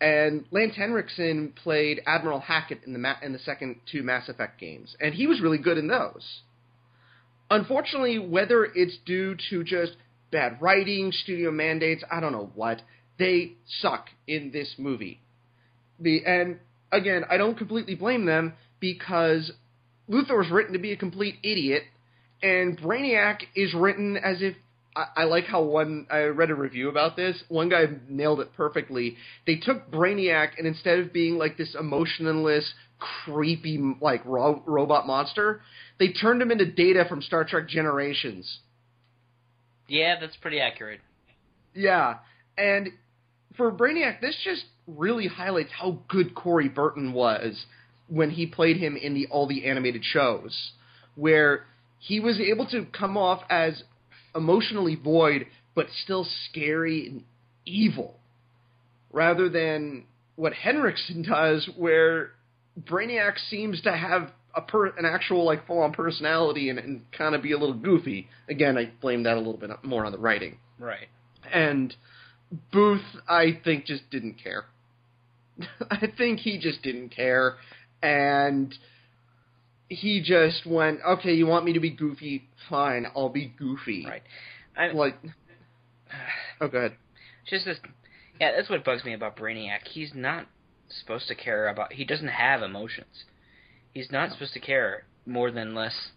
And 0.00 0.44
Lance 0.50 0.74
Henriksen 0.76 1.52
played 1.62 2.02
Admiral 2.06 2.40
Hackett 2.40 2.80
in 2.84 2.92
the 2.92 2.98
ma- 2.98 3.16
in 3.22 3.32
the 3.32 3.38
second 3.38 3.76
two 3.90 4.02
Mass 4.02 4.28
Effect 4.28 4.60
games, 4.60 4.94
and 5.00 5.14
he 5.14 5.26
was 5.26 5.40
really 5.40 5.56
good 5.58 5.78
in 5.78 5.86
those. 5.86 6.40
Unfortunately, 7.50 8.18
whether 8.18 8.64
it's 8.64 8.96
due 9.06 9.36
to 9.50 9.62
just 9.64 9.92
bad 10.32 10.60
writing, 10.60 11.12
studio 11.12 11.50
mandates, 11.50 12.02
I 12.10 12.20
don't 12.20 12.32
know 12.32 12.50
what, 12.54 12.82
they 13.18 13.52
suck 13.80 14.08
in 14.26 14.50
this 14.50 14.74
movie. 14.78 15.20
The 16.00 16.24
and 16.26 16.58
again, 16.90 17.22
I 17.30 17.36
don't 17.36 17.56
completely 17.56 17.94
blame 17.94 18.26
them 18.26 18.54
because 18.80 19.52
Luthor 20.08 20.38
was 20.38 20.50
written 20.50 20.72
to 20.74 20.78
be 20.78 20.92
a 20.92 20.96
complete 20.96 21.36
idiot, 21.42 21.84
and 22.42 22.78
Brainiac 22.78 23.38
is 23.54 23.72
written 23.74 24.16
as 24.16 24.42
if 24.42 24.54
I, 24.96 25.06
I 25.16 25.24
like 25.24 25.44
how 25.44 25.62
one 25.62 26.06
I 26.10 26.24
read 26.24 26.50
a 26.50 26.54
review 26.54 26.88
about 26.88 27.16
this. 27.16 27.42
One 27.48 27.68
guy 27.68 27.84
nailed 28.08 28.40
it 28.40 28.52
perfectly. 28.54 29.16
They 29.46 29.56
took 29.56 29.90
Brainiac 29.90 30.58
and 30.58 30.66
instead 30.66 30.98
of 30.98 31.12
being 31.12 31.38
like 31.38 31.56
this 31.56 31.74
emotionless, 31.78 32.72
creepy 33.24 33.96
like 34.00 34.24
ro- 34.24 34.62
robot 34.66 35.06
monster, 35.06 35.62
they 35.98 36.12
turned 36.12 36.42
him 36.42 36.50
into 36.50 36.70
Data 36.70 37.04
from 37.08 37.22
Star 37.22 37.44
Trek 37.44 37.68
Generations. 37.68 38.58
Yeah, 39.88 40.18
that's 40.20 40.36
pretty 40.36 40.60
accurate. 40.60 41.00
Yeah, 41.74 42.18
and 42.56 42.90
for 43.56 43.70
Brainiac, 43.72 44.20
this 44.20 44.36
just 44.44 44.64
really 44.86 45.26
highlights 45.26 45.70
how 45.72 45.98
good 46.08 46.34
Corey 46.34 46.68
Burton 46.68 47.12
was 47.12 47.64
when 48.08 48.30
he 48.30 48.46
played 48.46 48.76
him 48.76 48.96
in 48.96 49.14
the 49.14 49.26
all 49.26 49.46
the 49.46 49.66
animated 49.66 50.04
shows, 50.04 50.72
where 51.14 51.64
he 51.98 52.20
was 52.20 52.38
able 52.38 52.66
to 52.66 52.86
come 52.96 53.16
off 53.16 53.42
as 53.48 53.82
emotionally 54.34 54.94
void 54.94 55.46
but 55.74 55.86
still 56.04 56.26
scary 56.48 57.08
and 57.08 57.24
evil, 57.66 58.18
rather 59.12 59.48
than 59.48 60.04
what 60.36 60.52
Henriksen 60.52 61.22
does, 61.28 61.68
where 61.76 62.30
Brainiac 62.80 63.34
seems 63.50 63.80
to 63.82 63.92
have 63.96 64.30
a 64.54 64.60
per, 64.60 64.86
an 64.86 65.04
actual 65.04 65.44
like 65.44 65.66
full 65.66 65.80
on 65.80 65.92
personality 65.92 66.68
and, 66.68 66.78
and 66.78 67.02
kind 67.16 67.34
of 67.34 67.42
be 67.42 67.52
a 67.52 67.58
little 67.58 67.74
goofy. 67.74 68.28
Again, 68.48 68.78
I 68.78 68.90
blame 69.00 69.24
that 69.24 69.34
a 69.34 69.38
little 69.38 69.56
bit 69.56 69.70
more 69.82 70.04
on 70.04 70.12
the 70.12 70.18
writing 70.18 70.58
Right. 70.78 71.08
and 71.52 71.94
Boothe, 72.72 73.00
I 73.28 73.58
think, 73.64 73.84
just 73.86 74.08
didn't 74.10 74.34
care. 74.42 74.66
I 75.90 76.06
think 76.16 76.40
he 76.40 76.58
just 76.58 76.82
didn't 76.82 77.08
care, 77.10 77.56
and 78.04 78.74
he 79.88 80.20
just 80.22 80.66
went, 80.66 81.00
"Okay, 81.06 81.34
you 81.34 81.46
want 81.46 81.64
me 81.64 81.72
to 81.74 81.80
be 81.80 81.90
goofy? 81.90 82.48
Fine, 82.68 83.06
I'll 83.16 83.28
be 83.28 83.46
goofy." 83.46 84.04
Right. 84.06 84.22
I, 84.76 84.88
Like, 84.88 85.16
oh, 86.60 86.68
go 86.68 86.78
ahead. 86.78 86.96
just 87.46 87.64
this. 87.64 87.78
Yeah, 88.40 88.52
that's 88.56 88.68
what 88.68 88.84
bugs 88.84 89.04
me 89.04 89.14
about 89.14 89.36
Brainiac. 89.36 89.86
He's 89.90 90.12
not 90.14 90.46
supposed 90.88 91.28
to 91.28 91.34
care 91.34 91.68
about. 91.68 91.92
He 91.92 92.04
doesn't 92.04 92.28
have 92.28 92.62
emotions. 92.62 93.24
He's 93.92 94.10
not 94.10 94.32
supposed 94.32 94.54
to 94.54 94.60
care 94.60 95.04
more 95.24 95.50
than 95.52 95.74
less 95.74 96.10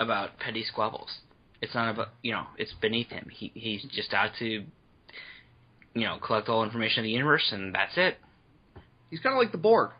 about 0.00 0.38
petty 0.38 0.64
squabbles. 0.64 1.18
It's 1.60 1.74
not 1.74 1.90
about 1.92 2.08
you 2.22 2.32
know. 2.32 2.46
It's 2.56 2.72
beneath 2.80 3.08
him. 3.08 3.28
He 3.30 3.52
he's 3.54 3.84
just 3.94 4.14
out 4.14 4.30
to, 4.38 4.46
you 4.46 4.64
know, 5.94 6.18
collect 6.24 6.48
all 6.48 6.64
information 6.64 7.00
of 7.00 7.04
the 7.04 7.10
universe, 7.10 7.50
and 7.52 7.74
that's 7.74 7.92
it. 7.96 8.16
He's 9.10 9.20
kind 9.20 9.34
of 9.34 9.38
like 9.42 9.52
the 9.52 9.58
Borg, 9.58 9.90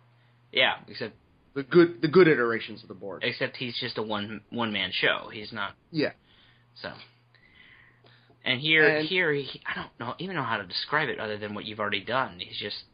Yeah. 0.52 0.74
Except 0.86 1.14
the 1.58 1.64
good, 1.64 2.00
the 2.02 2.08
good 2.08 2.28
iterations 2.28 2.82
of 2.82 2.88
the 2.88 2.94
Borg. 2.94 3.22
except 3.24 3.56
he's 3.56 3.76
just 3.78 3.98
a 3.98 4.02
one 4.02 4.40
one 4.50 4.72
man 4.72 4.90
show. 4.92 5.28
He's 5.32 5.52
not 5.52 5.74
Yeah, 5.90 6.12
so. 6.80 6.92
And 8.44 8.60
here 8.60 8.86
And- 8.88 9.06
here 9.08 9.32
he, 9.32 9.60
I 9.66 9.74
don't 9.74 9.90
know 10.00 10.14
even 10.18 10.36
know 10.36 10.42
how 10.44 10.58
to 10.58 10.66
describe 10.66 11.08
it 11.08 11.18
other 11.18 11.36
than 11.36 11.54
what 11.54 11.64
you've 11.64 11.80
already 11.80 12.04
done. 12.04 12.38
He's 12.38 12.58
just 12.58 12.84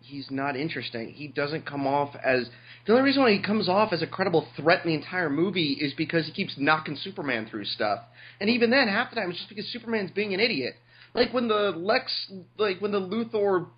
he's 0.00 0.30
not 0.30 0.56
interesting. 0.56 1.10
He 1.10 1.28
doesn't 1.28 1.66
come 1.66 1.86
off 1.86 2.14
as 2.22 2.48
the 2.86 2.92
only 2.92 3.04
reason 3.04 3.22
why 3.22 3.30
he 3.32 3.40
comes 3.42 3.68
off 3.68 3.92
as 3.92 4.02
a 4.02 4.06
credible 4.06 4.46
threat 4.56 4.84
in 4.84 4.90
the 4.90 4.94
entire 4.96 5.30
movie 5.30 5.72
is 5.80 5.94
because 5.94 6.26
he 6.26 6.32
keeps 6.32 6.54
knocking 6.58 6.96
Superman 6.96 7.46
through 7.50 7.64
stuff. 7.64 8.00
And 8.40 8.50
even 8.50 8.68
then, 8.70 8.88
half 8.88 9.10
the 9.10 9.16
time 9.16 9.30
it's 9.30 9.38
just 9.38 9.48
because 9.48 9.66
Superman's 9.72 10.10
being 10.10 10.34
an 10.34 10.40
idiot. 10.40 10.74
Like 11.14 11.32
when 11.32 11.48
the 11.48 11.70
Lex, 11.76 12.12
like 12.58 12.80
when 12.80 12.90
the 12.92 13.00
Luthor 13.00 13.68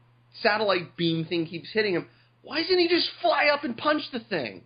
satellite 0.42 0.96
beam 0.96 1.24
thing 1.26 1.46
keeps 1.46 1.70
hitting 1.72 1.94
him, 1.94 2.06
why 2.46 2.62
doesn't 2.62 2.78
he 2.78 2.86
just 2.86 3.08
fly 3.20 3.46
up 3.52 3.64
and 3.64 3.76
punch 3.76 4.02
the 4.12 4.20
thing? 4.20 4.62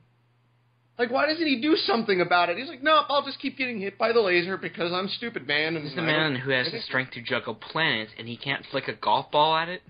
Like 0.99 1.11
why 1.11 1.27
doesn't 1.27 1.47
he 1.47 1.63
do 1.63 1.77
something 1.77 2.21
about 2.21 2.51
it? 2.51 2.59
He's 2.59 2.69
like, 2.69 2.83
nope, 2.83 3.07
I'll 3.09 3.25
just 3.25 3.41
keep 3.41 3.57
getting 3.57 3.81
hit 3.81 3.97
by 3.97 4.13
the 4.13 4.21
laser 4.21 4.59
because 4.59 4.93
I'm 4.93 5.09
stupid, 5.09 5.47
man. 5.47 5.77
And 5.77 5.87
He's 5.87 5.95
the 5.95 6.03
I 6.03 6.07
man 6.07 6.37
who 6.37 6.51
has 6.51 6.71
the 6.71 6.81
strength 6.83 7.13
to 7.13 7.23
juggle 7.23 7.55
planets, 7.55 8.13
and 8.19 8.29
he 8.29 8.37
can't 8.37 8.67
flick 8.71 8.87
a 8.87 8.93
golf 8.93 9.31
ball 9.31 9.57
at 9.57 9.71
it. 9.71 9.81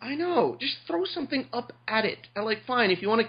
I 0.00 0.16
know. 0.16 0.56
Just 0.58 0.78
throw 0.88 1.04
something 1.04 1.46
up 1.52 1.72
at 1.86 2.04
it. 2.04 2.18
And 2.34 2.44
like, 2.44 2.58
fine, 2.66 2.90
if 2.90 3.00
you 3.00 3.08
want 3.08 3.20
to 3.20 3.28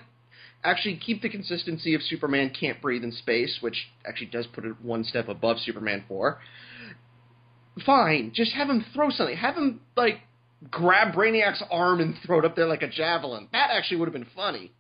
actually 0.64 0.96
keep 0.96 1.22
the 1.22 1.30
consistency 1.30 1.94
of 1.94 2.02
Superman 2.02 2.52
can't 2.60 2.82
breathe 2.82 3.04
in 3.04 3.12
space, 3.12 3.60
which 3.62 3.90
actually 4.08 4.32
does 4.32 4.48
put 4.48 4.66
it 4.66 4.82
one 4.82 5.04
step 5.04 5.28
above 5.28 5.60
Superman 5.60 6.04
4, 6.08 6.40
fine. 7.86 8.32
Just 8.34 8.54
have 8.54 8.72
him 8.72 8.84
throw 8.92 9.12
something. 9.12 9.38
Have 9.38 9.56
him, 9.56 9.82
like, 9.96 10.22
grab 10.70 11.14
Brainiac's 11.14 11.64
arm 11.72 12.00
and 12.00 12.16
throw 12.26 12.40
it 12.40 12.46
up 12.46 12.56
there 12.56 12.68
like 12.68 12.82
a 12.84 12.88
javelin. 12.90 13.48
That 13.52 13.70
actually 13.72 13.98
would 13.98 14.08
have 14.08 14.14
been 14.14 14.28
funny. 14.36 14.72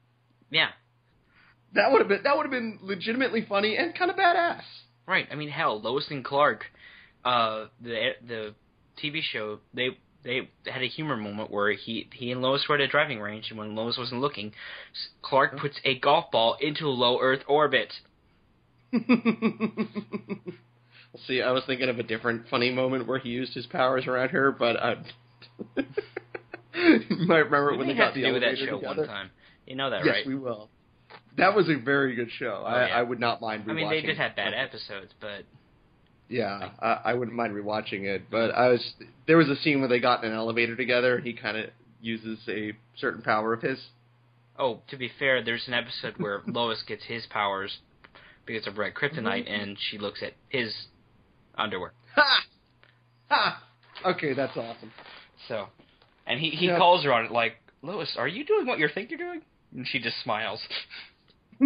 Yeah, 0.50 0.70
That 1.74 1.92
would 1.92 2.00
have 2.00 2.08
been 2.08 2.24
that 2.24 2.36
would 2.38 2.44
have 2.44 2.52
been 2.52 2.80
legitimately 2.82 3.46
funny 3.48 3.76
and 3.78 3.96
kind 3.98 4.12
of 4.12 4.18
badass. 4.18 4.62
right. 5.08 5.28
I 5.32 5.36
mean, 5.36 5.50
hell, 5.50 5.82
Lois 5.82 6.06
and 6.12 6.24
Clark, 6.24 6.66
uh, 7.26 7.66
the 7.82 8.12
the 8.28 8.54
TV 9.04 9.22
show, 9.22 9.60
they 9.74 9.98
they 10.24 10.50
had 10.66 10.82
a 10.84 10.88
humor 10.88 11.18
moment 11.18 11.50
where 11.52 11.72
he 11.74 12.08
he 12.14 12.32
and 12.32 12.42
Lois 12.42 12.66
were 12.70 12.76
at 12.76 12.82
a 12.82 12.88
driving 12.88 13.20
range, 13.20 13.48
and 13.50 13.58
when 13.58 13.76
Lois 13.76 13.98
wasn't 13.98 14.22
looking, 14.22 14.54
Clark 15.24 15.58
puts 15.60 15.80
a 15.84 15.98
golf 16.00 16.30
ball 16.32 16.56
into 16.62 16.88
low 16.88 17.20
Earth 17.20 17.42
orbit. 17.48 17.92
See, 21.28 21.42
I 21.42 21.52
was 21.52 21.64
thinking 21.66 21.90
of 21.90 22.00
a 22.00 22.04
different 22.04 22.48
funny 22.50 22.72
moment 22.72 23.08
where 23.08 23.20
he 23.20 23.30
used 23.30 23.54
his 23.54 23.66
powers 23.68 24.08
around 24.08 24.30
her, 24.30 24.52
but 24.52 24.78
I 24.78 24.96
you 26.76 27.28
might 27.28 27.38
remember 27.46 27.72
We 27.72 27.78
when 27.78 27.88
they 27.88 27.94
got 27.96 28.14
to 28.14 28.22
the 28.22 28.28
do 28.32 28.40
that 28.40 28.58
show 28.58 28.78
together. 28.80 29.02
one 29.02 29.08
time. 29.08 29.30
You 29.68 29.76
know 29.76 29.90
that, 29.90 30.06
yes, 30.06 30.16
right? 30.16 30.28
we 30.28 30.36
will. 30.36 30.70
That 31.38 31.56
was 31.56 31.70
a 31.70 31.76
very 31.76 32.16
good 32.16 32.30
show. 32.38 32.64
I, 32.66 32.88
yeah. 32.88 32.98
I 32.98 33.02
would 33.02 33.20
not 33.20 33.42
mind. 33.42 33.66
Rewatching 33.66 33.70
I 33.70 33.74
mean, 33.74 33.90
they 33.90 34.02
did 34.02 34.18
have 34.18 34.36
bad 34.36 34.54
episodes, 34.54 35.14
but 35.20 35.44
Yeah, 36.30 36.70
I, 36.80 37.00
I 37.06 37.14
wouldn't 37.14 37.36
mind 37.36 37.54
rewatching 37.54 38.04
it. 38.04 38.24
But 38.30 38.52
I 38.52 38.68
was 38.70 38.94
there 39.28 39.38
was 39.38 39.50
a 39.50 39.56
scene 39.58 39.80
where 39.80 39.90
they 39.90 40.00
got 40.00 40.24
in 40.24 40.32
an 40.32 40.38
elevator 40.38 40.76
together, 40.76 41.16
and 41.18 41.26
he 41.26 41.34
kind 41.34 41.58
of 41.58 41.70
uses 42.02 42.40
a 42.50 42.74
certain 42.98 43.22
power 43.22 43.54
of 43.54 43.62
his. 43.62 43.80
oh, 44.60 44.82
to 44.90 44.98
be 44.98 45.10
fair, 45.20 45.44
there's 45.44 45.68
an 45.68 45.74
episode 45.74 46.16
where 46.18 46.42
Lois 46.48 46.84
gets 46.88 47.04
his 47.06 47.26
powers 47.28 47.78
because 48.46 48.68
of 48.68 48.78
red 48.78 48.94
kryptonite, 48.94 49.48
Mm-hmm. 49.48 49.62
and 49.62 49.78
she 49.90 49.98
looks 49.98 50.22
at 50.22 50.34
his 50.50 50.74
underwear. 51.56 51.94
Ha! 52.16 52.40
Ha! 53.30 53.64
Okay, 54.06 54.34
that's 54.34 54.56
awesome. 54.58 54.92
So, 55.48 55.68
and 56.28 56.40
he 56.40 56.50
he 56.52 56.68
Yeah. 56.68 56.78
calls 56.78 57.04
her 57.04 57.14
on 57.14 57.26
it 57.26 57.32
like, 57.32 57.54
Lois, 57.82 58.16
are 58.18 58.28
you 58.28 58.46
doing 58.46 58.66
what 58.66 58.80
you 58.80 58.88
think 58.94 59.10
you're 59.10 59.18
doing? 59.20 59.42
And 59.76 59.88
she 59.88 60.00
just 60.00 60.22
smiles. 60.24 60.62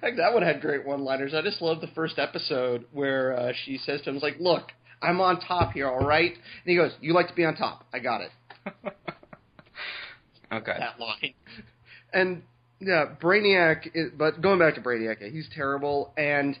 Heck, 0.00 0.16
that 0.16 0.32
one 0.32 0.42
had 0.42 0.60
great 0.60 0.86
one-liners. 0.86 1.34
I 1.34 1.42
just 1.42 1.60
love 1.62 1.80
the 1.80 1.86
first 1.88 2.18
episode 2.18 2.84
where 2.92 3.38
uh, 3.38 3.52
she 3.64 3.78
says 3.78 4.00
to 4.02 4.10
him, 4.10 4.18
"Like, 4.18 4.36
look, 4.40 4.70
I'm 5.00 5.20
on 5.20 5.40
top 5.40 5.72
here, 5.72 5.88
all 5.88 6.06
right?" 6.06 6.32
And 6.32 6.40
he 6.64 6.76
goes, 6.76 6.92
"You 7.00 7.14
like 7.14 7.28
to 7.28 7.34
be 7.34 7.44
on 7.44 7.56
top? 7.56 7.84
I 7.92 7.98
got 7.98 8.20
it." 8.22 8.30
okay. 10.52 10.76
That 10.78 10.98
line. 11.00 11.34
And 12.12 12.42
yeah, 12.80 13.06
Brainiac. 13.20 13.88
Is, 13.94 14.10
but 14.16 14.40
going 14.40 14.58
back 14.58 14.74
to 14.74 14.80
Brainiac, 14.80 15.16
yeah, 15.20 15.28
he's 15.28 15.48
terrible. 15.54 16.12
And 16.16 16.56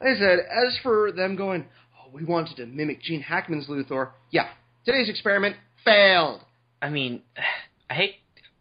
like 0.00 0.16
I 0.16 0.18
said, 0.18 0.38
as 0.40 0.78
for 0.82 1.12
them 1.12 1.36
going, 1.36 1.64
"Oh, 1.64 1.68
we 2.14 2.24
wanted 2.24 2.56
to 2.56 2.66
mimic 2.66 3.02
Gene 3.02 3.20
Hackman's 3.20 3.66
Luthor," 3.66 4.10
yeah, 4.30 4.48
today's 4.84 5.08
experiment 5.08 5.56
failed. 5.84 6.40
I 6.80 6.88
mean, 6.90 7.22
I 7.90 7.94
hate 7.94 8.14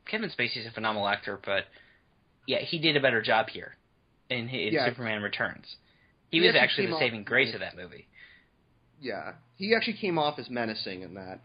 Kevin 0.09 0.29
Spacey's 0.29 0.65
a 0.67 0.71
phenomenal 0.71 1.07
actor, 1.07 1.39
but 1.45 1.65
yeah, 2.47 2.59
he 2.59 2.79
did 2.79 2.97
a 2.97 2.99
better 3.01 3.21
job 3.21 3.49
here 3.49 3.75
in 4.29 4.49
Yeah. 4.49 4.87
Superman 4.87 5.21
Returns. 5.21 5.65
He, 6.29 6.39
He 6.39 6.47
was 6.47 6.55
actually 6.55 6.85
actually 6.85 6.87
the 6.87 6.99
saving 6.99 7.23
grace 7.23 7.53
of 7.53 7.59
that 7.61 7.75
movie. 7.77 8.07
Yeah, 9.01 9.33
he 9.57 9.75
actually 9.75 9.97
came 9.97 10.17
off 10.17 10.39
as 10.39 10.49
menacing 10.49 11.01
in 11.01 11.13
that. 11.15 11.39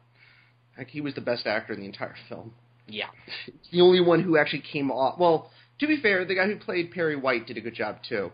Like 0.76 0.88
he 0.88 1.00
was 1.00 1.14
the 1.14 1.20
best 1.20 1.46
actor 1.46 1.72
in 1.72 1.80
the 1.80 1.86
entire 1.86 2.14
film. 2.28 2.54
Yeah. 2.86 3.08
the 3.70 3.80
only 3.80 4.00
one 4.00 4.22
who 4.22 4.38
actually 4.38 4.62
came 4.72 4.90
off. 4.90 5.18
Well, 5.18 5.50
to 5.80 5.86
be 5.86 6.00
fair, 6.00 6.24
the 6.24 6.34
guy 6.34 6.46
who 6.46 6.56
played 6.56 6.90
Perry 6.90 7.16
White 7.16 7.46
did 7.46 7.56
a 7.56 7.60
good 7.60 7.74
job 7.74 7.98
too, 8.08 8.32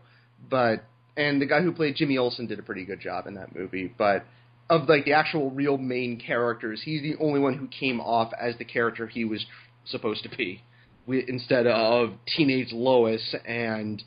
but 0.48 0.84
and 1.16 1.40
the 1.40 1.46
guy 1.46 1.60
who 1.62 1.72
played 1.72 1.96
Jimmy 1.96 2.18
Olsen 2.18 2.46
did 2.46 2.58
a 2.58 2.62
pretty 2.62 2.84
good 2.84 3.00
job 3.00 3.26
in 3.26 3.34
that 3.34 3.54
movie. 3.54 3.92
But 3.96 4.24
of 4.70 4.88
like 4.88 5.04
the 5.04 5.12
actual 5.12 5.50
real 5.50 5.76
main 5.78 6.18
characters, 6.18 6.80
he's 6.84 7.02
the 7.02 7.16
only 7.22 7.40
one 7.40 7.54
who 7.54 7.68
came 7.68 8.00
off 8.00 8.32
as 8.40 8.56
the 8.58 8.64
character 8.64 9.06
he 9.06 9.24
was 9.24 9.44
supposed 9.84 10.22
to 10.24 10.28
be, 10.30 10.62
we, 11.06 11.24
instead 11.28 11.66
of 11.66 12.14
teenage 12.36 12.72
Lois 12.72 13.34
and 13.46 14.02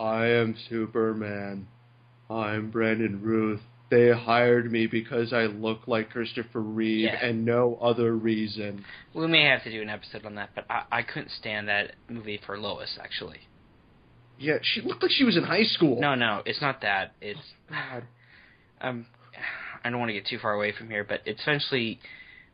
I 0.00 0.26
am 0.26 0.56
Superman. 0.68 1.68
I'm 2.30 2.70
Brandon 2.70 3.20
Routh. 3.22 3.60
They 3.90 4.10
hired 4.10 4.72
me 4.72 4.86
because 4.86 5.34
I 5.34 5.42
look 5.42 5.86
like 5.86 6.08
Christopher 6.08 6.62
Reeve 6.62 7.04
Yeah. 7.04 7.26
and 7.26 7.44
no 7.44 7.76
other 7.82 8.16
reason. 8.16 8.86
We 9.14 9.26
may 9.26 9.44
have 9.44 9.62
to 9.64 9.70
do 9.70 9.82
an 9.82 9.90
episode 9.90 10.24
on 10.24 10.34
that, 10.36 10.48
but 10.54 10.64
I, 10.70 10.84
I 10.90 11.02
couldn't 11.02 11.30
stand 11.30 11.68
that 11.68 11.92
movie 12.08 12.40
for 12.46 12.58
Lois, 12.58 12.98
actually. 12.98 13.40
Yeah, 14.42 14.58
she 14.62 14.80
looked 14.80 15.02
like 15.02 15.12
she 15.12 15.24
was 15.24 15.36
in 15.36 15.44
high 15.44 15.62
school. 15.62 16.00
No, 16.00 16.14
no, 16.16 16.42
it's 16.44 16.60
not 16.60 16.80
that. 16.82 17.12
It's 17.20 17.38
God. 17.70 18.02
um, 18.80 19.06
I 19.84 19.90
don't 19.90 19.98
want 20.00 20.08
to 20.08 20.14
get 20.14 20.26
too 20.26 20.38
far 20.38 20.52
away 20.52 20.72
from 20.76 20.88
here, 20.90 21.04
but 21.04 21.20
it's 21.26 21.40
essentially 21.40 22.00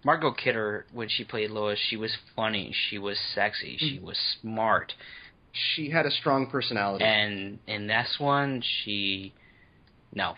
Margot 0.04 0.32
Kidder 0.32 0.84
when 0.92 1.08
she 1.08 1.24
played 1.24 1.50
Lois. 1.50 1.78
She 1.88 1.96
was 1.96 2.14
funny, 2.36 2.74
she 2.88 2.98
was 2.98 3.18
sexy, 3.34 3.76
she 3.78 3.98
was 3.98 4.16
smart, 4.40 4.92
She 5.74 5.90
had 5.90 6.04
a 6.06 6.10
strong 6.10 6.48
personality. 6.50 7.04
and 7.04 7.58
in 7.66 7.86
this 7.86 8.16
one, 8.18 8.62
she 8.84 9.32
no, 10.14 10.34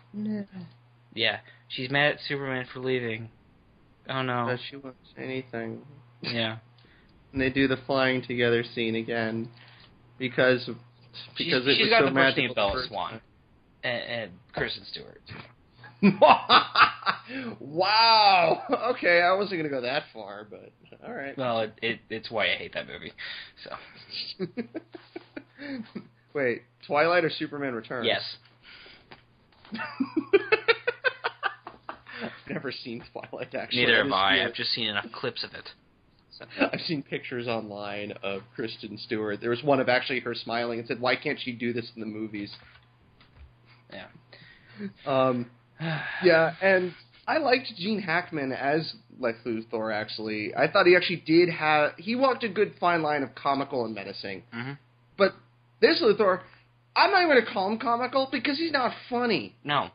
yeah, 1.15 1.41
she's 1.69 1.91
mad 1.91 2.15
at 2.15 2.19
Superman 2.29 2.67
for 2.73 2.81
leaving. 2.81 3.29
Oh 4.09 4.23
no, 4.23 4.47
That 4.49 4.59
she 4.71 4.77
won't 4.77 4.97
anything. 5.17 5.83
yeah, 6.23 6.59
And 7.33 7.41
they 7.41 7.51
do 7.51 7.69
the 7.69 7.77
flying 7.87 8.23
together 8.23 8.65
scene 8.75 8.97
again 8.97 9.49
because 10.19 10.69
because 11.37 11.65
she's, 11.65 11.69
it 11.69 11.77
she's 11.77 11.81
was 11.83 11.91
got 11.91 12.01
so 12.01 12.05
the 12.07 12.11
magical 12.13 12.55
Bella 12.55 12.87
Swan 12.89 13.21
and, 13.83 14.03
and 14.03 14.31
Kristen 14.53 14.85
Stewart. 14.91 15.23
wow. 17.61 18.63
Okay, 18.95 19.21
I 19.21 19.35
wasn't 19.35 19.61
gonna 19.61 19.69
go 19.69 19.83
that 19.83 20.05
far, 20.13 20.47
but 20.49 20.73
all 21.07 21.13
right. 21.13 21.37
Well, 21.37 21.61
it, 21.61 21.75
it 21.83 22.01
it's 22.09 22.31
why 22.31 22.47
I 22.53 22.57
hate 22.57 22.73
that 22.75 22.87
movie. 22.87 23.13
So 23.65 23.77
Wait, 26.35 26.63
Twilight 26.87 27.25
or 27.25 27.31
Superman 27.31 27.75
Returns? 27.75 28.07
yes, 28.07 28.23
I've 32.23 32.31
never 32.49 32.73
seen 32.73 33.03
Twilight 33.13 33.55
actually. 33.55 33.85
neither 33.85 34.03
have 34.03 34.13
I. 34.13 34.45
I've 34.45 34.55
just 34.55 34.71
seen 34.71 34.89
enough 34.89 35.07
clips 35.13 35.45
of 35.45 35.53
it. 35.55 35.69
I've 36.61 36.81
seen 36.87 37.03
pictures 37.03 37.47
online 37.47 38.13
of 38.23 38.43
Kristen 38.55 38.99
Stewart. 38.99 39.41
There 39.41 39.51
was 39.51 39.63
one 39.63 39.81
of 39.81 39.89
actually 39.89 40.21
her 40.21 40.35
smiling 40.35 40.79
and 40.79 40.89
said, 40.89 41.01
"Why 41.01 41.17
can't 41.17 41.39
she 41.41 41.53
do 41.53 41.73
this 41.73 41.91
in 41.95 42.01
the 42.01 42.07
movies?" 42.07 42.51
Yeah. 43.93 44.07
Um, 45.07 45.51
yeah, 46.25 46.55
and 46.63 46.95
I 47.27 47.39
liked 47.39 47.73
Gene 47.77 48.01
Hackman 48.01 48.53
as 48.53 48.95
Lex 49.19 49.39
Luthor. 49.45 49.95
Actually, 49.95 50.55
I 50.55 50.71
thought 50.71 50.87
he 50.87 50.97
actually 50.97 51.23
did 51.27 51.49
have 51.51 51.93
he 51.97 52.17
walked 52.17 52.45
a 52.45 52.49
good 52.49 52.75
fine 52.81 53.03
line 53.03 53.23
of 53.23 53.35
comical 53.35 53.85
and 53.85 53.95
menacing. 53.95 54.43
Mhm. 54.55 54.79
But 55.17 55.35
this 55.81 56.01
Luthor, 56.03 56.41
I'm 56.97 57.11
not 57.11 57.23
even 57.23 57.35
going 57.35 57.45
to 57.45 57.53
call 57.53 57.71
him 57.71 57.79
comical 57.79 58.29
because 58.31 58.59
he's 58.59 58.73
not 58.73 58.93
funny. 59.09 59.55
No. 59.65 59.91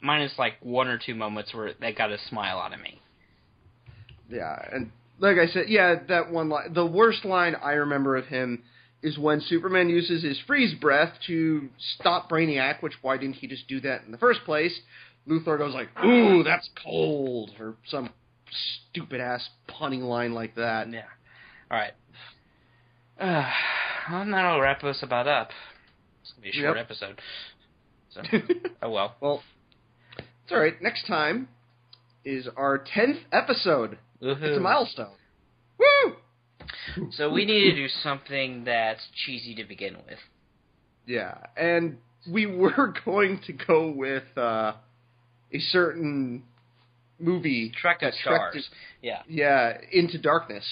Minus 0.00 0.32
like 0.38 0.54
one 0.60 0.88
or 0.88 0.98
two 0.98 1.14
moments 1.14 1.54
where 1.54 1.74
they 1.80 1.92
got 1.92 2.10
a 2.10 2.18
smile 2.18 2.58
out 2.58 2.74
of 2.74 2.80
me. 2.80 3.00
Yeah, 4.28 4.56
and 4.72 4.90
like 5.22 5.38
I 5.38 5.46
said, 5.46 5.68
yeah, 5.68 5.94
that 6.08 6.30
one 6.30 6.48
line. 6.48 6.74
The 6.74 6.84
worst 6.84 7.24
line 7.24 7.54
I 7.54 7.72
remember 7.72 8.16
of 8.16 8.26
him 8.26 8.64
is 9.02 9.16
when 9.18 9.40
Superman 9.40 9.88
uses 9.88 10.22
his 10.22 10.38
freeze 10.46 10.74
breath 10.74 11.12
to 11.28 11.68
stop 11.98 12.28
Brainiac. 12.28 12.82
Which 12.82 12.94
why 13.02 13.16
didn't 13.16 13.36
he 13.36 13.46
just 13.46 13.68
do 13.68 13.80
that 13.80 14.02
in 14.04 14.10
the 14.12 14.18
first 14.18 14.40
place? 14.44 14.78
Luthor 15.28 15.56
goes 15.56 15.74
like, 15.74 15.88
"Ooh, 16.04 16.42
that's 16.42 16.68
cold," 16.82 17.52
or 17.60 17.76
some 17.86 18.10
stupid 18.90 19.20
ass 19.20 19.48
punning 19.68 20.02
line 20.02 20.34
like 20.34 20.56
that. 20.56 20.90
Yeah. 20.92 21.02
All 21.70 21.78
right. 21.78 21.92
Uh, 23.20 23.48
well, 24.10 24.24
that'll 24.28 24.60
wrap 24.60 24.82
us 24.82 25.00
about 25.00 25.28
up. 25.28 25.50
It's 26.22 26.32
gonna 26.32 26.42
be 26.42 26.48
a 26.48 26.52
short 26.52 26.76
Yep. 26.76 26.86
episode. 26.86 27.20
So, 28.10 28.22
oh 28.82 28.90
well. 28.90 29.14
Well, 29.20 29.42
it's 30.18 30.50
all 30.50 30.58
right. 30.58 30.74
Next 30.82 31.06
time 31.06 31.46
is 32.24 32.48
our 32.56 32.78
tenth 32.78 33.18
episode. 33.30 33.98
It's 34.24 34.56
a 34.56 34.60
milestone. 34.60 35.14
Woo! 35.78 36.16
So 37.12 37.30
we 37.30 37.44
need 37.44 37.70
to 37.70 37.74
do 37.76 37.88
something 38.02 38.64
that's 38.64 39.00
cheesy 39.24 39.54
to 39.56 39.64
begin 39.64 39.96
with. 40.06 40.18
Yeah, 41.06 41.34
and 41.56 41.96
we 42.30 42.46
were 42.46 42.94
going 43.04 43.40
to 43.46 43.52
go 43.52 43.90
with 43.90 44.24
uh, 44.36 44.74
a 45.52 45.58
certain 45.58 46.44
movie, 47.18 47.72
Trek 47.76 48.00
to 48.00 48.12
Stars. 48.12 48.54
did- 48.54 48.64
Yeah. 49.02 49.22
yeah, 49.28 49.78
Into 49.90 50.18
Darkness, 50.18 50.64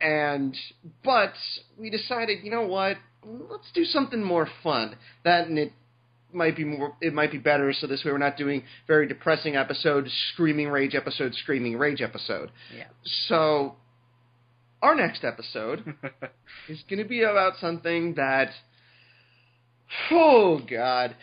and 0.00 0.56
but 1.04 1.34
we 1.78 1.90
decided, 1.90 2.42
you 2.42 2.50
know 2.50 2.66
what? 2.66 2.96
Let's 3.22 3.70
do 3.74 3.84
something 3.84 4.22
more 4.24 4.48
fun. 4.62 4.96
That 5.24 5.46
and 5.46 5.58
it 5.58 5.72
might 6.32 6.56
be 6.56 6.64
more. 6.64 6.96
It 7.00 7.12
might 7.12 7.32
be 7.32 7.38
better. 7.38 7.72
So 7.72 7.86
this 7.86 8.04
way, 8.04 8.12
we're 8.12 8.18
not 8.18 8.36
doing 8.36 8.62
very 8.86 9.06
depressing 9.06 9.56
episode, 9.56 10.08
screaming 10.32 10.68
rage 10.68 10.94
episode, 10.94 11.34
screaming 11.34 11.76
rage 11.76 12.00
episode. 12.00 12.50
Yeah. 12.76 12.84
So 13.28 13.76
our 14.82 14.94
next 14.94 15.24
episode 15.24 15.94
is 16.68 16.82
going 16.88 17.02
to 17.02 17.08
be 17.08 17.22
about 17.22 17.54
something 17.60 18.14
that. 18.14 18.50
Oh 20.12 20.60
God, 20.70 21.16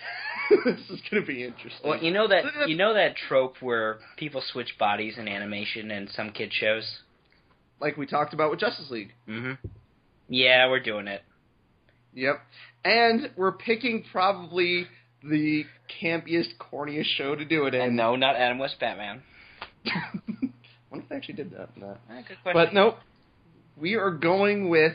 this 0.66 0.80
is 0.90 1.02
going 1.10 1.24
to 1.24 1.28
be 1.28 1.44
interesting. 1.44 1.90
well, 1.90 2.04
you 2.04 2.12
know 2.12 2.28
that 2.28 2.68
you 2.68 2.76
know 2.76 2.94
that 2.94 3.16
trope 3.16 3.56
where 3.62 4.00
people 4.18 4.44
switch 4.52 4.76
bodies 4.78 5.16
in 5.18 5.28
animation 5.28 5.90
in 5.90 6.10
some 6.10 6.32
kid 6.32 6.52
shows. 6.52 7.00
like 7.80 7.96
we 7.96 8.06
talked 8.06 8.34
about 8.34 8.52
with 8.52 8.60
Justice 8.60 8.90
League. 8.90 9.14
Mm-hmm. 9.28 9.68
Yeah, 10.30 10.70
we're 10.70 10.82
doing 10.82 11.08
it. 11.08 11.22
Yep, 12.18 12.42
and 12.84 13.30
we're 13.38 13.52
picking 13.52 14.04
probably 14.12 14.88
the 15.24 15.66
campiest, 16.02 16.50
corniest 16.60 17.06
show 17.16 17.36
to 17.36 17.46
do 17.46 17.68
it 17.68 17.76
in. 17.76 17.82
And 17.82 17.96
no, 17.96 18.16
not 18.16 18.36
Adam 18.36 18.58
West 18.58 18.80
Batman. 18.80 19.22
wonder 20.90 21.04
if 21.04 21.10
they 21.10 21.16
actually 21.16 21.36
did 21.36 21.52
that. 21.52 21.78
No. 21.78 21.96
Good 22.10 22.38
question. 22.42 22.54
But 22.54 22.74
nope. 22.74 22.98
We 23.80 23.94
are 23.94 24.10
going 24.10 24.70
with 24.70 24.94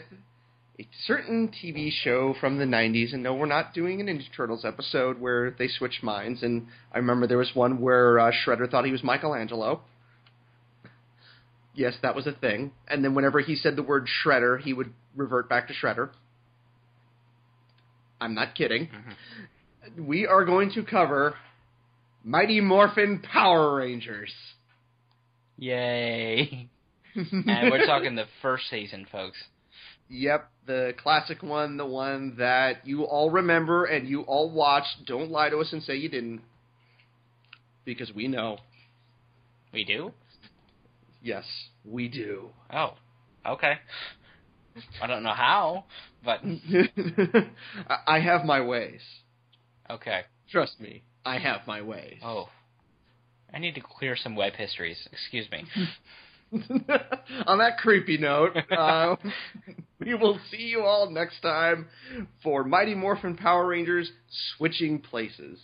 a 0.81 0.89
certain 1.07 1.49
TV 1.49 1.91
show 1.93 2.35
from 2.41 2.59
the 2.59 2.65
90s. 2.65 3.15
And 3.15 3.23
no, 3.23 3.35
we're 3.35 3.47
not 3.47 3.73
doing 3.73 4.01
an 4.01 4.09
Ninja 4.09 4.25
Turtles 4.37 4.65
episode 4.65 5.21
where 5.21 5.53
they 5.57 5.69
switched 5.69 6.03
minds. 6.03 6.43
And 6.43 6.67
I 6.93 6.99
remember 6.99 7.29
there 7.29 7.39
was 7.39 7.53
one 7.55 7.81
where 7.81 8.19
uh, 8.19 8.33
Shredder 8.33 8.69
thought 8.69 8.85
he 8.85 8.91
was 8.91 9.05
Michelangelo. 9.05 9.83
Yes, 11.75 11.95
that 12.03 12.17
was 12.17 12.27
a 12.27 12.33
thing. 12.33 12.73
And 12.89 13.05
then 13.05 13.15
whenever 13.15 13.39
he 13.39 13.55
said 13.55 13.77
the 13.77 13.83
word 13.85 14.09
Shredder, 14.25 14.61
he 14.61 14.73
would 14.73 14.93
revert 15.15 15.49
back 15.49 15.69
to 15.69 15.75
Shredder. 15.75 16.11
I'm 18.23 18.35
not 18.35 18.55
kidding. 18.55 18.87
Mm-hmm. 18.87 20.07
We 20.07 20.27
are 20.29 20.45
going 20.45 20.71
to 20.75 20.85
cover 20.85 21.35
Mighty 22.23 22.61
Morphin 22.61 23.21
Power 23.21 23.75
Rangers. 23.75 24.33
Yay. 25.59 26.69
and 27.15 27.71
we're 27.71 27.85
talking 27.85 28.15
the 28.15 28.27
first 28.41 28.71
season, 28.71 29.09
folks. 29.11 29.39
Yep, 30.09 30.49
the 30.67 30.95
classic 31.03 31.43
one, 31.43 31.77
the 31.77 31.87
one 31.87 32.37
that 32.39 32.87
you 32.87 33.03
all 33.03 33.29
remember 33.29 33.87
and 33.87 34.09
you 34.09 34.21
all 34.23 34.51
watched. 34.51 35.05
Don't 35.05 35.31
lie 35.31 35.51
to 35.51 35.59
us 35.59 35.73
and 35.73 35.83
say 35.83 35.97
you 35.97 36.09
didn't. 36.09 36.43
Because 37.85 38.13
we 38.13 38.29
know. 38.29 38.59
We 39.73 39.85
do? 39.85 40.13
Yes, 41.23 41.45
we 41.85 42.07
do. 42.07 42.51
Oh. 42.73 42.95
Okay. 43.45 43.75
I 45.03 45.07
don't 45.09 45.25
know 45.25 45.35
how, 45.35 45.85
but 46.25 46.41
I- 48.07 48.21
have 48.21 48.45
my 48.45 48.61
ways. 48.61 49.01
okay. 49.91 50.23
Trust 50.51 50.81
me, 50.81 51.03
I 51.25 51.39
have 51.39 51.63
my 51.67 51.81
ways. 51.81 52.19
Oh. 52.23 52.49
I 53.55 53.59
need 53.59 53.75
to 53.77 53.81
clear 53.81 54.17
some 54.17 54.37
web 54.37 54.53
histories. 54.55 55.09
Excuse 55.13 55.47
me. 55.51 55.65
On 57.47 57.59
that 57.59 57.79
creepy 57.79 58.19
note, 58.19 58.57
uh, 58.77 59.17
we 60.01 60.15
will 60.15 60.39
see 60.51 60.59
you 60.65 60.83
all 60.83 61.11
next 61.11 61.41
time 61.41 61.87
for 62.43 62.65
Mighty 62.65 62.95
Morphin 62.95 63.37
Power 63.37 63.67
Rangers 63.67 64.11
Switching 64.57 64.99
Places. 65.01 65.59